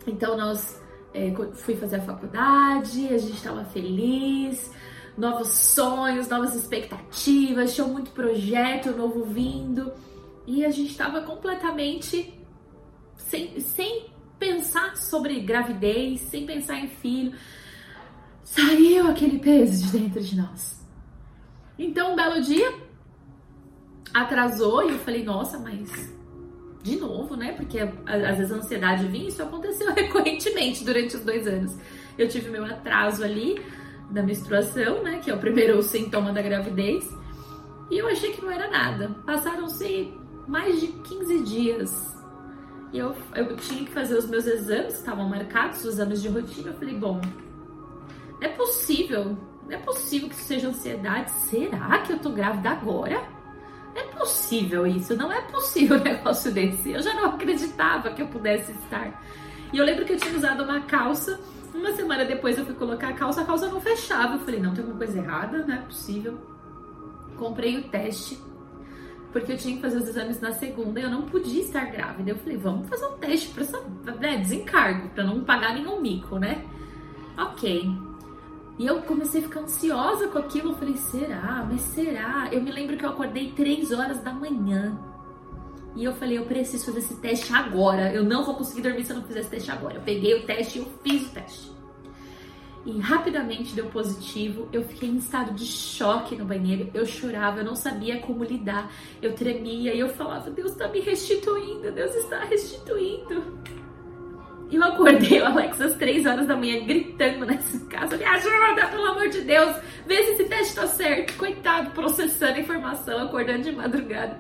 Então 0.07 0.35
nós 0.35 0.81
é, 1.15 1.33
fui 1.53 1.75
fazer 1.77 1.95
a 1.95 2.01
faculdade, 2.01 3.07
a 3.07 3.17
gente 3.17 3.37
estava 3.37 3.63
feliz, 3.63 4.69
novos 5.17 5.47
sonhos, 5.47 6.27
novas 6.27 6.53
expectativas, 6.53 7.73
tinha 7.73 7.87
muito 7.87 8.11
projeto 8.11 8.91
novo 8.91 9.23
vindo 9.23 9.93
e 10.45 10.65
a 10.65 10.69
gente 10.69 10.91
estava 10.91 11.21
completamente 11.21 12.37
sem, 13.15 13.57
sem 13.61 14.07
pensar 14.37 14.97
sobre 14.97 15.39
gravidez, 15.39 16.19
sem 16.19 16.45
pensar 16.45 16.79
em 16.79 16.89
filho. 16.89 17.33
Saiu 18.43 19.07
aquele 19.07 19.39
peso 19.39 19.85
de 19.85 19.97
dentro 19.97 20.21
de 20.21 20.35
nós. 20.35 20.85
Então, 21.79 22.11
um 22.11 22.15
belo 22.15 22.41
dia, 22.41 22.73
atrasou 24.13 24.83
e 24.83 24.91
eu 24.91 24.99
falei, 24.99 25.23
nossa, 25.23 25.57
mas 25.57 26.13
de 26.85 26.97
novo, 26.97 27.35
né? 27.35 27.53
Porque 27.53 27.79
às 27.79 28.37
vezes 28.37 28.51
a 28.51 28.57
ansiedade 28.57 29.07
vinha, 29.07 29.27
isso 29.27 29.41
aconteceu 29.41 29.91
recorrentemente 29.91 30.85
durante 30.85 31.15
os 31.15 31.23
dois 31.23 31.47
anos. 31.47 31.75
Eu 32.15 32.29
tive 32.29 32.51
meu 32.51 32.63
atraso 32.63 33.23
ali 33.23 33.59
da 34.11 34.21
menstruação, 34.21 35.01
né? 35.01 35.19
Que 35.19 35.31
é 35.31 35.33
o 35.33 35.39
primeiro 35.39 35.81
sintoma 35.83 36.31
da 36.31 36.43
gravidez. 36.43 37.03
E 37.89 37.97
eu 37.97 38.07
achei 38.07 38.31
que 38.33 38.41
não 38.41 38.51
era 38.51 38.69
nada. 38.69 39.09
Passaram-se 39.25 40.13
mais 40.47 40.79
de 40.79 40.87
15 40.87 41.43
dias. 41.43 42.15
E 42.93 42.99
eu, 42.99 43.15
eu 43.33 43.55
tinha 43.57 43.83
que 43.83 43.91
fazer 43.91 44.15
os 44.15 44.29
meus 44.29 44.45
exames, 44.45 44.93
estavam 44.93 45.27
marcados, 45.27 45.79
os 45.79 45.95
exames 45.95 46.21
de 46.21 46.27
rotina. 46.27 46.69
Eu 46.69 46.75
falei, 46.75 46.95
bom, 46.95 47.19
não 47.19 48.47
é 48.47 48.49
possível, 48.49 49.35
não 49.63 49.71
é 49.71 49.77
possível 49.77 50.29
que 50.29 50.35
isso 50.35 50.45
seja 50.45 50.67
ansiedade. 50.67 51.31
Será 51.31 51.97
que 52.03 52.13
eu 52.13 52.19
tô 52.19 52.29
grávida 52.29 52.69
agora? 52.69 53.34
Não 53.95 54.01
é 54.01 54.05
possível 54.07 54.85
isso, 54.85 55.15
não 55.15 55.31
é 55.31 55.41
possível 55.41 55.97
um 55.97 56.03
negócio 56.03 56.51
desse. 56.51 56.91
Eu 56.91 57.01
já 57.01 57.13
não 57.13 57.29
acreditava 57.29 58.11
que 58.11 58.21
eu 58.21 58.27
pudesse 58.27 58.73
estar. 58.73 59.23
E 59.71 59.77
eu 59.77 59.85
lembro 59.85 60.05
que 60.05 60.13
eu 60.13 60.17
tinha 60.17 60.35
usado 60.35 60.63
uma 60.63 60.81
calça. 60.81 61.39
Uma 61.73 61.91
semana 61.93 62.25
depois 62.25 62.57
eu 62.57 62.65
fui 62.65 62.75
colocar 62.75 63.09
a 63.09 63.13
calça, 63.13 63.41
a 63.41 63.45
calça 63.45 63.67
não 63.67 63.81
fechava. 63.81 64.35
Eu 64.35 64.39
falei, 64.39 64.59
não, 64.59 64.73
tem 64.73 64.81
alguma 64.81 64.97
coisa 64.97 65.17
errada, 65.17 65.65
não 65.65 65.75
é 65.75 65.79
possível. 65.79 66.37
Comprei 67.37 67.77
o 67.77 67.83
teste 67.89 68.37
porque 69.35 69.51
eu 69.51 69.57
tinha 69.57 69.75
que 69.75 69.81
fazer 69.81 69.97
os 69.97 70.07
exames 70.07 70.39
na 70.39 70.53
segunda 70.53 70.97
e 70.97 71.03
eu 71.03 71.09
não 71.09 71.23
podia 71.23 71.61
estar 71.61 71.83
grávida. 71.91 72.31
Eu 72.31 72.37
falei, 72.37 72.55
vamos 72.55 72.87
fazer 72.87 73.05
um 73.05 73.17
teste 73.17 73.49
para 73.49 74.13
né, 74.15 74.37
desencargo, 74.37 75.09
para 75.09 75.25
não 75.25 75.43
pagar 75.43 75.73
nenhum 75.73 75.99
mico, 75.99 76.39
né? 76.39 76.63
Ok. 77.37 77.93
E 78.77 78.85
eu 78.85 79.01
comecei 79.03 79.41
a 79.41 79.43
ficar 79.43 79.61
ansiosa 79.61 80.27
com 80.27 80.37
aquilo. 80.37 80.71
Eu 80.71 80.75
falei, 80.75 80.97
será? 80.97 81.65
Mas 81.69 81.81
será? 81.81 82.49
Eu 82.51 82.61
me 82.61 82.71
lembro 82.71 82.97
que 82.97 83.05
eu 83.05 83.09
acordei 83.09 83.51
três 83.51 83.91
horas 83.91 84.21
da 84.21 84.33
manhã. 84.33 84.97
E 85.95 86.03
eu 86.03 86.13
falei, 86.13 86.37
eu 86.37 86.45
preciso 86.45 86.85
fazer 86.85 86.99
esse 86.99 87.15
teste 87.21 87.53
agora. 87.53 88.13
Eu 88.13 88.23
não 88.23 88.43
vou 88.43 88.55
conseguir 88.55 88.81
dormir 88.81 89.05
se 89.05 89.11
eu 89.11 89.17
não 89.17 89.23
fizer 89.23 89.39
esse 89.39 89.49
teste 89.49 89.71
agora. 89.71 89.95
Eu 89.95 90.01
peguei 90.01 90.33
o 90.33 90.45
teste 90.45 90.79
e 90.79 90.81
eu 90.81 90.87
fiz 91.03 91.27
o 91.27 91.31
teste 91.31 91.75
e 92.85 92.99
rapidamente 92.99 93.73
deu 93.73 93.87
positivo. 93.87 94.69
Eu 94.71 94.83
fiquei 94.83 95.09
em 95.09 95.17
estado 95.17 95.53
de 95.53 95.65
choque 95.65 96.35
no 96.35 96.45
banheiro. 96.45 96.89
Eu 96.93 97.05
chorava, 97.05 97.59
eu 97.59 97.65
não 97.65 97.75
sabia 97.75 98.19
como 98.19 98.43
lidar. 98.43 98.91
Eu 99.21 99.33
tremia 99.33 99.93
e 99.93 99.99
eu 99.99 100.09
falava: 100.09 100.51
Deus 100.51 100.71
está 100.71 100.87
me 100.87 100.99
restituindo, 100.99 101.91
Deus 101.91 102.13
está 102.15 102.43
restituindo. 102.43 103.59
E 104.69 104.75
eu 104.75 104.83
acordei 104.83 105.41
o 105.41 105.45
Alex 105.45 105.79
às 105.79 105.93
três 105.95 106.25
horas 106.25 106.47
da 106.47 106.55
manhã 106.55 106.83
gritando 106.85 107.45
nessa 107.45 107.79
casa: 107.85 108.17
Me 108.17 108.23
ajuda, 108.23 108.87
pelo 108.87 109.05
amor 109.05 109.29
de 109.29 109.41
Deus, 109.41 109.75
vê 110.05 110.23
se 110.23 110.31
esse 110.31 110.45
teste 110.45 110.75
tá 110.75 110.87
certo. 110.87 111.37
Coitado, 111.37 111.91
processando 111.91 112.59
informação, 112.59 113.23
acordando 113.23 113.63
de 113.63 113.71
madrugada. 113.71 114.39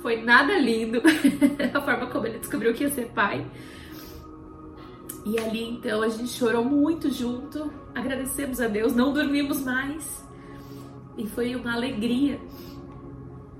Foi 0.00 0.22
nada 0.22 0.56
lindo 0.58 1.02
a 1.74 1.80
forma 1.80 2.06
como 2.06 2.26
ele 2.26 2.38
descobriu 2.38 2.72
que 2.72 2.84
ia 2.84 2.90
ser 2.90 3.08
pai. 3.08 3.44
E 5.26 5.38
ali 5.38 5.62
então 5.64 6.02
a 6.02 6.08
gente 6.08 6.30
chorou 6.30 6.64
muito 6.64 7.10
junto, 7.12 7.70
agradecemos 7.94 8.60
a 8.60 8.68
Deus, 8.68 8.94
não 8.94 9.12
dormimos 9.12 9.62
mais. 9.62 10.26
E 11.18 11.26
foi 11.26 11.54
uma 11.54 11.74
alegria. 11.74 12.40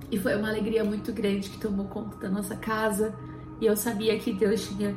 E 0.09 0.17
foi 0.17 0.35
uma 0.35 0.49
alegria 0.49 0.83
muito 0.83 1.11
grande 1.13 1.49
que 1.49 1.59
tomou 1.59 1.85
conta 1.85 2.17
da 2.17 2.29
nossa 2.29 2.55
casa. 2.55 3.13
E 3.61 3.65
eu 3.65 3.75
sabia 3.75 4.17
que 4.17 4.33
Deus 4.33 4.67
tinha 4.67 4.95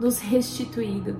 nos 0.00 0.18
restituído. 0.18 1.16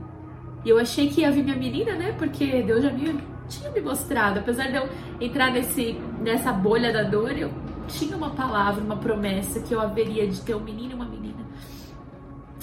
E 0.64 0.70
eu 0.70 0.78
achei 0.78 1.08
que 1.08 1.20
ia 1.20 1.30
vir 1.30 1.44
minha 1.44 1.56
menina, 1.56 1.94
né? 1.94 2.12
Porque 2.12 2.62
Deus 2.62 2.82
já 2.82 2.90
me, 2.90 3.20
tinha 3.48 3.70
me 3.70 3.80
mostrado. 3.80 4.40
Apesar 4.40 4.68
de 4.68 4.76
eu 4.76 4.88
entrar 5.20 5.50
nesse, 5.50 5.92
nessa 6.20 6.52
bolha 6.52 6.92
da 6.92 7.02
dor, 7.02 7.36
eu 7.36 7.50
tinha 7.86 8.16
uma 8.16 8.30
palavra, 8.30 8.82
uma 8.82 8.96
promessa 8.96 9.60
que 9.60 9.74
eu 9.74 9.80
haveria 9.80 10.26
de 10.26 10.40
ter 10.40 10.54
um 10.54 10.60
menino 10.60 10.92
e 10.92 10.94
uma 10.94 11.04
menina. 11.04 11.44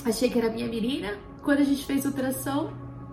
Achei 0.03 0.30
que 0.30 0.39
era 0.39 0.49
minha 0.49 0.68
menina, 0.68 1.16
quando 1.43 1.59
a 1.59 1.64
gente 1.64 1.86
fez 1.86 2.05
ultrassom, 2.05 2.72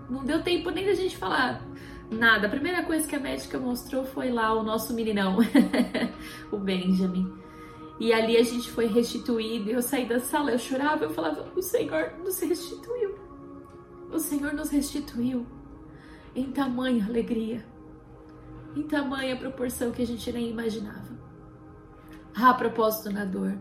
não 0.08 0.24
deu 0.24 0.42
tempo 0.42 0.70
nem 0.70 0.86
da 0.86 0.94
gente 0.94 1.16
falar 1.16 1.62
nada. 2.10 2.46
A 2.46 2.50
primeira 2.50 2.82
coisa 2.82 3.06
que 3.06 3.14
a 3.14 3.20
médica 3.20 3.58
mostrou 3.58 4.04
foi 4.04 4.30
lá 4.30 4.54
o 4.54 4.62
nosso 4.62 4.94
meninão, 4.94 5.36
o 6.50 6.56
Benjamin. 6.56 7.30
E 8.00 8.12
ali 8.12 8.36
a 8.36 8.42
gente 8.42 8.70
foi 8.70 8.86
restituído. 8.86 9.70
Eu 9.70 9.82
saí 9.82 10.06
da 10.06 10.20
sala, 10.20 10.52
eu 10.52 10.58
chorava, 10.58 11.04
eu 11.04 11.10
falava: 11.10 11.50
O 11.56 11.62
Senhor 11.62 12.12
nos 12.22 12.38
restituiu. 12.40 13.18
O 14.10 14.18
Senhor 14.18 14.52
nos 14.52 14.70
restituiu 14.70 15.46
em 16.34 16.50
tamanha 16.52 17.04
alegria, 17.04 17.64
em 18.76 18.82
tamanha 18.82 19.36
proporção 19.36 19.90
que 19.90 20.02
a 20.02 20.06
gente 20.06 20.30
nem 20.32 20.48
imaginava. 20.48 21.18
Ah, 22.34 22.50
a 22.50 22.54
propósito 22.54 23.10
na 23.10 23.24
dor, 23.24 23.58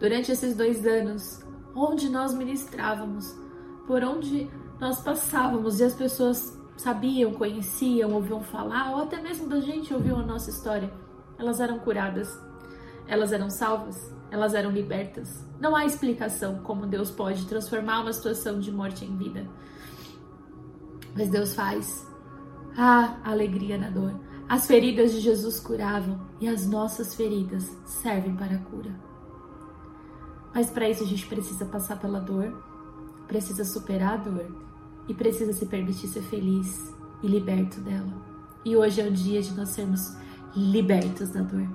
durante 0.00 0.32
esses 0.32 0.56
dois 0.56 0.84
anos, 0.84 1.44
onde 1.74 2.08
nós 2.08 2.34
ministrávamos, 2.34 3.34
por 3.86 4.02
onde 4.02 4.50
nós 4.80 5.00
passávamos 5.00 5.78
e 5.78 5.84
as 5.84 5.94
pessoas 5.94 6.58
sabiam, 6.76 7.32
conheciam, 7.32 8.12
ouviam 8.12 8.42
falar, 8.42 8.90
ou 8.92 9.02
até 9.02 9.20
mesmo 9.20 9.48
da 9.48 9.60
gente 9.60 9.94
ouviu 9.94 10.16
a 10.16 10.22
nossa 10.22 10.50
história, 10.50 10.92
elas 11.38 11.60
eram 11.60 11.78
curadas, 11.78 12.40
elas 13.08 13.32
eram 13.32 13.50
salvas, 13.50 14.14
elas 14.30 14.54
eram 14.54 14.70
libertas. 14.70 15.44
Não 15.58 15.74
há 15.74 15.84
explicação 15.84 16.58
como 16.58 16.86
Deus 16.86 17.10
pode 17.10 17.46
transformar 17.46 18.02
uma 18.02 18.12
situação 18.12 18.60
de 18.60 18.70
morte 18.70 19.04
em 19.04 19.16
vida. 19.16 19.48
Mas 21.16 21.30
Deus 21.30 21.54
faz. 21.54 22.06
Ah, 22.76 23.18
alegria 23.24 23.78
na 23.78 23.90
dor. 23.90 24.14
As 24.48 24.66
feridas 24.66 25.12
de 25.12 25.20
Jesus 25.20 25.58
curavam 25.58 26.20
e 26.40 26.46
as 26.46 26.66
nossas 26.66 27.14
feridas 27.14 27.74
servem 27.84 28.36
para 28.36 28.54
a 28.54 28.58
cura. 28.58 28.94
Mas 30.54 30.70
para 30.70 30.88
isso 30.88 31.02
a 31.02 31.06
gente 31.06 31.26
precisa 31.26 31.66
passar 31.66 31.98
pela 31.98 32.20
dor, 32.20 32.62
precisa 33.26 33.64
superar 33.64 34.14
a 34.14 34.16
dor 34.16 34.46
e 35.08 35.14
precisa 35.14 35.52
se 35.52 35.66
permitir 35.66 36.08
ser 36.08 36.22
feliz 36.22 36.94
e 37.22 37.26
liberto 37.26 37.80
dela. 37.80 38.12
E 38.64 38.76
hoje 38.76 39.00
é 39.00 39.06
o 39.06 39.10
dia 39.10 39.42
de 39.42 39.52
nós 39.54 39.70
sermos 39.70 40.16
libertos 40.54 41.30
da 41.30 41.42
dor. 41.42 41.68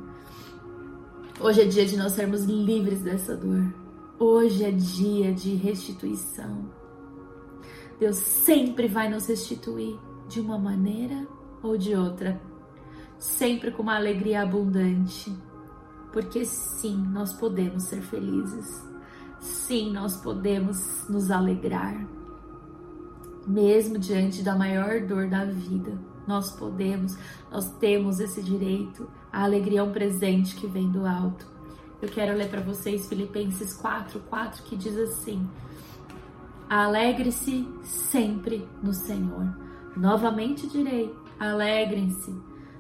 Hoje 1.40 1.62
é 1.62 1.66
dia 1.66 1.86
de 1.86 1.98
nós 1.98 2.12
sermos 2.12 2.44
livres 2.44 3.02
dessa 3.02 3.36
dor. 3.36 3.74
Hoje 4.20 4.64
é 4.64 4.72
dia 4.72 5.34
de 5.34 5.56
restituição. 5.56 6.70
Deus 8.00 8.18
sempre 8.18 8.88
vai 8.88 9.10
nos 9.10 9.28
restituir 9.28 10.00
de 10.30 10.40
uma 10.40 10.60
maneira 10.60 11.28
ou 11.62 11.76
de 11.76 11.96
outra, 11.96 12.40
sempre 13.18 13.72
com 13.72 13.82
uma 13.82 13.96
alegria 13.96 14.44
abundante, 14.44 15.36
porque 16.12 16.46
sim, 16.46 16.98
nós 17.12 17.34
podemos 17.34 17.84
ser 17.84 18.02
felizes. 18.04 18.84
Sim, 19.40 19.92
nós 19.92 20.16
podemos 20.18 21.10
nos 21.10 21.32
alegrar, 21.32 22.08
mesmo 23.48 23.98
diante 23.98 24.44
da 24.44 24.56
maior 24.56 25.02
dor 25.02 25.28
da 25.28 25.46
vida. 25.46 26.00
Nós 26.28 26.52
podemos, 26.52 27.18
nós 27.52 27.70
temos 27.78 28.20
esse 28.20 28.42
direito. 28.42 29.10
A 29.34 29.46
alegria 29.46 29.80
é 29.80 29.84
um 29.84 29.92
presente 29.92 30.56
que 30.56 30.68
vem 30.68 30.92
do 30.92 31.08
alto. 31.08 31.48
Eu 32.00 32.08
quero 32.08 32.38
ler 32.38 32.50
para 32.50 32.62
vocês 32.62 33.10
Filipenses 33.10 33.74
4, 33.74 34.20
4, 34.30 34.62
que 34.62 34.76
diz 34.76 34.96
assim: 34.96 35.50
Alegre-se 36.70 37.68
sempre 37.82 38.68
no 38.84 38.94
Senhor. 38.94 39.58
Novamente 39.98 40.68
direi: 40.68 41.12
alegrem-se. 41.40 42.32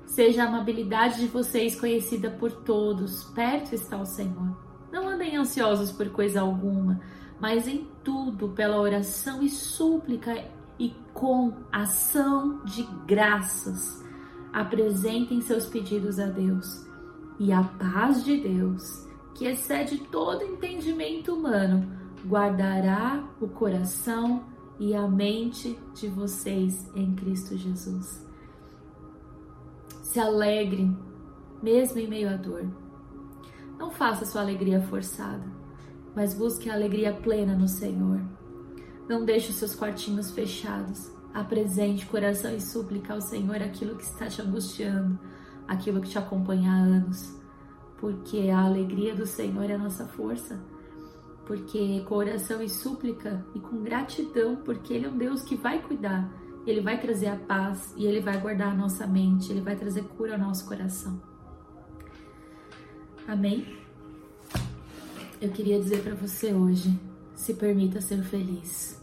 Seja 0.05 0.43
a 0.43 0.47
amabilidade 0.47 1.21
de 1.21 1.27
vocês 1.27 1.79
conhecida 1.79 2.29
por 2.29 2.51
todos. 2.51 3.23
Perto 3.33 3.73
está 3.73 3.97
o 3.97 4.05
Senhor. 4.05 4.55
Não 4.91 5.09
andem 5.09 5.35
ansiosos 5.35 5.91
por 5.91 6.09
coisa 6.09 6.41
alguma, 6.41 7.01
mas 7.39 7.67
em 7.67 7.87
tudo, 8.03 8.49
pela 8.49 8.79
oração 8.79 9.41
e 9.41 9.49
súplica 9.49 10.45
e 10.77 10.93
com 11.13 11.53
ação 11.71 12.63
de 12.63 12.83
graças, 13.07 14.02
apresentem 14.53 15.41
seus 15.41 15.65
pedidos 15.65 16.19
a 16.19 16.27
Deus. 16.27 16.87
E 17.39 17.51
a 17.51 17.63
paz 17.63 18.23
de 18.23 18.37
Deus, 18.37 19.07
que 19.33 19.45
excede 19.45 19.97
todo 20.11 20.43
entendimento 20.43 21.33
humano, 21.33 21.91
guardará 22.25 23.27
o 23.41 23.47
coração 23.47 24.45
e 24.79 24.95
a 24.95 25.07
mente 25.07 25.77
de 25.93 26.07
vocês 26.07 26.89
em 26.95 27.13
Cristo 27.15 27.57
Jesus. 27.57 28.25
Se 30.03 30.19
alegrem, 30.19 30.95
mesmo 31.61 31.99
em 31.99 32.07
meio 32.07 32.29
à 32.29 32.37
dor 32.37 32.65
não 33.83 33.91
faça 33.91 34.25
sua 34.25 34.41
alegria 34.41 34.81
forçada, 34.83 35.43
mas 36.15 36.33
busque 36.33 36.69
a 36.69 36.73
alegria 36.73 37.13
plena 37.13 37.53
no 37.53 37.67
Senhor. 37.67 38.21
Não 39.09 39.25
deixe 39.25 39.49
os 39.49 39.57
seus 39.57 39.75
quartinhos 39.75 40.31
fechados. 40.31 41.11
Apresente 41.33 42.05
coração 42.05 42.55
e 42.55 42.61
súplica 42.61 43.13
ao 43.13 43.21
Senhor 43.21 43.55
aquilo 43.55 43.95
que 43.95 44.03
está 44.03 44.27
te 44.27 44.41
angustiando, 44.41 45.19
aquilo 45.67 45.99
que 45.99 46.09
te 46.09 46.17
acompanha 46.17 46.71
há 46.71 46.75
anos, 46.75 47.35
porque 47.97 48.49
a 48.49 48.61
alegria 48.61 49.15
do 49.15 49.25
Senhor 49.25 49.69
é 49.69 49.73
a 49.73 49.77
nossa 49.77 50.05
força. 50.07 50.63
Porque 51.45 52.01
com 52.07 52.15
oração 52.15 52.61
e 52.61 52.69
súplica 52.69 53.45
e 53.53 53.59
com 53.59 53.81
gratidão, 53.81 54.57
porque 54.57 54.93
Ele 54.93 55.07
é 55.07 55.09
um 55.09 55.17
Deus 55.17 55.41
que 55.41 55.55
vai 55.55 55.81
cuidar, 55.81 56.31
Ele 56.65 56.79
vai 56.79 57.01
trazer 57.01 57.27
a 57.27 57.35
paz 57.35 57.93
e 57.97 58.05
Ele 58.05 58.21
vai 58.21 58.39
guardar 58.39 58.71
a 58.71 58.75
nossa 58.75 59.05
mente, 59.07 59.51
Ele 59.51 59.61
vai 59.61 59.75
trazer 59.75 60.03
cura 60.03 60.33
ao 60.33 60.39
nosso 60.39 60.65
coração. 60.65 61.21
Amém? 63.27 63.77
Eu 65.41 65.49
queria 65.49 65.79
dizer 65.79 66.03
para 66.03 66.15
você 66.15 66.53
hoje: 66.53 66.97
se 67.35 67.53
permita 67.53 67.99
ser 67.99 68.23
feliz. 68.23 69.01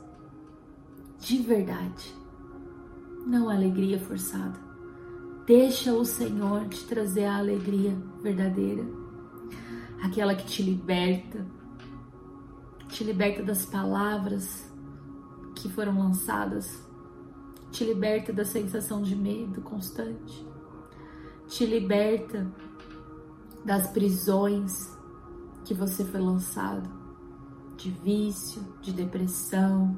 De 1.19 1.39
verdade. 1.43 2.20
Não 3.27 3.49
a 3.49 3.55
alegria 3.55 3.99
forçada. 3.99 4.59
Deixa 5.47 5.93
o 5.93 6.05
Senhor 6.05 6.69
te 6.69 6.85
trazer 6.87 7.25
a 7.25 7.39
alegria 7.39 7.97
verdadeira. 8.23 8.85
aquela 10.03 10.35
que 10.35 10.47
te 10.47 10.63
liberta, 10.63 11.47
te 12.89 13.05
liberta 13.05 13.43
das 13.43 13.67
palavras 13.67 14.71
que 15.55 15.69
foram 15.69 15.99
lançadas, 15.99 16.83
te 17.71 17.85
liberta 17.85 18.33
da 18.33 18.45
sensação 18.45 19.03
de 19.03 19.15
medo 19.15 19.61
constante, 19.61 20.47
te 21.47 21.67
liberta 21.67 22.51
das 23.65 23.89
prisões 23.89 24.97
que 25.65 25.75
você 25.75 26.05
foi 26.05 26.21
lançado, 26.21 26.89
de 27.77 27.91
vício, 27.91 28.63
de 28.81 28.93
depressão. 28.93 29.97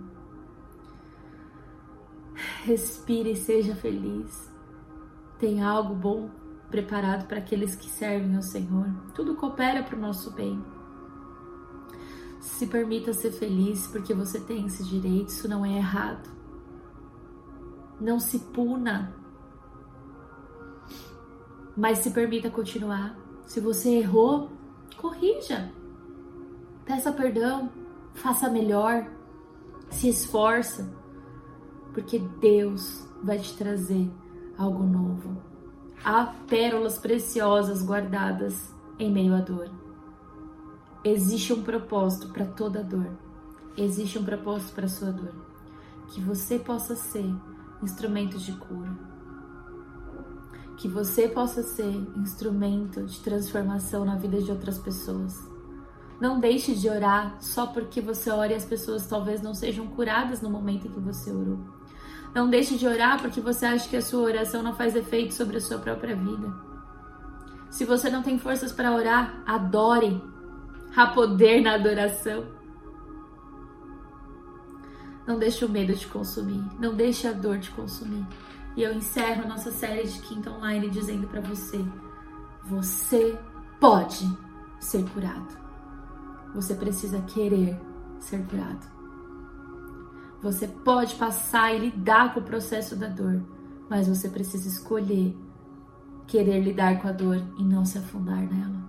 Respire 2.65 3.33
e 3.33 3.37
seja 3.37 3.75
feliz. 3.75 4.51
Tem 5.39 5.63
algo 5.63 5.95
bom 5.95 6.31
preparado 6.71 7.27
para 7.27 7.39
aqueles 7.39 7.75
que 7.75 7.89
servem 7.89 8.35
ao 8.37 8.43
Senhor. 8.43 8.87
Tudo 9.15 9.35
coopera 9.35 9.83
para 9.83 9.97
o 9.97 10.01
nosso 10.01 10.31
bem. 10.31 10.65
Se 12.41 12.67
permita 12.67 13.13
ser 13.13 13.31
feliz 13.33 13.87
porque 13.87 14.15
você 14.15 14.41
tem 14.41 14.67
esse 14.67 14.83
direito, 14.83 15.29
isso 15.29 15.49
não 15.49 15.65
é 15.65 15.77
errado. 15.77 16.31
Não 18.01 18.19
se 18.19 18.39
puna, 18.39 19.15
mas 21.77 21.99
se 21.99 22.11
permita 22.11 22.51
continuar. 22.51 23.17
Se 23.47 23.61
você 23.61 23.91
errou, 23.99 24.51
corrija. 24.97 25.73
Peça 26.85 27.13
perdão, 27.13 27.71
faça 28.15 28.49
melhor, 28.49 29.07
se 29.91 30.09
esforça, 30.09 30.91
porque 31.93 32.19
Deus 32.19 33.07
vai 33.23 33.39
te 33.39 33.57
trazer 33.57 34.11
algo 34.57 34.85
novo. 34.85 35.43
Há 36.05 36.27
pérolas 36.49 36.99
preciosas 36.99 37.85
guardadas 37.85 38.73
em 38.99 39.11
meio 39.11 39.35
à 39.35 39.41
dor. 39.41 39.71
Existe 41.05 41.53
um 41.53 41.63
propósito 41.63 42.29
para 42.29 42.47
toda 42.47 42.83
dor. 42.83 43.11
Existe 43.77 44.19
um 44.19 44.25
propósito 44.25 44.75
para 44.75 44.89
sua 44.89 45.13
dor. 45.13 45.35
Que 46.09 46.21
você 46.21 46.59
possa 46.59 46.95
ser 46.95 47.25
instrumento 47.83 48.39
de 48.39 48.53
cura. 48.53 48.91
Que 50.77 50.89
você 50.89 51.29
possa 51.29 51.63
ser 51.63 51.93
instrumento 52.17 53.05
de 53.05 53.21
transformação 53.21 54.05
na 54.05 54.17
vida 54.17 54.41
de 54.41 54.51
outras 54.51 54.79
pessoas. 54.79 55.39
Não 56.21 56.39
deixe 56.39 56.75
de 56.75 56.89
orar 56.89 57.37
só 57.41 57.67
porque 57.67 58.01
você 58.01 58.31
ora 58.31 58.53
e 58.53 58.57
as 58.57 58.65
pessoas 58.65 59.07
talvez 59.07 59.43
não 59.43 59.55
sejam 59.55 59.89
curadas 59.89 60.41
no 60.41 60.51
momento 60.51 60.87
em 60.87 60.91
que 60.91 61.01
você 61.01 61.33
orou. 61.33 61.59
Não 62.35 62.49
deixe 62.49 62.77
de 62.77 62.87
orar 62.87 63.21
porque 63.21 63.41
você 63.41 63.67
acha 63.67 63.89
que 63.89 63.97
a 63.97 64.03
sua 64.03 64.23
oração 64.23 64.63
não 64.63 64.75
faz 64.75 64.97
efeito 64.97 65.35
sobre 65.35 65.59
a 65.59 65.61
sua 65.61 65.79
própria 65.79 66.17
vida. 66.17 66.53
Se 67.71 67.85
você 67.85 68.11
não 68.11 68.23
tem 68.23 68.39
forças 68.39 68.73
para 68.73 68.93
orar, 68.93 69.43
adore 69.47 70.21
Há 70.95 71.07
poder 71.07 71.63
na 71.63 71.75
adoração. 71.75 72.45
Não 75.27 75.39
deixe 75.39 75.65
o 75.65 75.69
medo 75.69 75.97
te 75.97 76.07
consumir, 76.07 76.63
não 76.79 76.95
deixe 76.95 77.27
a 77.27 77.33
dor 77.33 77.59
te 77.59 77.71
consumir. 77.71 78.27
E 78.77 78.83
eu 78.83 78.93
encerro 78.93 79.45
a 79.45 79.49
nossa 79.49 79.71
série 79.71 80.07
de 80.07 80.21
Quinta 80.21 80.51
Online 80.51 80.91
dizendo 80.91 81.27
para 81.29 81.41
você: 81.41 81.83
você 82.65 83.39
pode 83.81 84.29
ser 84.81 85.03
curado. 85.11 85.57
Você 86.55 86.75
precisa 86.75 87.23
querer 87.23 87.81
ser 88.21 88.45
curado. 88.47 88.92
Você 90.43 90.67
pode 90.67 91.15
passar 91.15 91.73
e 91.73 91.79
lidar 91.79 92.35
com 92.35 92.41
o 92.41 92.45
processo 92.45 92.97
da 92.97 93.09
dor, 93.09 93.43
mas 93.89 94.09
você 94.09 94.29
precisa 94.29 94.69
escolher 94.69 95.37
querer 96.33 96.61
lidar 96.61 96.99
com 97.01 97.09
a 97.09 97.13
dor 97.13 97.43
e 97.59 97.63
não 97.63 97.85
se 97.85 97.99
afundar 97.99 98.41
nela. 98.41 98.83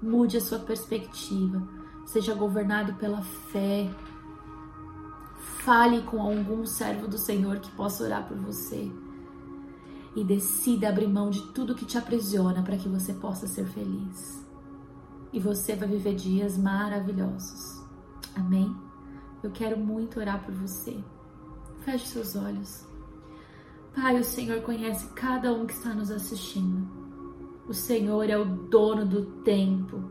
Mude 0.00 0.36
a 0.36 0.40
sua 0.40 0.60
perspectiva. 0.60 1.60
Seja 2.06 2.32
governado 2.32 2.94
pela 2.94 3.22
fé. 3.22 3.90
Fale 5.64 6.02
com 6.02 6.22
algum 6.22 6.64
servo 6.64 7.08
do 7.08 7.18
Senhor 7.18 7.58
que 7.58 7.70
possa 7.72 8.04
orar 8.04 8.26
por 8.26 8.36
você. 8.36 8.90
E 10.14 10.24
decida 10.24 10.88
abrir 10.88 11.08
mão 11.08 11.28
de 11.28 11.42
tudo 11.52 11.74
que 11.74 11.84
te 11.84 11.98
aprisiona 11.98 12.62
para 12.62 12.76
que 12.76 12.88
você 12.88 13.12
possa 13.14 13.48
ser 13.48 13.66
feliz. 13.66 14.46
E 15.32 15.40
você 15.40 15.74
vai 15.74 15.88
viver 15.88 16.14
dias 16.14 16.56
maravilhosos. 16.56 17.84
Amém? 18.34 18.89
Eu 19.42 19.50
quero 19.50 19.78
muito 19.78 20.20
orar 20.20 20.44
por 20.44 20.54
você. 20.54 21.02
Feche 21.80 22.06
seus 22.06 22.36
olhos. 22.36 22.86
Pai, 23.94 24.18
o 24.18 24.24
Senhor 24.24 24.60
conhece 24.62 25.08
cada 25.14 25.52
um 25.52 25.66
que 25.66 25.72
está 25.72 25.94
nos 25.94 26.10
assistindo. 26.10 26.86
O 27.66 27.72
Senhor 27.72 28.28
é 28.28 28.36
o 28.36 28.44
dono 28.44 29.06
do 29.06 29.24
tempo. 29.42 30.10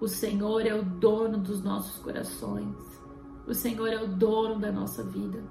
O 0.00 0.08
Senhor 0.08 0.66
é 0.66 0.74
o 0.74 0.82
dono 0.82 1.38
dos 1.38 1.62
nossos 1.62 2.02
corações. 2.02 2.76
O 3.46 3.54
Senhor 3.54 3.88
é 3.88 4.02
o 4.02 4.08
dono 4.08 4.58
da 4.58 4.72
nossa 4.72 5.02
vida. 5.02 5.42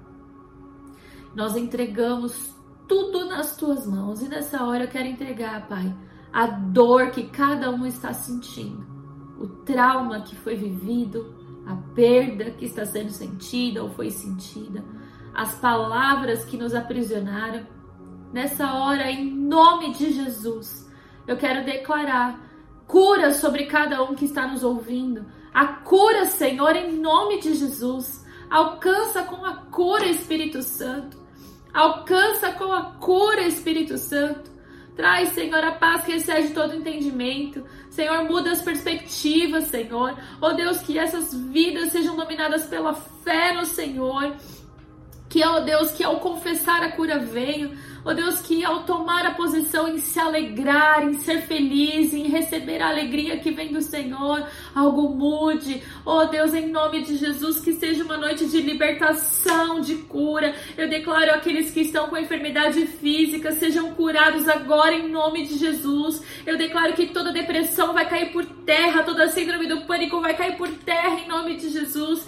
Nós 1.34 1.56
entregamos 1.56 2.54
tudo 2.88 3.24
nas 3.24 3.56
tuas 3.56 3.86
mãos 3.86 4.20
e 4.20 4.28
nessa 4.28 4.64
hora 4.64 4.84
eu 4.84 4.88
quero 4.88 5.08
entregar, 5.08 5.68
Pai, 5.68 5.96
a 6.32 6.46
dor 6.46 7.10
que 7.10 7.28
cada 7.28 7.70
um 7.70 7.86
está 7.86 8.12
sentindo, 8.12 8.84
o 9.38 9.46
trauma 9.46 10.22
que 10.22 10.34
foi 10.34 10.56
vivido, 10.56 11.39
a 11.66 11.76
perda 11.94 12.50
que 12.50 12.64
está 12.64 12.84
sendo 12.84 13.10
sentida 13.10 13.82
ou 13.82 13.90
foi 13.90 14.10
sentida, 14.10 14.84
as 15.34 15.54
palavras 15.56 16.44
que 16.44 16.56
nos 16.56 16.74
aprisionaram. 16.74 17.66
Nessa 18.32 18.74
hora, 18.74 19.10
em 19.10 19.30
nome 19.30 19.92
de 19.92 20.12
Jesus, 20.12 20.88
eu 21.26 21.36
quero 21.36 21.64
declarar 21.64 22.40
cura 22.86 23.32
sobre 23.32 23.66
cada 23.66 24.02
um 24.02 24.14
que 24.14 24.24
está 24.24 24.46
nos 24.46 24.64
ouvindo. 24.64 25.26
A 25.54 25.66
cura, 25.66 26.26
Senhor, 26.26 26.74
em 26.74 26.92
nome 26.92 27.40
de 27.40 27.54
Jesus. 27.54 28.24
Alcança 28.50 29.22
com 29.22 29.44
a 29.44 29.54
cura, 29.54 30.06
Espírito 30.06 30.62
Santo. 30.62 31.18
Alcança 31.72 32.52
com 32.52 32.72
a 32.72 32.82
cura, 32.94 33.42
Espírito 33.42 33.96
Santo. 33.96 34.50
Traz, 34.96 35.30
Senhor, 35.30 35.62
a 35.62 35.72
paz 35.72 36.04
que 36.04 36.12
excede 36.12 36.52
todo 36.52 36.74
entendimento. 36.74 37.64
Senhor, 37.90 38.24
muda 38.24 38.52
as 38.52 38.62
perspectivas, 38.62 39.66
Senhor. 39.66 40.16
Oh 40.40 40.52
Deus, 40.52 40.78
que 40.78 40.98
essas 40.98 41.34
vidas 41.34 41.90
sejam 41.90 42.16
dominadas 42.16 42.64
pela 42.66 42.94
fé 42.94 43.52
no 43.52 43.66
Senhor. 43.66 44.34
Que, 45.28 45.44
ó 45.44 45.56
oh 45.56 45.60
Deus, 45.60 45.90
que 45.90 46.02
ao 46.02 46.20
confessar 46.20 46.82
a 46.82 46.92
cura 46.92 47.18
veio. 47.18 47.76
Ó 48.04 48.10
oh 48.10 48.14
Deus, 48.14 48.40
que 48.40 48.64
ao 48.64 48.84
tomar 48.84 49.26
a 49.26 49.32
posição 49.32 49.86
em 49.88 49.98
se 49.98 50.18
alegrar, 50.18 51.04
em 51.04 51.14
ser 51.14 51.42
feliz, 51.42 52.14
em 52.14 52.28
receber 52.28 52.80
a 52.80 52.88
alegria 52.88 53.38
que 53.38 53.50
vem 53.50 53.72
do 53.72 53.82
Senhor, 53.82 54.46
algo 54.74 55.10
mude. 55.10 55.82
Ó 56.04 56.22
oh 56.22 56.26
Deus, 56.26 56.54
em 56.54 56.68
nome 56.68 57.02
de 57.02 57.16
Jesus, 57.16 57.60
que 57.60 57.74
seja 57.74 58.02
uma 58.02 58.16
noite 58.16 58.46
de 58.46 58.60
libertação, 58.60 59.80
de 59.80 59.96
cura. 59.96 60.54
Eu 60.76 60.88
declaro 60.88 61.32
aqueles 61.32 61.70
que 61.70 61.80
estão 61.80 62.08
com 62.08 62.16
enfermidade 62.16 62.86
física 62.86 63.52
sejam 63.52 63.92
curados 63.94 64.48
agora 64.48 64.94
em 64.94 65.08
nome 65.08 65.46
de 65.46 65.58
Jesus. 65.58 66.22
Eu 66.46 66.56
declaro 66.56 66.94
que 66.94 67.06
toda 67.06 67.32
depressão 67.32 67.92
vai 67.92 68.08
cair 68.08 68.32
por 68.32 68.44
terra, 68.46 69.02
toda 69.02 69.28
síndrome 69.28 69.66
do 69.66 69.82
pânico 69.82 70.20
vai 70.20 70.34
cair 70.34 70.56
por 70.56 70.68
terra 70.68 71.20
em 71.20 71.28
nome 71.28 71.56
de 71.56 71.68
Jesus. 71.68 72.26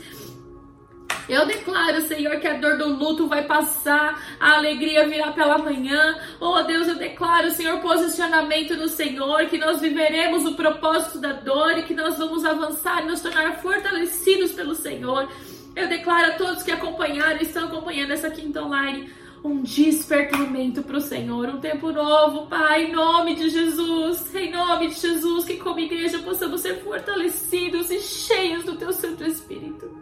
Eu 1.28 1.46
declaro, 1.46 2.00
Senhor, 2.02 2.36
que 2.40 2.46
a 2.46 2.54
dor 2.54 2.76
do 2.76 2.88
luto 2.88 3.26
vai 3.26 3.44
passar, 3.44 4.20
a 4.40 4.56
alegria 4.56 5.06
virá 5.08 5.32
pela 5.32 5.58
manhã. 5.58 6.18
Oh, 6.40 6.62
Deus, 6.62 6.88
eu 6.88 6.96
declaro, 6.96 7.50
Senhor, 7.50 7.80
posicionamento 7.80 8.74
no 8.76 8.88
Senhor, 8.88 9.46
que 9.46 9.58
nós 9.58 9.80
viveremos 9.80 10.44
o 10.44 10.54
propósito 10.54 11.18
da 11.18 11.32
dor 11.32 11.78
e 11.78 11.82
que 11.82 11.94
nós 11.94 12.18
vamos 12.18 12.44
avançar 12.44 13.02
e 13.02 13.06
nos 13.06 13.20
tornar 13.20 13.58
fortalecidos 13.58 14.52
pelo 14.52 14.74
Senhor. 14.74 15.28
Eu 15.74 15.88
declaro 15.88 16.32
a 16.32 16.34
todos 16.34 16.62
que 16.62 16.70
acompanharam 16.70 17.40
e 17.40 17.44
estão 17.44 17.64
acompanhando 17.64 18.12
essa 18.12 18.30
quinta 18.30 18.62
online 18.62 19.10
um 19.44 19.62
despertamento 19.62 20.82
para 20.82 20.96
o 20.96 21.00
Senhor, 21.00 21.48
um 21.48 21.58
tempo 21.58 21.90
novo, 21.90 22.46
Pai, 22.46 22.84
em 22.84 22.92
nome 22.92 23.34
de 23.34 23.50
Jesus, 23.50 24.32
em 24.34 24.52
nome 24.52 24.88
de 24.88 24.94
Jesus, 24.94 25.44
que 25.44 25.56
como 25.56 25.80
igreja 25.80 26.20
possamos 26.20 26.60
ser 26.60 26.82
fortalecidos 26.82 27.90
e 27.90 27.98
cheios 27.98 28.64
do 28.64 28.76
Teu 28.76 28.92
Santo 28.92 29.24
Espírito. 29.24 30.01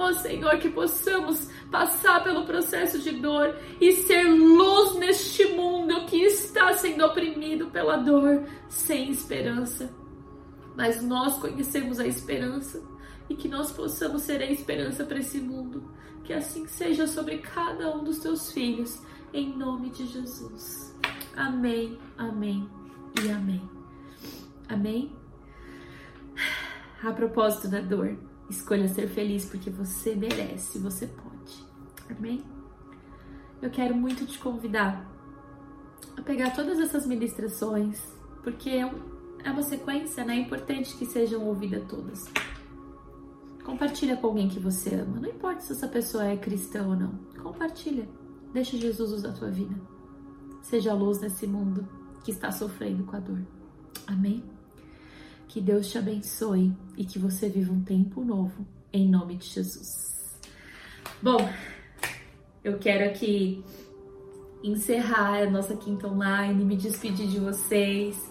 Ó 0.00 0.08
oh, 0.08 0.14
Senhor, 0.14 0.56
que 0.56 0.70
possamos 0.70 1.50
passar 1.70 2.24
pelo 2.24 2.46
processo 2.46 2.98
de 3.00 3.10
dor 3.10 3.54
e 3.78 3.92
ser 3.92 4.22
luz 4.22 4.96
neste 4.96 5.44
mundo 5.48 6.06
que 6.06 6.16
está 6.22 6.72
sendo 6.72 7.04
oprimido 7.04 7.66
pela 7.66 7.98
dor, 7.98 8.48
sem 8.66 9.10
esperança. 9.10 9.94
Mas 10.74 11.02
nós 11.02 11.38
conhecemos 11.38 12.00
a 12.00 12.06
esperança 12.06 12.82
e 13.28 13.36
que 13.36 13.46
nós 13.46 13.70
possamos 13.72 14.22
ser 14.22 14.40
a 14.40 14.50
esperança 14.50 15.04
para 15.04 15.18
esse 15.18 15.38
mundo. 15.38 15.92
Que 16.24 16.32
assim 16.32 16.66
seja 16.66 17.06
sobre 17.06 17.36
cada 17.36 17.94
um 17.94 18.02
dos 18.02 18.20
teus 18.20 18.50
filhos, 18.50 19.02
em 19.34 19.54
nome 19.54 19.90
de 19.90 20.06
Jesus. 20.06 20.98
Amém, 21.36 21.98
amém 22.16 22.66
e 23.22 23.28
amém. 23.28 23.68
Amém? 24.66 25.14
A 27.04 27.12
propósito 27.12 27.68
da 27.68 27.82
dor. 27.82 28.29
Escolha 28.50 28.88
ser 28.88 29.08
feliz 29.08 29.44
porque 29.46 29.70
você 29.70 30.14
merece, 30.14 30.78
você 30.78 31.06
pode. 31.06 31.64
Amém? 32.10 32.44
Eu 33.62 33.70
quero 33.70 33.94
muito 33.94 34.26
te 34.26 34.38
convidar 34.38 35.08
a 36.16 36.22
pegar 36.22 36.50
todas 36.50 36.78
essas 36.80 37.06
ministrações, 37.06 37.98
porque 38.42 38.70
é 38.70 38.92
é 39.44 39.50
uma 39.50 39.62
sequência, 39.62 40.24
né? 40.24 40.36
É 40.36 40.40
importante 40.40 40.96
que 40.96 41.06
sejam 41.06 41.46
ouvidas 41.46 41.84
todas. 41.88 42.24
Compartilha 43.64 44.16
com 44.16 44.26
alguém 44.26 44.48
que 44.48 44.58
você 44.58 44.94
ama. 44.94 45.20
Não 45.20 45.28
importa 45.28 45.60
se 45.60 45.72
essa 45.72 45.88
pessoa 45.88 46.24
é 46.24 46.36
cristã 46.36 46.86
ou 46.86 46.96
não. 46.96 47.12
Compartilha. 47.42 48.08
Deixa 48.52 48.76
Jesus 48.76 49.12
usar 49.12 49.30
a 49.30 49.32
tua 49.32 49.50
vida. 49.50 49.74
Seja 50.62 50.90
a 50.90 50.94
luz 50.94 51.20
nesse 51.20 51.46
mundo 51.46 51.88
que 52.24 52.32
está 52.32 52.50
sofrendo 52.50 53.04
com 53.04 53.16
a 53.16 53.20
dor. 53.20 53.40
Amém? 54.06 54.44
Que 55.50 55.60
Deus 55.60 55.90
te 55.90 55.98
abençoe 55.98 56.72
e 56.96 57.04
que 57.04 57.18
você 57.18 57.48
viva 57.48 57.72
um 57.72 57.82
tempo 57.82 58.24
novo, 58.24 58.64
em 58.92 59.08
nome 59.08 59.34
de 59.34 59.46
Jesus. 59.46 60.38
Bom, 61.20 61.38
eu 62.62 62.78
quero 62.78 63.10
aqui 63.10 63.64
encerrar 64.62 65.42
a 65.42 65.50
nossa 65.50 65.74
quinta 65.74 66.06
online, 66.06 66.64
me 66.64 66.76
despedir 66.76 67.26
de 67.26 67.40
vocês, 67.40 68.30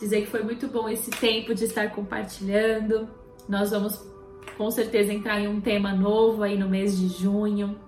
dizer 0.00 0.22
que 0.22 0.26
foi 0.26 0.42
muito 0.42 0.66
bom 0.66 0.88
esse 0.88 1.12
tempo 1.12 1.54
de 1.54 1.62
estar 1.62 1.94
compartilhando. 1.94 3.08
Nós 3.48 3.70
vamos 3.70 4.04
com 4.56 4.68
certeza 4.72 5.12
entrar 5.12 5.40
em 5.40 5.46
um 5.46 5.60
tema 5.60 5.94
novo 5.94 6.42
aí 6.42 6.58
no 6.58 6.68
mês 6.68 6.98
de 6.98 7.06
junho, 7.06 7.78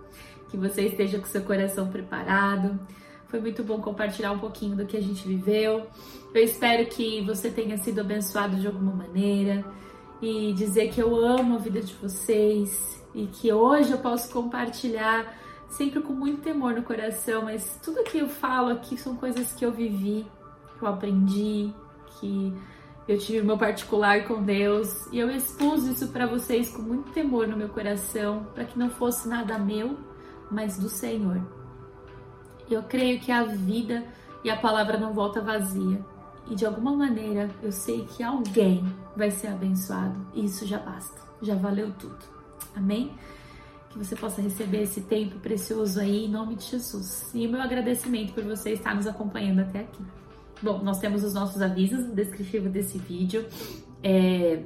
que 0.48 0.56
você 0.56 0.82
esteja 0.82 1.18
com 1.18 1.26
seu 1.26 1.42
coração 1.42 1.88
preparado. 1.88 2.78
Foi 3.26 3.40
muito 3.40 3.64
bom 3.64 3.80
compartilhar 3.80 4.30
um 4.30 4.38
pouquinho 4.38 4.76
do 4.76 4.86
que 4.86 4.96
a 4.96 5.02
gente 5.02 5.26
viveu. 5.26 5.88
Eu 6.32 6.44
espero 6.44 6.86
que 6.86 7.22
você 7.22 7.50
tenha 7.50 7.76
sido 7.78 8.00
abençoado 8.00 8.56
de 8.56 8.66
alguma 8.66 8.92
maneira 8.92 9.64
e 10.22 10.52
dizer 10.52 10.90
que 10.90 11.02
eu 11.02 11.16
amo 11.16 11.56
a 11.56 11.58
vida 11.58 11.80
de 11.80 11.92
vocês 11.94 13.04
e 13.12 13.26
que 13.26 13.52
hoje 13.52 13.90
eu 13.90 13.98
posso 13.98 14.32
compartilhar 14.32 15.36
sempre 15.68 16.00
com 16.00 16.12
muito 16.12 16.40
temor 16.40 16.74
no 16.74 16.84
coração, 16.84 17.42
mas 17.42 17.80
tudo 17.82 18.04
que 18.04 18.18
eu 18.18 18.28
falo 18.28 18.70
aqui 18.70 18.96
são 18.96 19.16
coisas 19.16 19.52
que 19.52 19.64
eu 19.64 19.72
vivi, 19.72 20.24
que 20.78 20.84
eu 20.84 20.88
aprendi, 20.88 21.74
que 22.20 22.54
eu 23.08 23.18
tive 23.18 23.42
meu 23.42 23.58
particular 23.58 24.24
com 24.24 24.40
Deus 24.40 25.06
e 25.10 25.18
eu 25.18 25.28
expus 25.30 25.84
isso 25.88 26.08
para 26.08 26.26
vocês 26.26 26.70
com 26.70 26.82
muito 26.82 27.10
temor 27.10 27.48
no 27.48 27.56
meu 27.56 27.70
coração, 27.70 28.46
para 28.54 28.64
que 28.64 28.78
não 28.78 28.88
fosse 28.88 29.28
nada 29.28 29.58
meu, 29.58 29.98
mas 30.48 30.78
do 30.78 30.88
Senhor. 30.88 31.40
Eu 32.70 32.84
creio 32.84 33.18
que 33.18 33.32
a 33.32 33.42
vida 33.42 34.04
e 34.44 34.50
a 34.50 34.56
palavra 34.56 34.96
não 34.96 35.12
volta 35.12 35.40
vazia. 35.40 36.04
E 36.48 36.54
de 36.54 36.66
alguma 36.66 36.94
maneira 36.94 37.50
eu 37.62 37.72
sei 37.72 38.04
que 38.04 38.22
alguém 38.22 38.84
vai 39.16 39.30
ser 39.30 39.48
abençoado. 39.48 40.26
E 40.34 40.44
isso 40.44 40.66
já 40.66 40.78
basta, 40.78 41.20
já 41.42 41.54
valeu 41.54 41.92
tudo. 41.98 42.18
Amém? 42.74 43.12
Que 43.90 43.98
você 43.98 44.14
possa 44.14 44.40
receber 44.40 44.82
esse 44.82 45.00
tempo 45.02 45.38
precioso 45.40 46.00
aí 46.00 46.24
em 46.24 46.28
nome 46.28 46.54
de 46.54 46.64
Jesus. 46.64 47.30
E 47.34 47.46
o 47.46 47.50
meu 47.50 47.60
agradecimento 47.60 48.32
por 48.32 48.44
você 48.44 48.70
estar 48.70 48.94
nos 48.94 49.06
acompanhando 49.06 49.60
até 49.60 49.80
aqui. 49.80 50.02
Bom, 50.62 50.82
nós 50.82 50.98
temos 50.98 51.24
os 51.24 51.34
nossos 51.34 51.60
avisos 51.62 52.06
no 52.06 52.14
descritivo 52.14 52.68
desse 52.68 52.98
vídeo. 52.98 53.46
É, 54.02 54.62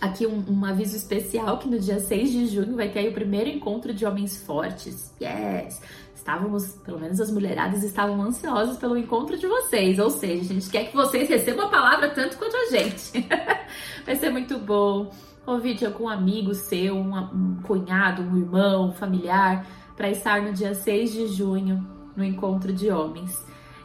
aqui 0.00 0.26
um, 0.26 0.44
um, 0.48 0.64
aviso 0.64 0.96
especial 0.96 1.58
que 1.58 1.68
no 1.68 1.78
dia 1.78 2.00
6 2.00 2.30
de 2.30 2.46
junho 2.46 2.74
vai 2.74 2.90
ter 2.90 3.08
o 3.08 3.12
primeiro 3.12 3.50
encontro 3.50 3.92
de 3.92 4.06
homens 4.06 4.42
fortes. 4.42 5.14
Yes! 5.20 5.80
Estávamos, 6.20 6.76
pelo 6.84 7.00
menos 7.00 7.18
as 7.18 7.30
mulheradas 7.30 7.82
estavam 7.82 8.20
ansiosas 8.20 8.76
pelo 8.76 8.96
encontro 8.96 9.38
de 9.38 9.46
vocês. 9.46 9.98
Ou 9.98 10.10
seja, 10.10 10.42
a 10.42 10.54
gente 10.54 10.68
quer 10.68 10.84
que 10.84 10.94
vocês 10.94 11.26
recebam 11.28 11.66
a 11.66 11.70
palavra 11.70 12.10
tanto 12.10 12.36
quanto 12.36 12.54
a 12.54 12.66
gente. 12.66 13.26
vai 14.04 14.16
ser 14.16 14.28
muito 14.28 14.58
bom. 14.58 15.10
Convide 15.46 15.86
algum 15.86 16.08
amigo 16.08 16.52
seu, 16.54 16.94
um, 16.94 17.58
cunhado, 17.62 18.22
um 18.22 18.36
irmão, 18.36 18.90
um 18.90 18.92
familiar, 18.92 19.66
para 19.96 20.10
estar 20.10 20.42
no 20.42 20.52
dia 20.52 20.74
6 20.74 21.10
de 21.10 21.26
junho 21.28 21.86
no 22.14 22.22
encontro 22.22 22.70
de 22.70 22.90
homens. 22.90 23.34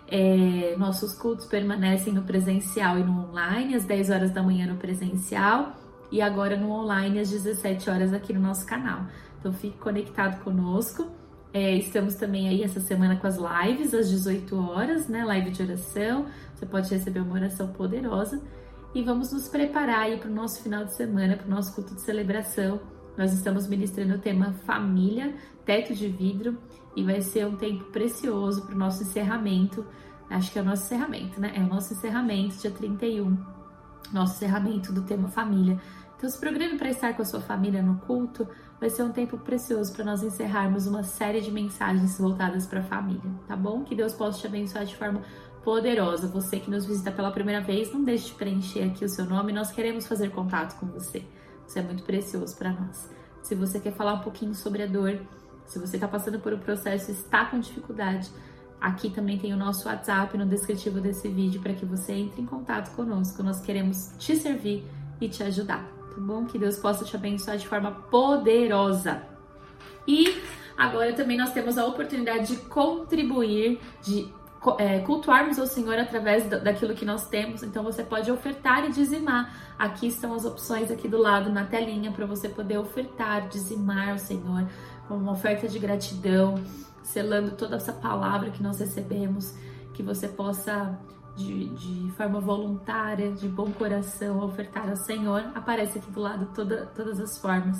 É, 0.07 0.75
nossos 0.77 1.17
cultos 1.17 1.45
permanecem 1.45 2.13
no 2.13 2.23
presencial 2.23 2.99
e 2.99 3.03
no 3.03 3.29
online, 3.29 3.75
às 3.75 3.85
10 3.85 4.09
horas 4.09 4.31
da 4.31 4.43
manhã 4.43 4.67
no 4.67 4.75
presencial 4.75 5.73
e 6.11 6.21
agora 6.21 6.57
no 6.57 6.69
online 6.69 7.19
às 7.19 7.31
17 7.31 7.89
horas 7.89 8.13
aqui 8.13 8.33
no 8.33 8.41
nosso 8.41 8.65
canal. 8.65 9.05
Então 9.39 9.53
fique 9.53 9.77
conectado 9.77 10.43
conosco. 10.43 11.09
É, 11.55 11.73
estamos 11.77 12.15
também 12.15 12.49
aí 12.49 12.63
essa 12.63 12.81
semana 12.81 13.15
com 13.15 13.27
as 13.27 13.37
lives 13.37 13.93
às 13.93 14.09
18 14.09 14.57
horas, 14.57 15.07
né? 15.07 15.23
Live 15.23 15.51
de 15.51 15.63
oração. 15.63 16.25
Você 16.53 16.65
pode 16.65 16.93
receber 16.93 17.21
uma 17.21 17.33
oração 17.33 17.69
poderosa. 17.69 18.41
E 18.93 19.01
vamos 19.01 19.31
nos 19.31 19.47
preparar 19.47 19.99
aí 19.99 20.17
para 20.17 20.29
o 20.29 20.33
nosso 20.33 20.61
final 20.61 20.83
de 20.83 20.93
semana, 20.93 21.37
para 21.37 21.47
o 21.47 21.49
nosso 21.49 21.73
culto 21.73 21.95
de 21.95 22.01
celebração. 22.01 22.81
Nós 23.17 23.31
estamos 23.31 23.69
ministrando 23.69 24.15
o 24.15 24.19
tema 24.19 24.51
família, 24.65 25.33
teto 25.63 25.95
de 25.95 26.09
vidro 26.09 26.57
e 26.93 27.05
vai 27.05 27.21
ser 27.21 27.47
um 27.47 27.55
tempo 27.55 27.85
precioso 27.85 28.65
para 28.65 28.75
o 28.75 28.77
nosso 28.77 29.03
encerramento. 29.03 29.85
Acho 30.29 30.51
que 30.51 30.59
é 30.59 30.61
o 30.61 30.65
nosso 30.65 30.83
encerramento, 30.83 31.39
né? 31.39 31.53
É 31.55 31.61
o 31.61 31.67
nosso 31.67 31.93
encerramento, 31.93 32.57
dia 32.57 32.71
31, 32.71 33.37
nosso 34.11 34.35
encerramento 34.35 34.91
do 34.91 35.03
tema 35.03 35.29
família. 35.29 35.79
Então, 36.17 36.29
se 36.29 36.37
programe 36.37 36.77
para 36.77 36.89
estar 36.89 37.13
com 37.13 37.21
a 37.21 37.25
sua 37.25 37.39
família 37.39 37.81
no 37.81 37.95
culto. 37.99 38.45
Vai 38.79 38.89
ser 38.89 39.03
um 39.03 39.11
tempo 39.11 39.37
precioso 39.37 39.93
para 39.93 40.03
nós 40.03 40.21
encerrarmos 40.21 40.85
uma 40.85 41.03
série 41.03 41.39
de 41.39 41.49
mensagens 41.49 42.17
voltadas 42.17 42.67
para 42.67 42.81
a 42.81 42.83
família, 42.83 43.31
tá 43.47 43.55
bom? 43.55 43.83
Que 43.83 43.95
Deus 43.95 44.13
possa 44.13 44.39
te 44.39 44.47
abençoar 44.47 44.85
de 44.85 44.95
forma 44.95 45.21
poderosa. 45.63 46.27
Você 46.27 46.59
que 46.59 46.69
nos 46.69 46.85
visita 46.85 47.11
pela 47.11 47.31
primeira 47.31 47.61
vez, 47.61 47.91
não 47.91 48.03
deixe 48.03 48.27
de 48.27 48.33
preencher 48.33 48.83
aqui 48.83 49.05
o 49.05 49.09
seu 49.09 49.25
nome. 49.25 49.53
Nós 49.53 49.71
queremos 49.71 50.05
fazer 50.05 50.29
contato 50.29 50.77
com 50.79 50.85
você. 50.87 51.25
Você 51.65 51.79
é 51.79 51.81
muito 51.81 52.03
precioso 52.03 52.55
para 52.55 52.71
nós. 52.71 53.09
Se 53.41 53.55
você 53.55 53.79
quer 53.79 53.93
falar 53.93 54.15
um 54.15 54.19
pouquinho 54.19 54.53
sobre 54.53 54.83
a 54.83 54.87
dor, 54.87 55.19
se 55.65 55.79
você 55.79 55.97
está 55.97 56.07
passando 56.07 56.39
por 56.39 56.53
um 56.53 56.59
processo 56.59 57.11
e 57.11 57.13
está 57.13 57.45
com 57.45 57.59
dificuldade, 57.59 58.29
aqui 58.79 59.09
também 59.09 59.39
tem 59.39 59.53
o 59.53 59.57
nosso 59.57 59.87
WhatsApp 59.87 60.37
no 60.37 60.45
descritivo 60.45 60.99
desse 60.99 61.27
vídeo 61.27 61.61
para 61.61 61.73
que 61.73 61.85
você 61.85 62.13
entre 62.13 62.41
em 62.41 62.45
contato 62.45 62.95
conosco. 62.95 63.41
Nós 63.41 63.61
queremos 63.61 64.13
te 64.19 64.35
servir 64.35 64.85
e 65.19 65.29
te 65.29 65.41
ajudar, 65.43 65.89
tá 66.15 66.21
bom? 66.21 66.45
Que 66.45 66.57
Deus 66.57 66.77
possa 66.77 67.03
te 67.03 67.15
abençoar 67.15 67.57
de 67.57 67.67
forma 67.67 67.91
poderosa. 67.91 69.23
E 70.07 70.41
agora 70.77 71.13
também 71.13 71.37
nós 71.37 71.51
temos 71.51 71.77
a 71.77 71.85
oportunidade 71.85 72.47
de 72.47 72.57
contribuir, 72.63 73.79
de 74.01 74.33
é, 74.79 74.99
cultuarmos 74.99 75.59
ao 75.59 75.67
Senhor 75.67 75.97
através 75.99 76.47
daquilo 76.47 76.95
que 76.95 77.05
nós 77.05 77.27
temos. 77.27 77.61
Então 77.61 77.83
você 77.83 78.03
pode 78.03 78.31
ofertar 78.31 78.85
e 78.85 78.91
dizimar. 78.91 79.75
Aqui 79.77 80.07
estão 80.07 80.33
as 80.33 80.45
opções 80.45 80.89
aqui 80.89 81.07
do 81.07 81.17
lado 81.17 81.49
na 81.49 81.65
telinha 81.65 82.11
para 82.11 82.25
você 82.25 82.49
poder 82.49 82.77
ofertar, 82.77 83.47
dizimar 83.47 84.09
ao 84.09 84.17
Senhor 84.17 84.67
como 85.07 85.21
uma 85.21 85.33
oferta 85.33 85.67
de 85.67 85.77
gratidão, 85.77 86.55
selando 87.03 87.51
toda 87.51 87.75
essa 87.75 87.93
palavra 87.93 88.49
que 88.49 88.63
nós 88.63 88.79
recebemos, 88.79 89.55
que 89.93 90.01
você 90.01 90.27
possa, 90.27 90.97
de, 91.35 91.69
de 91.69 92.11
forma 92.11 92.39
voluntária, 92.39 93.31
de 93.31 93.47
bom 93.47 93.71
coração, 93.71 94.39
ofertar 94.43 94.89
ao 94.89 94.95
Senhor. 94.95 95.43
Aparece 95.53 95.99
aqui 95.99 96.09
do 96.11 96.19
lado 96.19 96.49
toda, 96.53 96.85
todas 96.87 97.19
as 97.19 97.37
formas. 97.37 97.77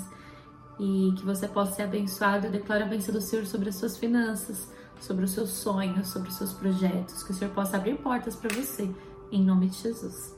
E 0.78 1.14
que 1.16 1.24
você 1.24 1.48
possa 1.48 1.72
ser 1.72 1.82
abençoado. 1.82 2.46
Eu 2.46 2.52
declaro 2.52 2.84
a 2.84 2.86
bênção 2.86 3.14
do 3.14 3.20
Senhor 3.20 3.46
sobre 3.46 3.70
as 3.70 3.76
suas 3.76 3.96
finanças, 3.96 4.70
sobre 5.00 5.24
os 5.24 5.30
seus 5.30 5.50
sonhos, 5.50 6.08
sobre 6.08 6.28
os 6.28 6.36
seus 6.36 6.52
projetos. 6.52 7.22
Que 7.22 7.32
o 7.32 7.34
Senhor 7.34 7.52
possa 7.54 7.76
abrir 7.76 7.96
portas 7.96 8.36
para 8.36 8.54
você, 8.54 8.94
em 9.32 9.42
nome 9.42 9.68
de 9.68 9.76
Jesus. 9.76 10.36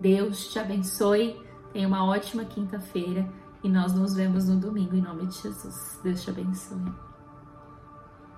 Deus 0.00 0.48
te 0.52 0.58
abençoe. 0.58 1.40
Tenha 1.72 1.88
uma 1.88 2.06
ótima 2.06 2.44
quinta-feira 2.44 3.28
e 3.62 3.68
nós 3.68 3.92
nos 3.92 4.14
vemos 4.14 4.48
no 4.48 4.56
domingo 4.56 4.94
em 4.94 5.02
nome 5.02 5.26
de 5.26 5.34
Jesus. 5.42 5.98
Deus 6.02 6.22
te 6.22 6.30
abençoe. 6.30 7.07